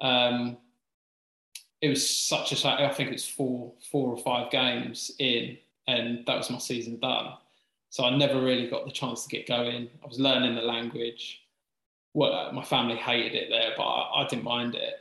Um, 0.00 0.56
it 1.84 1.90
was 1.90 2.08
such 2.08 2.64
a 2.64 2.68
I 2.68 2.92
think 2.94 3.12
it's 3.12 3.28
four 3.28 3.70
four 3.90 4.08
or 4.08 4.16
five 4.16 4.50
games 4.50 5.12
in, 5.18 5.58
and 5.86 6.24
that 6.26 6.38
was 6.38 6.48
my 6.48 6.56
season 6.56 6.98
done. 6.98 7.34
So 7.90 8.04
I 8.04 8.16
never 8.16 8.40
really 8.40 8.68
got 8.68 8.86
the 8.86 8.90
chance 8.90 9.24
to 9.24 9.28
get 9.28 9.46
going. 9.46 9.90
I 10.02 10.06
was 10.06 10.18
learning 10.18 10.54
the 10.54 10.62
language. 10.62 11.42
Well, 12.14 12.50
my 12.52 12.64
family 12.64 12.96
hated 12.96 13.34
it 13.34 13.50
there, 13.50 13.72
but 13.76 13.82
I, 13.82 14.22
I 14.22 14.26
didn't 14.26 14.44
mind 14.44 14.74
it. 14.74 14.94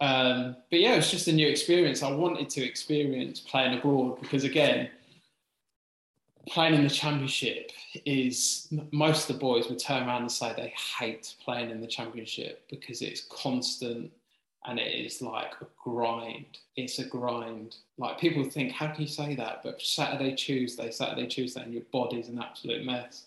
Um, 0.00 0.56
but 0.70 0.80
yeah, 0.80 0.92
it 0.92 0.96
was 0.96 1.10
just 1.10 1.26
a 1.26 1.32
new 1.32 1.48
experience. 1.48 2.02
I 2.02 2.12
wanted 2.12 2.50
to 2.50 2.62
experience 2.62 3.40
playing 3.40 3.78
abroad 3.78 4.20
because, 4.20 4.44
again, 4.44 4.90
playing 6.48 6.74
in 6.74 6.84
the 6.84 6.90
championship 6.90 7.72
is 8.04 8.68
most 8.92 9.30
of 9.30 9.36
the 9.36 9.40
boys 9.40 9.68
would 9.68 9.78
turn 9.78 10.06
around 10.06 10.22
and 10.22 10.30
say 10.30 10.52
they 10.54 10.74
hate 10.98 11.34
playing 11.42 11.70
in 11.70 11.80
the 11.80 11.86
championship 11.86 12.64
because 12.68 13.00
it's 13.00 13.22
constant 13.30 14.12
and 14.66 14.78
it 14.78 14.88
is 14.88 15.22
like 15.22 15.52
a 15.60 15.66
grind. 15.82 16.58
It's 16.76 16.98
a 16.98 17.04
grind. 17.04 17.76
Like 17.98 18.18
people 18.18 18.44
think, 18.44 18.72
how 18.72 18.88
can 18.88 19.02
you 19.02 19.08
say 19.08 19.34
that? 19.36 19.60
But 19.62 19.80
Saturday, 19.80 20.34
Tuesday, 20.34 20.90
Saturday, 20.90 21.26
Tuesday, 21.26 21.62
and 21.62 21.72
your 21.72 21.84
body's 21.92 22.28
an 22.28 22.40
absolute 22.40 22.84
mess. 22.84 23.26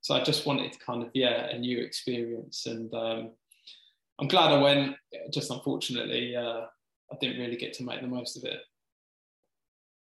So 0.00 0.14
I 0.14 0.24
just 0.24 0.46
wanted 0.46 0.72
to 0.72 0.78
kind 0.78 1.02
of 1.02 1.10
yeah 1.12 1.48
a 1.50 1.58
new 1.58 1.78
experience, 1.80 2.64
and 2.66 2.92
um, 2.94 3.30
I'm 4.18 4.28
glad 4.28 4.50
I 4.50 4.62
went. 4.62 4.96
Just 5.30 5.50
unfortunately, 5.50 6.34
uh, 6.34 6.62
I 7.12 7.16
didn't 7.20 7.40
really 7.40 7.56
get 7.56 7.74
to 7.74 7.84
make 7.84 8.00
the 8.00 8.06
most 8.06 8.36
of 8.36 8.44
it. 8.44 8.60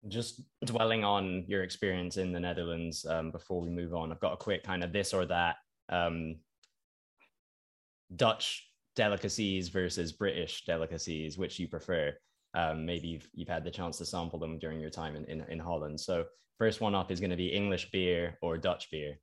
Just 0.08 0.42
dwelling 0.66 1.04
on 1.04 1.46
your 1.48 1.64
experience 1.64 2.18
in 2.18 2.32
the 2.32 2.40
Netherlands 2.40 3.06
um, 3.06 3.32
before 3.32 3.62
we 3.62 3.70
move 3.70 3.94
on, 3.94 4.12
I've 4.12 4.20
got 4.20 4.34
a 4.34 4.38
quick 4.38 4.64
kind 4.64 4.84
of 4.84 4.94
this 4.94 5.14
or 5.14 5.26
that. 5.26 5.58
Um, 5.90 6.38
Dutch 8.16 8.70
delicacies 8.96 9.70
versus 9.70 10.12
British 10.12 10.66
delicacies, 10.66 11.38
which 11.38 11.60
you 11.60 11.68
prefer. 11.68 12.14
Um, 12.54 12.86
maybe 12.86 13.08
you've, 13.08 13.30
you've 13.34 13.50
had 13.50 13.64
the 13.64 13.72
chance 13.72 13.98
to 13.98 14.06
sample 14.06 14.40
them 14.40 14.60
during 14.60 14.80
your 14.80 14.90
time 14.90 15.16
in, 15.16 15.26
in, 15.26 15.42
in 15.50 15.60
Holland. 15.60 16.00
So 16.00 16.26
first 16.60 16.82
one 16.82 16.96
up 16.96 17.12
is 17.12 17.20
going 17.20 17.32
to 17.32 17.36
be 17.36 17.48
English 17.48 17.90
beer 17.92 18.38
or 18.42 18.58
Dutch 18.58 18.92
beer. 18.92 19.20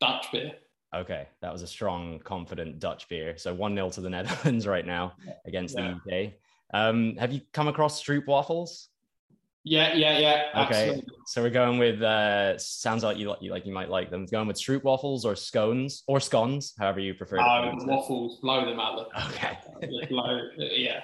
Dutch 0.00 0.26
beer. 0.32 0.52
Okay, 0.94 1.28
that 1.42 1.52
was 1.52 1.62
a 1.62 1.66
strong, 1.66 2.18
confident 2.24 2.78
Dutch 2.78 3.08
beer. 3.08 3.36
So 3.36 3.52
one 3.52 3.74
0 3.74 3.90
to 3.90 4.00
the 4.00 4.10
Netherlands 4.16 4.66
right 4.66 4.86
now 4.86 5.12
against 5.46 5.76
yeah. 5.76 5.94
the 6.04 6.26
UK. 6.26 6.32
Um, 6.74 7.16
have 7.16 7.32
you 7.32 7.40
come 7.52 7.68
across 7.68 8.02
Stroop 8.02 8.26
waffles? 8.26 8.88
Yeah, 9.64 9.94
yeah, 9.94 10.18
yeah. 10.18 10.64
Okay, 10.66 10.88
absolutely. 10.88 11.14
so 11.26 11.42
we're 11.42 11.50
going 11.50 11.78
with. 11.78 12.00
Uh, 12.00 12.56
sounds 12.58 13.02
like 13.02 13.18
you, 13.18 13.34
you 13.40 13.50
like 13.50 13.66
you 13.66 13.72
might 13.72 13.90
like 13.90 14.10
them. 14.10 14.24
Going 14.26 14.48
with 14.48 14.56
Stroop 14.56 14.84
waffles 14.84 15.24
or 15.24 15.36
scones 15.36 16.04
or 16.06 16.20
scones, 16.20 16.74
however 16.78 17.00
you 17.00 17.14
prefer. 17.14 17.38
Um, 17.38 17.86
waffles, 17.86 18.38
blow 18.40 18.64
them 18.64 18.80
out. 18.80 19.10
The, 19.12 19.26
okay. 19.28 19.58
blow, 20.08 20.40
yeah. 20.56 21.02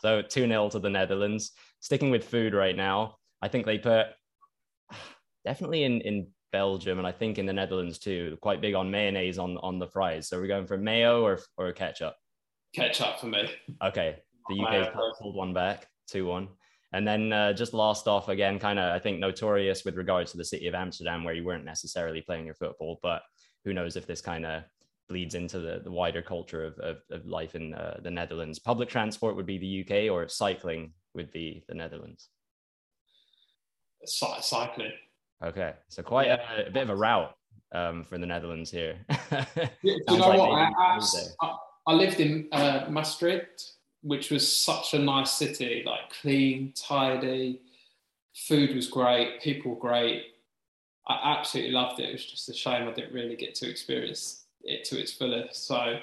So 0.00 0.22
two 0.22 0.46
0 0.46 0.68
to 0.70 0.78
the 0.78 0.90
Netherlands. 0.90 1.52
Sticking 1.80 2.10
with 2.10 2.24
food 2.24 2.54
right 2.54 2.76
now, 2.76 3.16
I 3.40 3.48
think 3.48 3.66
they 3.66 3.78
put 3.78 4.06
definitely 5.44 5.84
in 5.84 6.00
in 6.02 6.28
Belgium 6.52 6.98
and 6.98 7.06
I 7.06 7.12
think 7.12 7.38
in 7.38 7.46
the 7.46 7.52
Netherlands 7.52 7.98
too, 7.98 8.38
quite 8.42 8.60
big 8.60 8.74
on 8.74 8.90
mayonnaise 8.90 9.38
on 9.38 9.56
on 9.58 9.78
the 9.78 9.88
fries. 9.88 10.28
So 10.28 10.38
we're 10.38 10.46
going 10.46 10.66
for 10.66 10.76
mayo 10.76 11.24
or 11.24 11.40
or 11.56 11.72
ketchup. 11.72 12.14
Ketchup 12.74 13.18
for 13.18 13.26
me. 13.26 13.50
Okay, 13.82 14.18
the 14.48 14.62
UK 14.62 14.92
pulled 15.20 15.34
one 15.34 15.52
back, 15.52 15.88
two 16.06 16.26
one. 16.26 16.48
And 16.92 17.06
then 17.06 17.32
uh, 17.32 17.52
just 17.54 17.72
last 17.72 18.06
off 18.06 18.28
again, 18.28 18.58
kind 18.58 18.78
of 18.78 18.94
I 18.94 18.98
think 18.98 19.18
notorious 19.18 19.84
with 19.84 19.96
regards 19.96 20.30
to 20.32 20.36
the 20.36 20.44
city 20.44 20.66
of 20.66 20.74
Amsterdam, 20.74 21.24
where 21.24 21.34
you 21.34 21.44
weren't 21.44 21.64
necessarily 21.64 22.20
playing 22.20 22.44
your 22.44 22.54
football, 22.54 22.98
but 23.02 23.22
who 23.64 23.72
knows 23.72 23.96
if 23.96 24.06
this 24.06 24.20
kind 24.20 24.44
of 24.44 24.64
bleeds 25.08 25.34
into 25.34 25.58
the, 25.58 25.80
the 25.84 25.90
wider 25.90 26.22
culture 26.22 26.64
of, 26.64 26.78
of, 26.78 26.96
of 27.10 27.26
life 27.26 27.54
in 27.54 27.74
uh, 27.74 27.98
the 28.02 28.10
Netherlands. 28.10 28.58
Public 28.58 28.88
transport 28.88 29.36
would 29.36 29.46
be 29.46 29.58
the 29.58 29.80
UK, 29.84 30.10
or 30.10 30.26
cycling 30.28 30.92
would 31.14 31.30
be 31.32 31.64
the 31.68 31.74
Netherlands. 31.74 32.28
cycling. 34.04 34.92
Okay, 35.44 35.74
so 35.88 36.02
quite 36.02 36.28
yeah. 36.28 36.38
a, 36.56 36.66
a, 36.68 36.70
bit 36.70 36.84
of 36.84 36.90
a 36.90 36.96
route 36.96 37.34
um, 37.74 38.04
for 38.04 38.16
the 38.18 38.26
Netherlands 38.26 38.70
here. 38.70 38.96
yeah, 39.32 39.76
you 39.82 40.00
know 40.06 40.28
like 40.28 40.38
what? 40.38 40.50
I, 40.50 40.98
I, 41.42 41.56
I, 41.88 41.92
lived 41.94 42.20
in 42.20 42.48
uh, 42.52 42.86
Maastricht, 42.88 43.72
which 44.02 44.30
was 44.30 44.56
such 44.56 44.94
a 44.94 44.98
nice 44.98 45.32
city, 45.32 45.82
like 45.86 46.10
clean, 46.20 46.72
tidy. 46.74 47.60
Food 48.34 48.74
was 48.74 48.88
great, 48.88 49.40
people 49.40 49.72
were 49.72 49.80
great. 49.80 50.24
I 51.08 51.36
absolutely 51.36 51.72
loved 51.72 52.00
it. 52.00 52.08
It 52.08 52.12
was 52.12 52.24
just 52.24 52.48
a 52.48 52.54
shame 52.54 52.88
I 52.88 52.92
didn't 52.92 53.12
really 53.12 53.36
get 53.36 53.54
to 53.56 53.68
experience 53.68 54.44
it 54.62 54.84
to 54.84 55.00
its 55.00 55.12
fullest. 55.12 55.66
So 55.66 55.98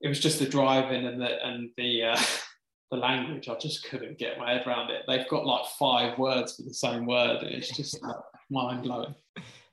it 0.00 0.08
was 0.08 0.20
just 0.20 0.38
the 0.38 0.46
driving 0.46 1.06
and 1.06 1.20
the 1.20 1.44
and 1.44 1.70
the 1.76 2.04
uh, 2.04 2.20
the 2.90 2.98
language. 2.98 3.48
I 3.48 3.56
just 3.58 3.88
couldn't 3.88 4.18
get 4.18 4.38
my 4.38 4.52
head 4.52 4.66
around 4.66 4.90
it. 4.90 5.04
They've 5.08 5.28
got 5.28 5.46
like 5.46 5.64
five 5.78 6.18
words 6.18 6.56
for 6.56 6.62
the 6.62 6.74
same 6.74 7.06
word, 7.06 7.42
and 7.42 7.50
it's 7.50 7.74
just 7.74 8.02
like, 8.02 8.16
mind 8.50 8.82
blowing. 8.82 9.14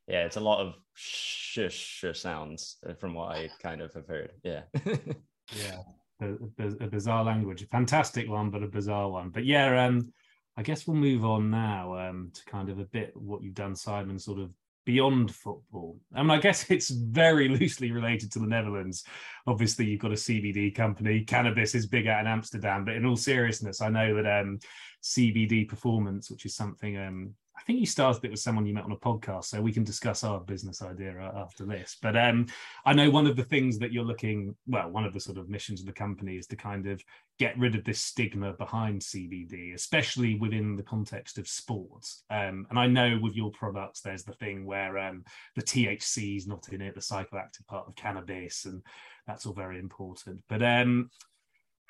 Yeah, 0.07 0.25
it's 0.25 0.37
a 0.37 0.41
lot 0.41 0.59
of 0.59 0.75
shush, 0.93 1.73
shush 1.75 2.19
sounds 2.19 2.77
uh, 2.87 2.93
from 2.93 3.13
what 3.13 3.35
I 3.35 3.49
kind 3.61 3.81
of 3.81 3.93
have 3.93 4.07
heard. 4.07 4.31
Yeah. 4.43 4.61
yeah. 4.85 5.77
A, 6.21 6.85
a, 6.85 6.87
bizarre 6.87 7.23
language, 7.23 7.63
a 7.63 7.67
fantastic 7.67 8.29
one, 8.29 8.51
but 8.51 8.63
a 8.63 8.67
bizarre 8.67 9.09
one. 9.09 9.29
But 9.29 9.45
yeah, 9.45 9.85
um, 9.85 10.13
I 10.55 10.61
guess 10.61 10.85
we'll 10.85 10.97
move 10.97 11.25
on 11.25 11.49
now 11.49 11.97
um, 11.97 12.31
to 12.33 12.45
kind 12.45 12.69
of 12.69 12.79
a 12.79 12.85
bit 12.85 13.11
what 13.15 13.41
you've 13.41 13.55
done, 13.55 13.75
Simon, 13.75 14.19
sort 14.19 14.39
of 14.39 14.51
beyond 14.85 15.33
football. 15.33 15.97
I 16.13 16.21
mean, 16.21 16.31
I 16.31 16.39
guess 16.39 16.65
it's 16.69 16.89
very 16.89 17.47
loosely 17.47 17.91
related 17.91 18.31
to 18.33 18.39
the 18.39 18.47
Netherlands. 18.47 19.03
Obviously, 19.47 19.85
you've 19.85 20.01
got 20.01 20.11
a 20.11 20.15
CBD 20.15 20.73
company. 20.75 21.21
Cannabis 21.21 21.75
is 21.75 21.87
big 21.87 22.07
out 22.07 22.21
in 22.21 22.27
Amsterdam, 22.27 22.85
but 22.85 22.95
in 22.95 23.05
all 23.05 23.15
seriousness, 23.15 23.81
I 23.81 23.89
know 23.89 24.15
that 24.15 24.41
um, 24.41 24.59
CBD 25.03 25.67
performance, 25.67 26.29
which 26.29 26.45
is 26.45 26.55
something 26.55 26.97
um, 26.97 27.33
I 27.61 27.63
think 27.65 27.79
you 27.79 27.85
started 27.85 28.25
it 28.25 28.31
with 28.31 28.39
someone 28.39 28.65
you 28.65 28.73
met 28.73 28.85
on 28.85 28.91
a 28.91 28.97
podcast, 28.97 29.45
so 29.45 29.61
we 29.61 29.71
can 29.71 29.83
discuss 29.83 30.23
our 30.23 30.39
business 30.39 30.81
idea 30.81 31.31
after 31.35 31.63
this. 31.63 31.97
But 32.01 32.17
um, 32.17 32.47
I 32.85 32.93
know 32.93 33.11
one 33.11 33.27
of 33.27 33.35
the 33.35 33.43
things 33.43 33.77
that 33.79 33.91
you're 33.91 34.03
looking, 34.03 34.55
well, 34.65 34.89
one 34.89 35.05
of 35.05 35.13
the 35.13 35.19
sort 35.19 35.37
of 35.37 35.47
missions 35.47 35.79
of 35.79 35.85
the 35.85 35.93
company 35.93 36.37
is 36.37 36.47
to 36.47 36.55
kind 36.55 36.87
of 36.87 37.03
get 37.37 37.57
rid 37.59 37.75
of 37.75 37.83
this 37.83 38.01
stigma 38.01 38.53
behind 38.53 39.01
CBD, 39.01 39.75
especially 39.75 40.39
within 40.39 40.75
the 40.75 40.83
context 40.83 41.37
of 41.37 41.47
sports. 41.47 42.23
Um, 42.31 42.65
and 42.71 42.79
I 42.79 42.87
know 42.87 43.19
with 43.21 43.35
your 43.35 43.51
products, 43.51 44.01
there's 44.01 44.23
the 44.23 44.33
thing 44.33 44.65
where 44.65 44.97
um, 44.97 45.23
the 45.55 45.61
THC 45.61 46.37
is 46.37 46.47
not 46.47 46.67
in 46.71 46.81
it, 46.81 46.95
the 46.95 47.01
psychoactive 47.01 47.67
part 47.67 47.87
of 47.87 47.95
cannabis, 47.95 48.65
and 48.65 48.81
that's 49.27 49.45
all 49.45 49.53
very 49.53 49.77
important. 49.77 50.41
But 50.49 50.63
um, 50.63 51.11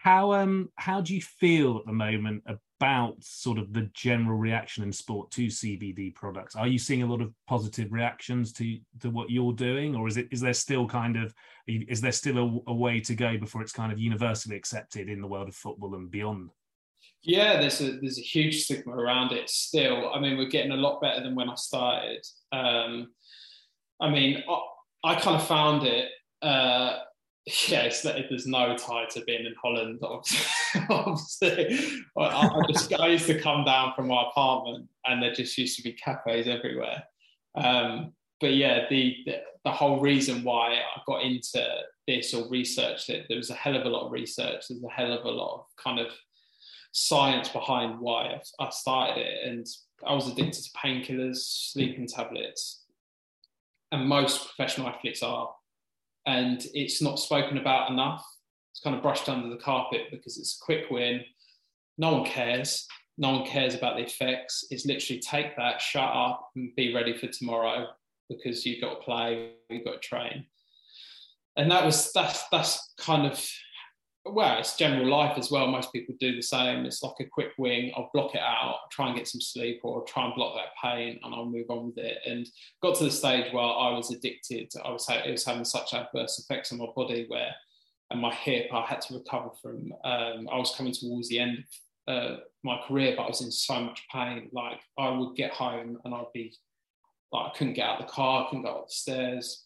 how 0.02 0.34
um 0.34 0.70
how 0.76 1.00
do 1.00 1.14
you 1.14 1.22
feel 1.22 1.78
at 1.78 1.86
the 1.86 1.94
moment 1.94 2.44
about 2.48 3.16
sort 3.24 3.60
of 3.60 3.72
the 3.72 3.88
general 3.94 4.36
reaction 4.36 4.84
in 4.84 4.92
sport 4.92 5.30
to 5.30 5.46
CBD 5.46 6.16
products? 6.16 6.56
Are 6.56 6.68
you 6.68 6.80
seeing 6.80 7.04
a 7.04 7.06
lot 7.06 7.22
of 7.22 7.32
positive 7.48 7.92
reactions 7.92 8.52
to 8.54 8.80
to 9.02 9.12
what 9.12 9.30
you're 9.30 9.54
doing, 9.54 9.96
or 9.96 10.08
is 10.08 10.18
it 10.18 10.28
is 10.32 10.42
there 10.42 10.56
still 10.56 10.88
kind 10.88 11.18
of 11.18 11.36
is 11.68 12.02
there 12.02 12.12
still 12.12 12.64
a, 12.68 12.72
a 12.72 12.74
way 12.74 13.00
to 13.02 13.14
go 13.14 13.38
before 13.38 13.62
it's 13.62 13.72
kind 13.72 13.92
of 13.92 14.00
universally 14.00 14.56
accepted 14.56 15.08
in 15.08 15.22
the 15.22 15.28
world 15.28 15.48
of 15.48 15.56
football 15.56 15.94
and 15.94 16.10
beyond? 16.10 16.50
Yeah, 17.22 17.60
there's 17.60 17.80
a 17.82 18.00
there's 18.00 18.18
a 18.18 18.22
huge 18.22 18.64
stigma 18.64 18.96
around 18.96 19.34
it 19.34 19.52
still. 19.52 20.12
I 20.12 20.20
mean, 20.20 20.36
we're 20.36 20.50
getting 20.50 20.72
a 20.72 20.78
lot 20.78 21.00
better 21.00 21.22
than 21.22 21.36
when 21.36 21.50
I 21.50 21.56
started. 21.56 22.26
Um, 22.52 23.12
I 24.00 24.10
mean, 24.10 24.44
I, 24.50 25.12
I 25.12 25.16
kind 25.20 25.36
of 25.40 25.46
found 25.46 25.84
it. 25.84 26.10
Uh, 26.42 27.02
yeah, 27.68 27.92
there's 28.04 28.46
no 28.46 28.78
tie 28.78 29.06
to 29.12 29.22
being 29.22 29.46
in 29.46 29.56
Holland. 29.62 30.00
Obviously, 30.90 32.04
I, 32.18 32.24
I, 32.24 32.62
just 32.70 32.94
I 32.94 33.08
used 33.08 33.26
to 33.28 33.40
come 33.40 33.66
down 33.66 33.94
from 33.96 34.08
my 34.08 34.24
apartment, 34.30 34.88
and 35.06 35.22
there 35.22 35.34
just 35.34 35.58
used 35.58 35.78
to 35.78 35.84
be 35.84 35.94
cafes 35.94 36.48
everywhere. 36.48 37.04
Um, 37.56 38.14
but 38.40 38.54
yeah, 38.54 38.88
the, 38.90 39.18
the, 39.26 39.38
the 39.66 39.72
whole 39.72 40.00
reason 40.00 40.44
why 40.44 40.74
I 40.74 41.02
got 41.08 41.24
into 41.24 41.66
this 42.08 42.34
or 42.34 42.48
researched 42.48 43.10
it, 43.10 43.26
there 43.28 43.38
was 43.38 43.50
a 43.50 43.56
hell 43.56 43.76
of 43.76 43.86
a 43.86 43.90
lot 43.90 44.06
of 44.06 44.12
research. 44.12 44.66
There's 44.70 44.84
a 44.84 44.90
hell 44.90 45.12
of 45.12 45.26
a 45.26 45.32
lot 45.32 45.60
of 45.60 45.84
kind 45.84 46.00
of 46.00 46.12
science 46.92 47.50
behind 47.50 48.00
why 48.00 48.40
I 48.60 48.70
started 48.70 49.22
it, 49.22 49.48
and 49.48 49.66
I 50.06 50.14
was 50.14 50.28
addicted 50.28 50.64
to 50.64 50.72
painkillers, 50.78 51.38
sleeping 51.72 52.06
tablets, 52.06 52.84
and 53.92 54.08
most 54.08 54.46
professional 54.46 54.90
athletes 54.90 55.24
are 55.24 55.50
and 56.26 56.66
it's 56.74 57.02
not 57.02 57.20
spoken 57.20 57.58
about 57.58 57.92
enough. 57.92 58.26
It's 58.72 58.82
kind 58.82 58.96
of 58.96 59.02
brushed 59.02 59.30
under 59.30 59.50
the 59.50 59.62
carpet 59.62 60.08
because 60.12 60.38
it's 60.38 60.60
a 60.62 60.66
quick 60.66 60.90
win. 60.90 61.22
No 61.98 62.14
one 62.14 62.26
cares. 62.26 62.88
No 63.18 63.32
one 63.32 63.46
cares 63.46 63.76
about 63.76 63.98
the 63.98 64.04
effects. 64.04 64.66
It's 64.70 64.86
literally 64.86 65.20
take 65.20 65.56
that, 65.58 65.82
shut 65.82 66.10
up, 66.10 66.50
and 66.56 66.76
be 66.76 66.94
ready 66.94 67.16
for 67.18 67.28
tomorrow 67.28 67.88
because 68.30 68.66
you've 68.66 68.82
got 68.82 68.96
to 68.96 69.02
play, 69.02 69.52
you've 69.70 69.86
got 69.86 70.02
to 70.02 70.08
train. 70.08 70.46
And 71.58 71.70
that 71.70 71.86
was 71.86 72.12
that's 72.14 72.46
that's 72.52 72.94
kind 72.98 73.26
of 73.26 73.46
well, 74.26 74.60
it's 74.60 74.76
general 74.76 75.08
life 75.08 75.38
as 75.38 75.50
well. 75.50 75.68
Most 75.68 75.92
people 75.92 76.16
do 76.20 76.36
the 76.36 76.42
same. 76.42 76.86
It's 76.86 77.02
like 77.02 77.16
a 77.20 77.26
quick 77.26 77.54
wing. 77.58 77.92
I'll 77.96 78.12
block 78.14 78.36
it 78.36 78.42
out, 78.42 78.78
try 78.92 79.08
and 79.08 79.18
get 79.18 79.28
some 79.28 79.42
sleep, 79.42 79.80
or 79.84 80.04
try 80.04 80.26
and 80.26 80.36
block 80.36 80.56
that 80.56 80.76
pain, 80.82 81.20
and 81.24 81.34
I'll 81.34 81.46
move 81.46 81.66
on 81.70 81.88
with 81.88 81.98
it. 81.98 82.20
And 82.26 82.48
got 82.84 82.96
to 82.98 83.06
the 83.06 83.12
stage 83.12 83.52
where 83.52 83.64
I 83.64 83.92
was 83.92 84.12
addicted. 84.12 84.72
I 84.86 84.92
was 84.92 85.08
it 85.10 85.32
was 85.32 85.46
having 85.46 85.66
such 85.66 85.94
adverse 85.94 86.38
effects 86.38 86.72
on 86.72 86.78
my 86.78 86.86
body 86.96 87.26
where, 87.28 87.54
and 88.12 88.22
my 88.22 88.34
hip, 88.34 88.68
I 88.72 88.86
had 88.86 89.02
to 89.02 89.16
recover 89.16 89.50
from. 89.62 89.92
Um, 90.04 90.48
I 90.52 90.58
was 90.58 90.76
coming 90.78 90.94
towards 90.94 91.30
the 91.30 91.40
end 91.40 91.64
of 92.08 92.32
uh, 92.32 92.38
my 92.64 92.80
career, 92.88 93.16
but 93.18 93.24
I 93.24 93.28
was 93.28 93.42
in 93.42 93.52
so 93.52 93.80
much 93.82 94.06
pain. 94.12 94.50
Like 94.52 94.82
I 95.00 95.10
would 95.10 95.36
get 95.36 95.52
home 95.52 95.98
and 96.06 96.14
I'd 96.14 96.32
be 96.34 96.54
like 97.32 97.48
I 97.48 97.58
couldn't 97.58 97.74
get 97.74 97.88
out 97.88 98.02
of 98.02 98.08
the 98.08 98.12
car, 98.12 98.46
I 98.46 98.50
couldn't 98.50 98.66
go 98.66 98.70
up 98.70 98.88
the 98.88 98.94
stairs. 98.94 99.66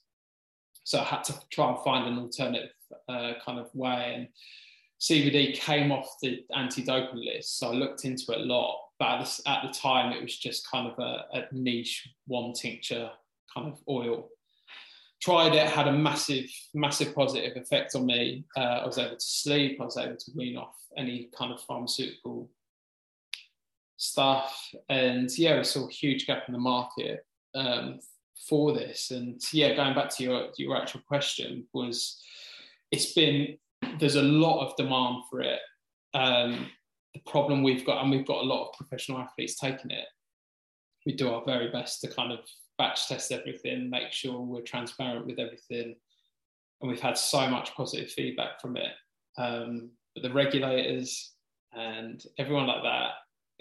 So 0.83 0.99
I 0.99 1.03
had 1.03 1.23
to 1.25 1.33
try 1.49 1.69
and 1.69 1.83
find 1.83 2.07
an 2.07 2.19
alternative 2.19 2.69
uh, 3.09 3.33
kind 3.45 3.59
of 3.59 3.73
way. 3.73 4.13
And 4.15 4.27
CBD 5.01 5.55
came 5.55 5.91
off 5.91 6.07
the 6.21 6.43
anti-doping 6.55 7.23
list, 7.23 7.59
so 7.59 7.69
I 7.69 7.73
looked 7.73 8.05
into 8.05 8.31
it 8.31 8.41
a 8.41 8.43
lot. 8.43 8.79
But 8.97 9.39
at 9.45 9.61
the, 9.63 9.77
time, 9.77 10.13
it 10.13 10.21
was 10.21 10.37
just 10.37 10.69
kind 10.71 10.87
of 10.87 10.97
a, 10.99 11.25
a 11.33 11.45
niche 11.51 12.07
one 12.27 12.53
tincture 12.53 13.09
kind 13.53 13.67
of 13.67 13.79
oil. 13.89 14.29
Tried 15.21 15.53
it, 15.53 15.67
had 15.67 15.87
a 15.87 15.91
massive, 15.91 16.49
massive 16.73 17.13
positive 17.13 17.57
effect 17.57 17.95
on 17.95 18.05
me. 18.05 18.45
Uh, 18.55 18.59
I 18.81 18.85
was 18.85 18.97
able 18.97 19.15
to 19.15 19.19
sleep. 19.19 19.79
I 19.81 19.85
was 19.85 19.97
able 19.97 20.15
to 20.15 20.31
wean 20.35 20.55
off 20.55 20.75
any 20.97 21.29
kind 21.37 21.51
of 21.51 21.61
pharmaceutical 21.61 22.49
stuff, 23.97 24.71
and 24.89 25.29
yeah, 25.37 25.57
we 25.57 25.63
saw 25.63 25.87
a 25.87 25.91
huge 25.91 26.27
gap 26.27 26.43
in 26.47 26.53
the 26.53 26.59
market 26.59 27.25
um, 27.53 27.99
for 28.47 28.73
this. 28.73 29.11
And 29.11 29.41
yeah, 29.51 29.75
going 29.75 29.95
back 29.95 30.09
to 30.15 30.23
your 30.23 30.47
your 30.57 30.77
actual 30.77 31.01
question 31.07 31.65
was, 31.73 32.21
it's 32.91 33.13
been 33.13 33.57
there's 33.99 34.15
a 34.15 34.21
lot 34.21 34.65
of 34.65 34.75
demand 34.75 35.23
for 35.29 35.41
it. 35.41 35.59
Um, 36.13 36.67
the 37.13 37.21
problem 37.25 37.63
we've 37.63 37.85
got, 37.85 38.01
and 38.01 38.11
we've 38.11 38.25
got 38.25 38.43
a 38.43 38.47
lot 38.47 38.67
of 38.67 38.77
professional 38.77 39.19
athletes 39.19 39.57
taking 39.59 39.91
it. 39.91 40.05
We 41.05 41.13
do 41.13 41.29
our 41.29 41.43
very 41.45 41.69
best 41.71 42.01
to 42.01 42.07
kind 42.07 42.31
of 42.31 42.39
batch 42.77 43.07
test 43.07 43.31
everything, 43.31 43.89
make 43.89 44.11
sure 44.11 44.39
we're 44.41 44.61
transparent 44.61 45.25
with 45.25 45.39
everything, 45.39 45.95
and 46.81 46.89
we've 46.89 46.99
had 46.99 47.17
so 47.17 47.47
much 47.47 47.73
positive 47.75 48.11
feedback 48.11 48.59
from 48.59 48.75
it. 48.75 48.91
Um, 49.37 49.91
but 50.13 50.23
the 50.23 50.33
regulators 50.33 51.33
and 51.73 52.21
everyone 52.37 52.67
like 52.67 52.83
that, 52.83 53.11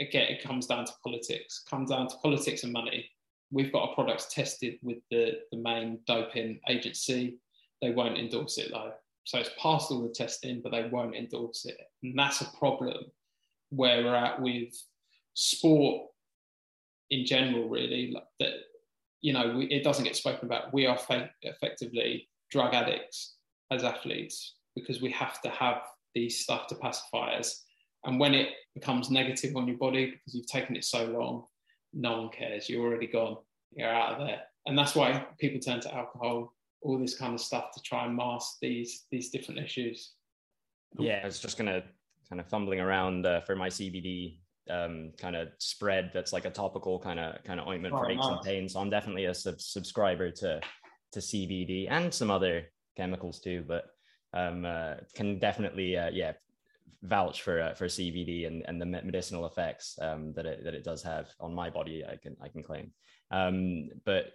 again, 0.00 0.32
it 0.32 0.42
comes 0.42 0.66
down 0.66 0.84
to 0.86 0.92
politics, 1.04 1.62
comes 1.68 1.90
down 1.90 2.08
to 2.08 2.16
politics 2.22 2.64
and 2.64 2.72
money 2.72 3.08
we've 3.54 3.72
got 3.72 3.88
our 3.88 3.94
products 3.94 4.26
tested 4.30 4.78
with 4.82 4.98
the, 5.10 5.38
the 5.52 5.58
main 5.58 6.00
doping 6.06 6.60
agency. 6.68 7.38
They 7.80 7.90
won't 7.90 8.18
endorse 8.18 8.58
it 8.58 8.70
though. 8.72 8.92
So 9.24 9.38
it's 9.38 9.50
passed 9.60 9.90
all 9.90 10.02
the 10.02 10.14
testing, 10.14 10.60
but 10.62 10.72
they 10.72 10.88
won't 10.88 11.14
endorse 11.14 11.64
it. 11.64 11.76
And 12.02 12.18
that's 12.18 12.42
a 12.42 12.56
problem 12.58 13.04
where 13.70 14.04
we're 14.04 14.14
at 14.14 14.40
with 14.40 14.72
sport 15.34 16.06
in 17.10 17.24
general, 17.26 17.68
really. 17.68 18.12
Like 18.12 18.24
that, 18.40 18.52
you 19.22 19.32
know, 19.32 19.56
we, 19.56 19.66
it 19.66 19.82
doesn't 19.82 20.04
get 20.04 20.16
spoken 20.16 20.46
about. 20.46 20.72
We 20.72 20.86
are 20.86 20.98
effectively 21.42 22.28
drug 22.50 22.74
addicts 22.74 23.36
as 23.70 23.82
athletes 23.82 24.56
because 24.76 25.00
we 25.00 25.10
have 25.12 25.40
to 25.42 25.48
have 25.48 25.82
these 26.14 26.40
stuff 26.40 26.66
to 26.68 26.74
pacify 26.76 27.34
us. 27.36 27.64
And 28.04 28.20
when 28.20 28.34
it 28.34 28.50
becomes 28.74 29.10
negative 29.10 29.56
on 29.56 29.66
your 29.66 29.78
body 29.78 30.06
because 30.06 30.34
you've 30.34 30.46
taken 30.46 30.76
it 30.76 30.84
so 30.84 31.06
long, 31.06 31.44
no 31.94 32.20
one 32.20 32.30
cares. 32.30 32.68
You're 32.68 32.84
already 32.84 33.06
gone. 33.06 33.38
You're 33.74 33.88
out 33.88 34.12
of 34.12 34.26
there. 34.26 34.42
And 34.66 34.78
that's 34.78 34.94
why 34.94 35.26
people 35.38 35.60
turn 35.60 35.80
to 35.80 35.94
alcohol, 35.94 36.53
all 36.84 36.98
this 36.98 37.16
kind 37.16 37.34
of 37.34 37.40
stuff 37.40 37.72
to 37.72 37.82
try 37.82 38.04
and 38.04 38.14
mask 38.14 38.58
these 38.60 39.06
these 39.10 39.30
different 39.30 39.58
issues. 39.58 40.12
Yeah, 40.98 41.20
I 41.22 41.26
was 41.26 41.40
just 41.40 41.58
gonna 41.58 41.82
kind 42.28 42.40
of 42.40 42.48
fumbling 42.48 42.80
around 42.80 43.26
uh, 43.26 43.40
for 43.40 43.56
my 43.56 43.68
CBD 43.68 44.38
um, 44.70 45.12
kind 45.18 45.34
of 45.34 45.48
spread 45.58 46.10
that's 46.14 46.32
like 46.32 46.44
a 46.44 46.50
topical 46.50 46.98
kind 46.98 47.18
of 47.18 47.42
kind 47.42 47.58
of 47.58 47.66
ointment 47.66 47.94
oh, 47.94 47.98
for 47.98 48.10
aches 48.10 48.20
nice. 48.20 48.32
and 48.32 48.40
pains. 48.42 48.72
So 48.74 48.80
I'm 48.80 48.90
definitely 48.90 49.24
a 49.24 49.34
sub- 49.34 49.60
subscriber 49.60 50.30
to 50.30 50.60
to 51.12 51.18
CBD 51.18 51.86
and 51.90 52.12
some 52.12 52.30
other 52.30 52.66
chemicals 52.96 53.40
too, 53.40 53.64
but 53.66 53.86
um, 54.32 54.64
uh, 54.64 54.94
can 55.14 55.38
definitely 55.38 55.96
uh, 55.96 56.10
yeah 56.12 56.32
vouch 57.02 57.42
for 57.42 57.60
uh, 57.60 57.74
for 57.74 57.86
CBD 57.86 58.46
and, 58.46 58.62
and 58.66 58.80
the 58.80 58.86
medicinal 58.86 59.46
effects 59.46 59.98
um, 60.00 60.32
that 60.34 60.46
it 60.46 60.64
that 60.64 60.74
it 60.74 60.84
does 60.84 61.02
have 61.02 61.28
on 61.40 61.54
my 61.54 61.70
body. 61.70 62.04
I 62.04 62.16
can 62.16 62.36
I 62.42 62.48
can 62.48 62.62
claim. 62.62 62.92
Um, 63.30 63.88
but 64.04 64.32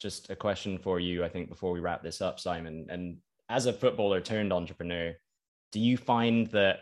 just 0.00 0.30
a 0.30 0.36
question 0.36 0.78
for 0.78 1.00
you, 1.00 1.24
I 1.24 1.28
think, 1.28 1.48
before 1.48 1.72
we 1.72 1.80
wrap 1.80 2.02
this 2.02 2.20
up, 2.20 2.38
Simon. 2.40 2.86
And 2.88 3.18
as 3.48 3.66
a 3.66 3.72
footballer 3.72 4.20
turned 4.20 4.52
entrepreneur, 4.52 5.14
do 5.72 5.80
you 5.80 5.96
find 5.96 6.46
that 6.48 6.80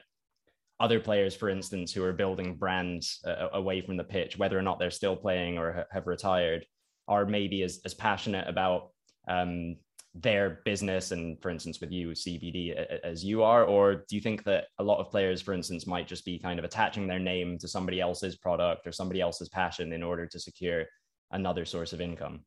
other 0.80 1.00
players, 1.00 1.36
for 1.36 1.48
instance, 1.48 1.92
who 1.92 2.04
are 2.04 2.12
building 2.12 2.56
brands 2.56 3.20
uh, 3.26 3.48
away 3.52 3.80
from 3.80 3.96
the 3.96 4.04
pitch, 4.04 4.38
whether 4.38 4.58
or 4.58 4.62
not 4.62 4.78
they're 4.78 4.90
still 4.90 5.16
playing 5.16 5.56
or 5.58 5.72
ha- 5.72 5.84
have 5.90 6.06
retired, 6.06 6.66
are 7.06 7.26
maybe 7.26 7.62
as, 7.62 7.80
as 7.84 7.94
passionate 7.94 8.48
about 8.48 8.90
um, 9.28 9.76
their 10.14 10.60
business 10.64 11.10
and 11.10 11.40
for 11.42 11.50
instance 11.50 11.80
with 11.80 11.90
you 11.90 12.10
cbd 12.10 12.72
as 13.02 13.24
you 13.24 13.42
are 13.42 13.64
or 13.64 14.04
do 14.08 14.14
you 14.14 14.20
think 14.20 14.44
that 14.44 14.66
a 14.78 14.82
lot 14.82 15.00
of 15.00 15.10
players 15.10 15.42
for 15.42 15.52
instance 15.52 15.88
might 15.88 16.06
just 16.06 16.24
be 16.24 16.38
kind 16.38 16.60
of 16.60 16.64
attaching 16.64 17.08
their 17.08 17.18
name 17.18 17.58
to 17.58 17.66
somebody 17.66 18.00
else's 18.00 18.36
product 18.36 18.86
or 18.86 18.92
somebody 18.92 19.20
else's 19.20 19.48
passion 19.48 19.92
in 19.92 20.04
order 20.04 20.24
to 20.24 20.38
secure 20.38 20.84
another 21.32 21.64
source 21.64 21.92
of 21.92 22.00
income 22.00 22.44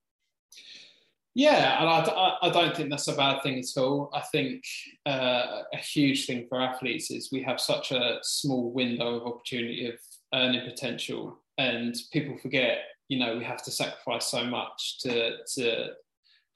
yeah 1.36 1.80
and 1.80 1.89
i, 1.89 2.38
I 2.41 2.50
don't 2.50 2.76
think 2.76 2.89
that's 2.89 3.08
a 3.08 3.16
bad 3.16 3.41
thing 3.43 3.60
at 3.60 3.82
all 3.82 4.10
i 4.14 4.22
think 4.32 4.64
uh, 5.06 5.64
a 5.74 5.78
huge 5.78 6.26
thing 6.26 6.45
for 6.48 6.62
athletes 6.62 7.12
is 7.12 7.32
we 7.32 7.43
have 7.43 7.60
such 7.60 7.91
a 7.91 8.20
small 8.24 8.72
window 8.72 9.16
of 9.16 9.28
opportunity 9.28 9.88
of 9.88 9.95
earning 10.34 10.68
potential 10.70 11.39
and 11.58 11.95
people 12.12 12.38
forget 12.38 12.80
you 13.08 13.20
know 13.20 13.38
we 13.38 13.43
have 13.43 13.64
to 13.64 13.72
sacrifice 13.72 14.28
so 14.28 14.43
much 14.43 15.00
to 15.00 15.38
to 15.45 15.89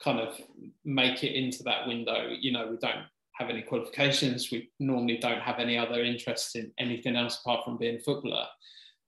kind 0.02 0.18
of 0.20 0.40
make 0.84 1.22
it 1.24 1.34
into 1.34 1.62
that 1.62 1.86
window. 1.86 2.28
You 2.38 2.52
know, 2.52 2.66
we 2.66 2.76
don't 2.76 3.06
have 3.34 3.50
any 3.50 3.62
qualifications. 3.62 4.50
We 4.50 4.70
normally 4.80 5.18
don't 5.18 5.40
have 5.40 5.58
any 5.58 5.78
other 5.78 6.02
interest 6.02 6.56
in 6.56 6.72
anything 6.78 7.16
else 7.16 7.40
apart 7.40 7.64
from 7.64 7.78
being 7.78 7.96
a 7.96 8.00
footballer. 8.00 8.46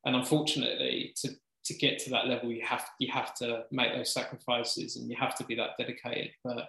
And 0.05 0.17
unfortunately, 0.17 1.15
to 1.23 1.31
to 1.65 1.75
get 1.75 1.99
to 2.01 2.11
that 2.11 2.27
level, 2.27 2.53
you 2.53 2.65
have 2.65 2.87
you 2.99 3.11
have 3.13 3.35
to 3.37 3.65
make 3.71 3.93
those 3.95 4.13
sacrifices 4.13 4.97
and 4.97 5.11
you 5.11 5.17
have 5.17 5.35
to 5.37 5.45
be 5.45 5.55
that 5.55 5.71
dedicated. 5.79 6.31
But 6.43 6.69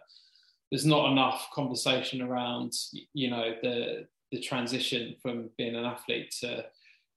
there's 0.72 0.86
not 0.86 1.12
enough 1.12 1.50
conversation 1.54 2.22
around, 2.22 2.74
you 3.14 3.30
know, 3.30 3.56
the 3.62 4.08
the 4.32 4.40
transition 4.40 5.16
from 5.22 5.50
being 5.58 5.76
an 5.76 5.86
athlete 5.86 6.34
to, 6.40 6.66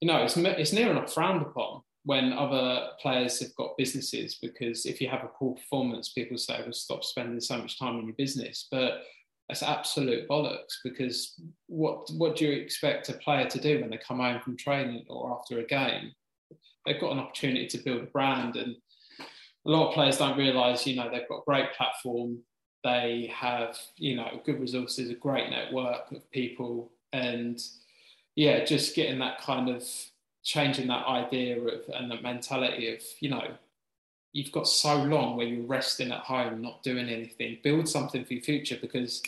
you 0.01 0.09
know, 0.09 0.23
it's 0.23 0.37
it's 0.37 0.73
near 0.73 0.91
enough 0.91 1.13
frowned 1.13 1.43
upon 1.43 1.83
when 2.05 2.33
other 2.33 2.89
players 3.01 3.39
have 3.41 3.55
got 3.57 3.77
businesses 3.77 4.39
because 4.41 4.87
if 4.87 5.01
you 5.01 5.09
have 5.09 5.25
a 5.25 5.31
poor 5.39 5.55
performance, 5.55 6.11
people 6.11 6.39
say, 6.39 6.61
well, 6.63 6.73
stop 6.73 7.05
spending 7.05 7.41
so 7.41 7.59
much 7.59 7.79
time 7.79 7.97
on 7.97 8.07
your 8.07 8.15
business. 8.15 8.67
But 8.71 9.03
that's 9.49 9.63
absolute 9.63 10.29
bollocks 10.29 10.77
because 10.85 11.41
what 11.67 12.09
what 12.17 12.37
do 12.37 12.47
you 12.47 12.53
expect 12.53 13.09
a 13.09 13.15
player 13.15 13.47
to 13.49 13.61
do 13.61 13.81
when 13.81 13.91
they 13.91 13.99
come 13.99 14.19
home 14.19 14.41
from 14.41 14.57
training 14.57 15.05
or 15.09 15.33
after 15.39 15.59
a 15.59 15.67
game? 15.67 16.13
They've 16.89 17.01
got 17.01 17.13
an 17.13 17.19
opportunity 17.19 17.67
to 17.67 17.79
build 17.79 18.03
a 18.03 18.07
brand 18.07 18.57
and 18.57 18.77
a 19.21 19.71
lot 19.71 19.89
of 19.89 19.95
players 19.95 20.19
don't 20.19 20.39
realise, 20.39 20.87
you 20.87 20.97
know, 20.97 21.11
they've 21.11 21.29
got 21.29 21.41
a 21.41 21.45
great 21.47 21.73
platform, 21.75 22.39
they 22.83 23.31
have, 23.35 23.77
you 23.97 24.17
know, 24.17 24.41
good 24.45 24.61
resources, 24.61 25.11
a 25.11 25.15
great 25.15 25.51
network 25.51 26.11
of 26.11 26.31
people 26.31 26.91
and 27.13 27.61
yeah, 28.37 28.65
just 28.65 28.95
getting 28.95 29.19
that 29.19 29.41
kind 29.41 29.69
of 29.69 29.85
changing 30.45 30.87
that 30.87 31.07
idea 31.07 31.61
of 31.61 31.83
and 31.95 32.11
that 32.11 32.23
mentality 32.23 32.95
of 32.95 33.03
you 33.21 33.29
know 33.29 33.43
you've 34.33 34.53
got 34.53 34.67
so 34.67 35.03
long 35.03 35.37
where 35.37 35.47
you're 35.47 35.67
resting 35.67 36.13
at 36.13 36.21
home 36.21 36.63
not 36.63 36.83
doing 36.83 37.09
anything. 37.09 37.59
Build 37.63 37.89
something 37.89 38.25
for 38.25 38.35
your 38.35 38.43
future 38.43 38.79
because 38.81 39.23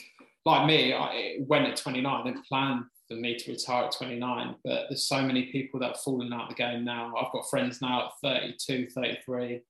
like 0.44 0.66
me 0.66 0.94
I 0.94 1.38
went 1.40 1.66
at 1.66 1.76
29 1.76 2.06
I 2.06 2.24
didn't 2.24 2.46
plan 2.46 2.88
for 3.10 3.16
me 3.16 3.36
to 3.36 3.50
retire 3.50 3.84
at 3.84 3.92
29 3.92 4.54
but 4.64 4.84
there's 4.88 5.06
so 5.06 5.20
many 5.20 5.50
people 5.50 5.80
that 5.80 5.88
have 5.88 6.00
fallen 6.00 6.32
out 6.32 6.44
of 6.44 6.48
the 6.50 6.54
game 6.54 6.84
now. 6.84 7.12
I've 7.16 7.32
got 7.32 7.50
friends 7.50 7.82
now 7.82 8.06
at 8.06 8.12
32 8.22 8.88
33 8.90 9.60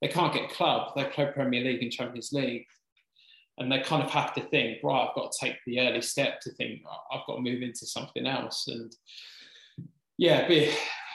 they 0.00 0.08
can't 0.08 0.32
get 0.32 0.50
club. 0.50 0.92
They 0.94 1.04
play 1.04 1.30
Premier 1.32 1.64
League 1.64 1.82
and 1.82 1.92
Champions 1.92 2.32
League. 2.32 2.66
And 3.58 3.72
they 3.72 3.80
kind 3.80 4.04
of 4.04 4.10
have 4.10 4.32
to 4.34 4.40
think 4.40 4.78
right 4.84 5.08
I've 5.08 5.16
got 5.16 5.32
to 5.32 5.46
take 5.46 5.56
the 5.66 5.80
early 5.80 6.00
step 6.00 6.40
to 6.42 6.52
think 6.52 6.80
I've 7.10 7.26
got 7.26 7.36
to 7.36 7.42
move 7.42 7.62
into 7.62 7.86
something 7.86 8.24
else. 8.24 8.68
And 8.68 8.94
yeah, 10.16 10.46
but 10.46 10.68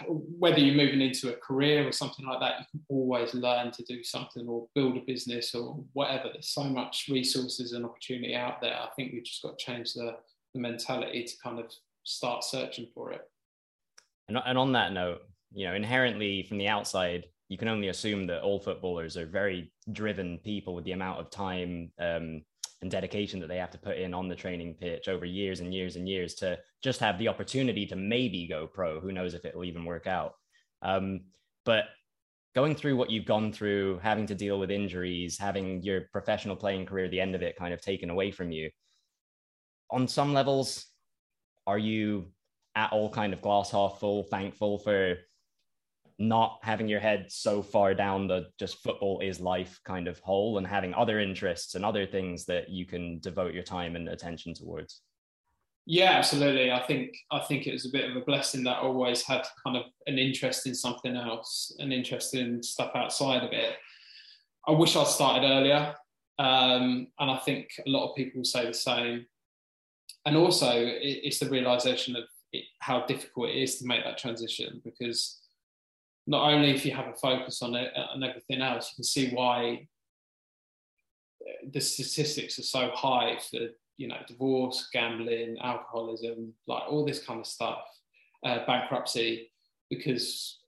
whether 0.09 0.59
you're 0.59 0.75
moving 0.75 0.99
into 0.99 1.29
a 1.29 1.37
career 1.37 1.87
or 1.87 1.93
something 1.93 2.25
like 2.25 2.41
that, 2.41 2.59
you 2.59 2.65
can 2.71 2.81
always 2.89 3.33
learn 3.33 3.71
to 3.71 3.83
do 3.83 4.03
something 4.03 4.45
or 4.45 4.67
build 4.75 4.97
a 4.97 5.01
business 5.01 5.55
or 5.55 5.81
whatever. 5.93 6.29
There's 6.33 6.49
so 6.49 6.65
much 6.65 7.05
resources 7.09 7.71
and 7.71 7.85
opportunity 7.85 8.35
out 8.35 8.59
there. 8.59 8.75
I 8.75 8.89
think 8.97 9.13
we've 9.13 9.23
just 9.23 9.41
got 9.41 9.57
to 9.57 9.65
change 9.65 9.93
the, 9.93 10.15
the 10.53 10.59
mentality 10.59 11.23
to 11.23 11.33
kind 11.43 11.59
of 11.59 11.71
start 12.03 12.43
searching 12.43 12.87
for 12.93 13.11
it. 13.11 13.21
And, 14.27 14.37
and 14.45 14.57
on 14.57 14.71
that 14.73 14.93
note, 14.93 15.21
you 15.53 15.67
know, 15.67 15.75
inherently 15.75 16.43
from 16.43 16.57
the 16.57 16.67
outside, 16.67 17.25
you 17.49 17.57
can 17.57 17.67
only 17.67 17.89
assume 17.89 18.25
that 18.27 18.41
all 18.41 18.59
footballers 18.59 19.17
are 19.17 19.25
very 19.25 19.71
driven 19.91 20.39
people 20.39 20.73
with 20.73 20.85
the 20.85 20.93
amount 20.93 21.19
of 21.19 21.29
time 21.29 21.91
um, 21.99 22.41
and 22.81 22.89
dedication 22.89 23.39
that 23.39 23.47
they 23.47 23.57
have 23.57 23.71
to 23.71 23.77
put 23.77 23.97
in 23.97 24.13
on 24.13 24.27
the 24.27 24.35
training 24.35 24.75
pitch 24.79 25.07
over 25.07 25.25
years 25.25 25.59
and 25.59 25.73
years 25.73 25.95
and 25.95 26.07
years 26.07 26.33
to 26.35 26.57
just 26.83 26.99
have 26.99 27.17
the 27.17 27.27
opportunity 27.27 27.85
to 27.85 27.95
maybe 27.95 28.47
go 28.47 28.65
pro. 28.65 28.99
Who 28.99 29.11
knows 29.11 29.33
if 29.33 29.45
it'll 29.45 29.63
even 29.65 29.85
work 29.85 30.07
out? 30.07 30.33
Um, 30.81 31.21
but 31.65 31.85
going 32.55 32.75
through 32.75 32.95
what 32.95 33.09
you've 33.09 33.25
gone 33.25 33.51
through, 33.51 33.99
having 34.03 34.25
to 34.27 34.35
deal 34.35 34.59
with 34.59 34.71
injuries, 34.71 35.37
having 35.37 35.81
your 35.81 36.01
professional 36.11 36.55
playing 36.55 36.85
career, 36.85 37.07
the 37.07 37.21
end 37.21 37.35
of 37.35 37.41
it 37.41 37.55
kind 37.55 37.73
of 37.73 37.81
taken 37.81 38.09
away 38.09 38.31
from 38.31 38.51
you, 38.51 38.69
on 39.89 40.07
some 40.07 40.33
levels, 40.33 40.85
are 41.67 41.77
you 41.77 42.31
at 42.75 42.91
all 42.91 43.09
kind 43.09 43.33
of 43.33 43.41
glass 43.41 43.71
half 43.71 43.99
full, 43.99 44.23
thankful 44.23 44.79
for 44.79 45.17
not 46.19 46.59
having 46.61 46.87
your 46.87 46.99
head 46.99 47.25
so 47.29 47.61
far 47.61 47.93
down 47.93 48.27
the 48.27 48.47
just 48.59 48.81
football 48.83 49.19
is 49.19 49.39
life 49.39 49.79
kind 49.83 50.07
of 50.07 50.19
hole 50.19 50.57
and 50.57 50.67
having 50.67 50.93
other 50.93 51.19
interests 51.19 51.75
and 51.75 51.83
other 51.83 52.05
things 52.05 52.45
that 52.45 52.69
you 52.69 52.85
can 52.85 53.19
devote 53.19 53.53
your 53.53 53.63
time 53.63 53.95
and 53.95 54.09
attention 54.09 54.53
towards? 54.53 55.01
Yeah, 55.85 56.11
absolutely. 56.11 56.71
I 56.71 56.81
think 56.83 57.11
I 57.29 57.39
think 57.39 57.67
it 57.67 57.73
was 57.73 57.85
a 57.85 57.91
bit 57.91 58.09
of 58.09 58.15
a 58.15 58.21
blessing 58.21 58.63
that 58.63 58.77
I 58.77 58.81
always 58.81 59.21
had 59.23 59.45
kind 59.65 59.75
of 59.75 59.83
an 60.07 60.17
interest 60.17 60.65
in 60.65 60.73
something 60.73 61.15
else, 61.15 61.75
an 61.79 61.91
interest 61.91 62.35
in 62.35 62.63
stuff 62.63 62.91
outside 62.95 63.43
of 63.43 63.51
it. 63.51 63.75
I 64.65 64.71
wish 64.71 64.95
I'd 64.95 65.07
started 65.07 65.45
earlier, 65.45 65.93
um, 66.39 67.07
and 67.19 67.31
I 67.31 67.37
think 67.39 67.67
a 67.85 67.89
lot 67.89 68.09
of 68.09 68.15
people 68.15 68.45
say 68.45 68.65
the 68.65 68.73
same. 68.73 69.25
And 70.25 70.37
also, 70.37 70.71
it's 70.75 71.39
the 71.39 71.49
realization 71.49 72.15
of 72.15 72.23
it, 72.51 72.65
how 72.79 73.05
difficult 73.05 73.49
it 73.49 73.57
is 73.57 73.77
to 73.79 73.85
make 73.85 74.03
that 74.03 74.17
transition 74.17 74.81
because 74.83 75.41
not 76.25 76.49
only 76.49 76.71
if 76.71 76.85
you 76.85 76.93
have 76.93 77.07
a 77.07 77.13
focus 77.13 77.61
on 77.61 77.75
it 77.75 77.91
and 77.95 78.23
everything 78.23 78.61
else, 78.61 78.91
you 78.91 78.95
can 78.95 79.03
see 79.03 79.29
why 79.31 79.87
the 81.71 81.81
statistics 81.81 82.57
are 82.57 82.63
so 82.63 82.91
high 82.93 83.37
for 83.51 83.67
you 83.97 84.07
know, 84.07 84.17
divorce, 84.27 84.89
gambling, 84.91 85.57
alcoholism, 85.61 86.53
like 86.67 86.83
all 86.89 87.05
this 87.05 87.23
kind 87.23 87.39
of 87.39 87.45
stuff, 87.45 87.83
uh, 88.45 88.65
bankruptcy, 88.65 89.51
because 89.89 90.59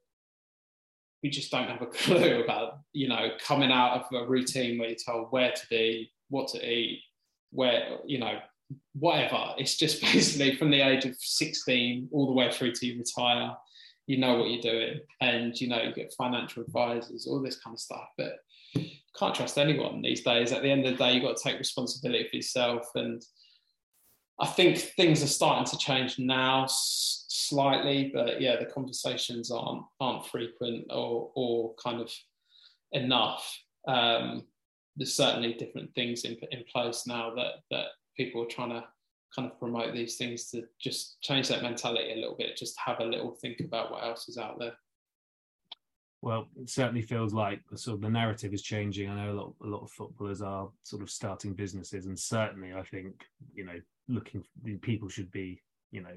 we 1.24 1.30
just 1.30 1.52
don't 1.52 1.68
have 1.68 1.82
a 1.82 1.86
clue 2.04 2.44
about, 2.44 2.80
you 2.94 3.08
know, 3.08 3.30
coming 3.44 3.72
out 3.72 3.94
of 3.94 4.06
a 4.14 4.28
routine 4.28 4.78
where 4.78 4.90
you're 4.90 4.98
told 5.06 5.32
where 5.32 5.52
to 5.52 5.68
be, 5.70 6.12
what 6.30 6.48
to 6.50 6.70
eat, 6.70 7.02
where, 7.52 7.98
you 8.06 8.20
know, 8.20 8.38
whatever. 8.94 9.54
It's 9.58 9.78
just 9.78 10.02
basically 10.14 10.56
from 10.56 10.72
the 10.72 10.82
age 10.82 11.06
of 11.06 11.16
16 11.18 12.10
all 12.12 12.28
the 12.28 12.34
way 12.34 12.52
through 12.52 12.74
to 12.74 12.86
you 12.86 13.00
retire, 13.00 13.56
you 14.08 14.18
know 14.18 14.38
what 14.38 14.50
you're 14.50 14.62
doing. 14.62 15.00
And, 15.22 15.60
you 15.60 15.68
know, 15.68 15.82
you 15.82 15.94
get 15.94 16.14
financial 16.18 16.64
advisors, 16.64 17.28
all 17.28 17.42
this 17.42 17.60
kind 17.60 17.74
of 17.74 17.80
stuff. 17.80 18.08
But 18.18 18.38
can't 19.18 19.36
trust 19.36 19.58
anyone 19.58 20.02
these 20.02 20.22
days. 20.22 20.52
At 20.52 20.62
the 20.62 20.70
end 20.70 20.86
of 20.86 20.98
the 20.98 21.04
day, 21.04 21.14
you've 21.14 21.24
got 21.24 21.38
to 21.38 21.44
take 21.44 21.58
responsibility 21.58 22.28
for 22.30 22.36
yourself. 22.36 22.88
And 22.96 23.24
I 24.40 24.48
think 24.48 24.78
things 24.78 25.24
are 25.24 25.28
starting 25.28 25.66
to 25.66 25.78
change 25.78 26.20
now 26.20 26.66
s- 26.66 27.26
slightly, 27.30 28.12
but 28.14 28.42
yeah, 28.42 28.58
the 28.58 28.66
conversations 28.66 29.52
aren't 29.52 29.84
aren't 30.00 30.26
frequent 30.28 30.88
or 30.90 31.32
or 31.36 31.74
kind 31.82 32.02
of 32.02 32.12
enough. 32.92 33.58
Um, 33.88 34.46
there's 34.98 35.14
certainly 35.14 35.54
different 35.54 35.94
things 35.96 36.26
in 36.26 36.36
in 36.52 36.64
place 36.72 37.04
now 37.08 37.34
that 37.36 37.54
that 37.72 37.88
people 38.16 38.44
are 38.44 38.48
trying 38.48 38.70
to 38.70 38.84
kind 39.36 39.50
of 39.52 39.60
promote 39.60 39.94
these 39.94 40.16
things 40.16 40.50
to 40.52 40.64
just 40.80 41.22
change 41.22 41.48
that 41.50 41.62
mentality 41.62 42.12
a 42.12 42.16
little 42.16 42.36
bit, 42.38 42.58
just 42.58 42.76
have 42.84 43.00
a 43.00 43.06
little 43.06 43.32
think 43.32 43.60
about 43.60 43.92
what 43.92 44.04
else 44.04 44.30
is 44.30 44.38
out 44.38 44.58
there. 44.60 44.74
Well, 46.22 46.48
it 46.60 46.70
certainly 46.70 47.02
feels 47.02 47.34
like 47.34 47.62
the 47.70 47.78
sort 47.78 47.96
of 47.96 48.02
the 48.02 48.10
narrative 48.10 48.54
is 48.54 48.64
changing. 48.64 49.10
I 49.10 49.26
know 49.26 49.32
a 49.32 49.34
lot, 49.34 49.54
a 49.64 49.68
lot 49.68 49.84
of 49.84 49.92
footballers 49.92 50.42
are 50.42 50.70
sort 50.84 51.04
of 51.04 51.12
starting 51.12 51.54
businesses, 51.54 52.08
and 52.08 52.18
certainly, 52.18 52.74
I 52.74 52.82
think 52.82 53.26
you 53.54 53.66
know, 53.66 53.80
looking 54.08 54.44
people 54.82 55.08
should 55.08 55.32
be 55.32 55.62
you 55.92 56.02
know 56.02 56.16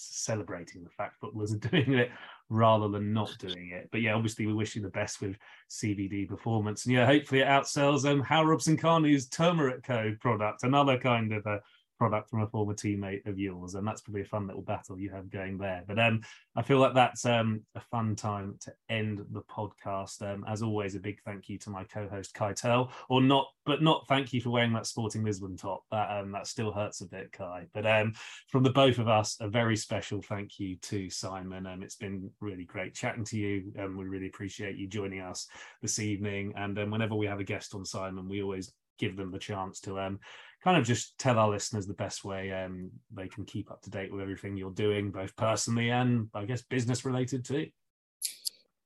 celebrating 0.00 0.84
the 0.84 0.90
fact 0.90 1.20
footballers 1.20 1.52
are 1.52 1.58
doing 1.70 1.94
it 1.94 2.10
rather 2.48 2.88
than 2.88 3.12
not 3.12 3.36
doing 3.38 3.70
it. 3.72 3.88
But 3.92 4.02
yeah, 4.02 4.14
obviously 4.14 4.46
we 4.46 4.52
wish 4.52 4.74
you 4.74 4.82
the 4.82 4.88
best 4.88 5.20
with 5.20 5.36
CBD 5.70 6.28
performance, 6.28 6.84
and 6.84 6.94
yeah, 6.94 7.06
hopefully 7.06 7.42
it 7.42 7.46
outsells 7.46 8.10
um, 8.10 8.22
Hal 8.22 8.46
Robson-Kanu's 8.46 9.28
turmeric 9.28 9.84
code 9.84 10.18
product, 10.20 10.64
another 10.64 10.98
kind 10.98 11.32
of 11.32 11.46
a 11.46 11.60
product 12.00 12.30
from 12.30 12.40
a 12.40 12.46
former 12.46 12.72
teammate 12.72 13.26
of 13.26 13.38
yours, 13.38 13.74
and 13.74 13.86
that's 13.86 14.00
probably 14.00 14.22
a 14.22 14.24
fun 14.24 14.46
little 14.46 14.62
battle 14.62 14.98
you 14.98 15.10
have 15.10 15.28
going 15.28 15.58
there. 15.58 15.84
But 15.86 15.98
um, 15.98 16.22
I 16.56 16.62
feel 16.62 16.78
like 16.78 16.94
that's 16.94 17.26
um, 17.26 17.60
a 17.74 17.80
fun 17.80 18.16
time 18.16 18.56
to 18.62 18.72
end 18.88 19.20
the 19.32 19.42
podcast. 19.42 20.22
Um, 20.22 20.42
as 20.48 20.62
always, 20.62 20.94
a 20.94 20.98
big 20.98 21.20
thank 21.26 21.50
you 21.50 21.58
to 21.58 21.68
my 21.68 21.84
co-host 21.84 22.32
Kai 22.32 22.54
Tell, 22.54 22.90
or 23.10 23.20
not, 23.20 23.48
but 23.66 23.82
not 23.82 24.06
thank 24.08 24.32
you 24.32 24.40
for 24.40 24.48
wearing 24.48 24.72
that 24.72 24.86
Sporting 24.86 25.22
Lisbon 25.22 25.58
top. 25.58 25.82
That 25.90 26.10
um, 26.18 26.32
that 26.32 26.46
still 26.46 26.72
hurts 26.72 27.02
a 27.02 27.06
bit, 27.06 27.32
Kai. 27.32 27.66
But 27.74 27.86
um, 27.86 28.14
from 28.48 28.62
the 28.62 28.70
both 28.70 28.96
of 28.96 29.06
us, 29.06 29.36
a 29.38 29.48
very 29.48 29.76
special 29.76 30.22
thank 30.22 30.58
you 30.58 30.76
to 30.76 31.10
Simon. 31.10 31.66
Um, 31.66 31.82
it's 31.82 31.96
been 31.96 32.30
really 32.40 32.64
great 32.64 32.94
chatting 32.94 33.24
to 33.24 33.36
you. 33.36 33.72
Um, 33.78 33.98
we 33.98 34.06
really 34.06 34.28
appreciate 34.28 34.78
you 34.78 34.88
joining 34.88 35.20
us 35.20 35.46
this 35.82 35.98
evening. 35.98 36.54
And 36.56 36.78
whenever 36.90 37.14
we 37.14 37.26
have 37.26 37.40
a 37.40 37.44
guest 37.44 37.74
on 37.74 37.84
Simon, 37.84 38.26
we 38.26 38.42
always 38.42 38.72
give 39.00 39.16
them 39.16 39.32
the 39.32 39.38
chance 39.38 39.80
to 39.80 39.98
um, 39.98 40.20
kind 40.62 40.76
of 40.76 40.84
just 40.84 41.18
tell 41.18 41.38
our 41.38 41.48
listeners 41.48 41.86
the 41.86 41.94
best 41.94 42.24
way 42.24 42.52
um, 42.52 42.90
they 43.14 43.28
can 43.28 43.44
keep 43.44 43.70
up 43.70 43.82
to 43.82 43.90
date 43.90 44.12
with 44.12 44.20
everything 44.20 44.56
you're 44.56 44.70
doing, 44.70 45.10
both 45.10 45.34
personally 45.36 45.90
and 45.90 46.28
I 46.34 46.44
guess 46.44 46.62
business 46.62 47.04
related 47.04 47.44
too. 47.44 47.68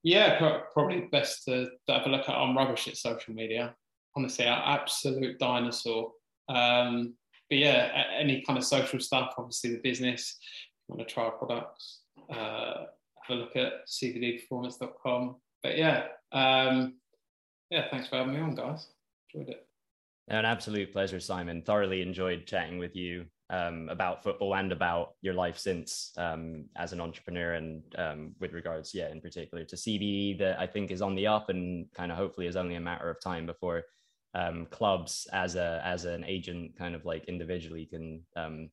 Yeah, 0.03 0.39
probably 0.73 1.09
best 1.11 1.47
to 1.47 1.67
have 1.89 2.07
a 2.07 2.11
look 2.11 2.29
at 2.29 2.35
on 2.35 2.55
rubbish 2.55 2.87
at 2.89 2.97
social 2.97 3.35
media. 3.35 3.75
Honestly, 4.15 4.47
our 4.47 4.79
absolute 4.79 5.39
dinosaur. 5.39 6.13
Um, 6.49 7.15
but 7.49 7.59
yeah, 7.59 8.05
any 8.19 8.43
kind 8.43 8.59
of 8.59 8.65
social 8.65 9.01
stuff, 9.01 9.35
obviously 9.39 9.71
the 9.71 9.81
business, 9.83 10.37
you 10.89 10.95
want 10.95 11.09
to 11.09 11.13
try 11.13 11.25
our 11.25 11.33
products, 11.33 12.01
uh, 12.31 12.85
have 13.23 13.31
a 13.31 13.35
look 13.35 13.57
at 13.57 13.89
cbdperformance.com. 13.89 15.37
But 15.63 15.79
yeah, 15.79 16.05
um, 16.33 16.97
yeah, 17.71 17.89
thanks 17.91 18.09
for 18.09 18.17
having 18.17 18.35
me 18.35 18.41
on, 18.41 18.55
guys. 18.55 18.89
Enjoyed 19.33 19.49
it. 19.49 19.67
An 20.29 20.47
absolute 20.47 20.93
pleasure, 20.93 21.21
Simon. 21.21 21.63
Thoroughly 21.63 22.01
enjoyed 22.01 22.47
chatting 22.47 22.79
with 22.79 22.97
you 22.97 23.27
um, 23.51 23.89
about 23.91 24.23
football 24.23 24.55
and 24.55 24.73
about 24.73 25.15
your 25.21 25.35
life 25.35 25.59
since 25.59 26.13
um, 26.17 26.65
as 26.77 26.95
an 26.95 27.01
entrepreneur, 27.01 27.55
and 27.55 27.83
um, 27.99 28.33
with 28.41 28.55
regards, 28.55 28.95
yeah, 28.95 29.11
in 29.11 29.21
particular 29.21 29.65
to 29.65 29.77
CBD, 29.77 30.39
that 30.39 30.59
I 30.59 30.67
think 30.67 30.91
is 30.91 31.03
on 31.03 31.15
the 31.15 31.27
up, 31.27 31.51
and 31.51 31.87
kind 31.95 32.11
of 32.11 32.17
hopefully 32.17 32.47
is 32.47 32.57
only 32.57 32.77
a 32.77 32.81
matter 32.81 33.11
of 33.11 33.21
time 33.21 33.45
before 33.45 33.83
um, 34.35 34.67
clubs, 34.71 35.27
as 35.33 35.57
a 35.57 35.83
as 35.85 36.07
an 36.07 36.25
agent, 36.25 36.75
kind 36.79 36.95
of 36.95 37.05
like 37.05 37.27
individually, 37.27 37.85
can 37.85 38.23
um, 38.35 38.71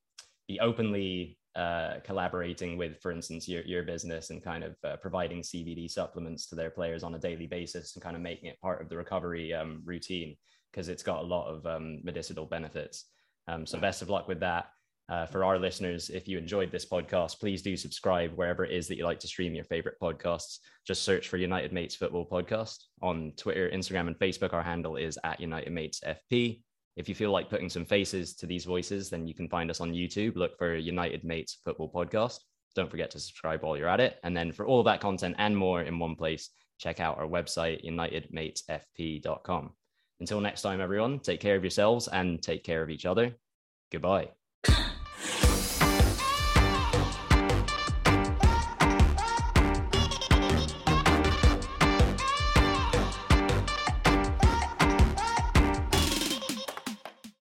be 0.47 0.57
openly 0.61 1.37
uh, 1.57 1.95
collaborating 2.05 2.77
with, 2.77 2.97
for 3.01 3.11
instance, 3.11 3.45
your 3.45 3.63
your 3.63 3.83
business 3.83 4.29
and 4.29 4.41
kind 4.41 4.63
of 4.63 4.77
uh, 4.85 4.95
providing 4.95 5.41
CBD 5.41 5.91
supplements 5.91 6.45
to 6.47 6.55
their 6.55 6.69
players 6.69 7.03
on 7.03 7.13
a 7.13 7.19
daily 7.19 7.45
basis 7.45 7.93
and 7.93 8.03
kind 8.03 8.15
of 8.15 8.21
making 8.21 8.49
it 8.49 8.61
part 8.61 8.81
of 8.81 8.87
the 8.87 8.95
recovery 8.95 9.53
um, 9.53 9.81
routine 9.83 10.37
because 10.71 10.89
it's 10.89 11.03
got 11.03 11.21
a 11.21 11.27
lot 11.27 11.47
of 11.47 11.65
um, 11.65 11.99
medicinal 12.03 12.45
benefits. 12.45 13.05
Um, 13.47 13.65
so 13.65 13.79
best 13.79 14.01
of 14.01 14.09
luck 14.09 14.27
with 14.27 14.39
that. 14.39 14.69
Uh, 15.09 15.25
for 15.25 15.43
our 15.43 15.59
listeners, 15.59 16.09
if 16.09 16.25
you 16.25 16.37
enjoyed 16.37 16.71
this 16.71 16.85
podcast, 16.85 17.37
please 17.39 17.61
do 17.61 17.75
subscribe 17.75 18.31
wherever 18.35 18.63
it 18.63 18.71
is 18.71 18.87
that 18.87 18.95
you 18.97 19.03
like 19.03 19.19
to 19.19 19.27
stream 19.27 19.53
your 19.53 19.65
favorite 19.65 19.99
podcasts. 20.01 20.59
Just 20.87 21.03
search 21.03 21.27
for 21.27 21.35
United 21.35 21.73
Mates 21.73 21.95
Football 21.95 22.25
Podcast 22.25 22.77
on 23.01 23.33
Twitter, 23.35 23.69
Instagram, 23.69 24.07
and 24.07 24.17
Facebook. 24.17 24.53
Our 24.53 24.63
handle 24.63 24.95
is 24.95 25.19
at 25.25 25.41
United 25.41 25.73
Mates 25.73 25.99
FP. 26.07 26.61
If 26.95 27.09
you 27.09 27.15
feel 27.15 27.31
like 27.31 27.49
putting 27.49 27.69
some 27.69 27.83
faces 27.83 28.35
to 28.35 28.45
these 28.45 28.63
voices, 28.63 29.09
then 29.09 29.27
you 29.27 29.33
can 29.33 29.49
find 29.49 29.69
us 29.69 29.81
on 29.81 29.91
YouTube. 29.91 30.37
Look 30.37 30.57
for 30.57 30.75
United 30.75 31.25
Mates 31.25 31.57
Football 31.65 31.91
Podcast. 31.91 32.39
Don't 32.73 32.89
forget 32.89 33.11
to 33.11 33.19
subscribe 33.19 33.63
while 33.63 33.75
you're 33.75 33.89
at 33.89 33.99
it. 33.99 34.17
And 34.23 34.35
then 34.35 34.53
for 34.53 34.65
all 34.65 34.83
that 34.83 35.01
content 35.01 35.35
and 35.39 35.57
more 35.57 35.81
in 35.81 35.99
one 35.99 36.15
place, 36.15 36.51
check 36.77 37.01
out 37.01 37.17
our 37.17 37.27
website, 37.27 37.85
unitedmatesfp.com. 37.85 39.71
Until 40.21 40.39
next 40.39 40.61
time, 40.61 40.79
everyone, 40.79 41.19
take 41.19 41.41
care 41.41 41.57
of 41.57 41.63
yourselves 41.63 42.07
and 42.07 42.41
take 42.41 42.63
care 42.63 42.81
of 42.81 42.89
each 42.89 43.05
other. 43.05 43.35
Goodbye. 43.91 44.29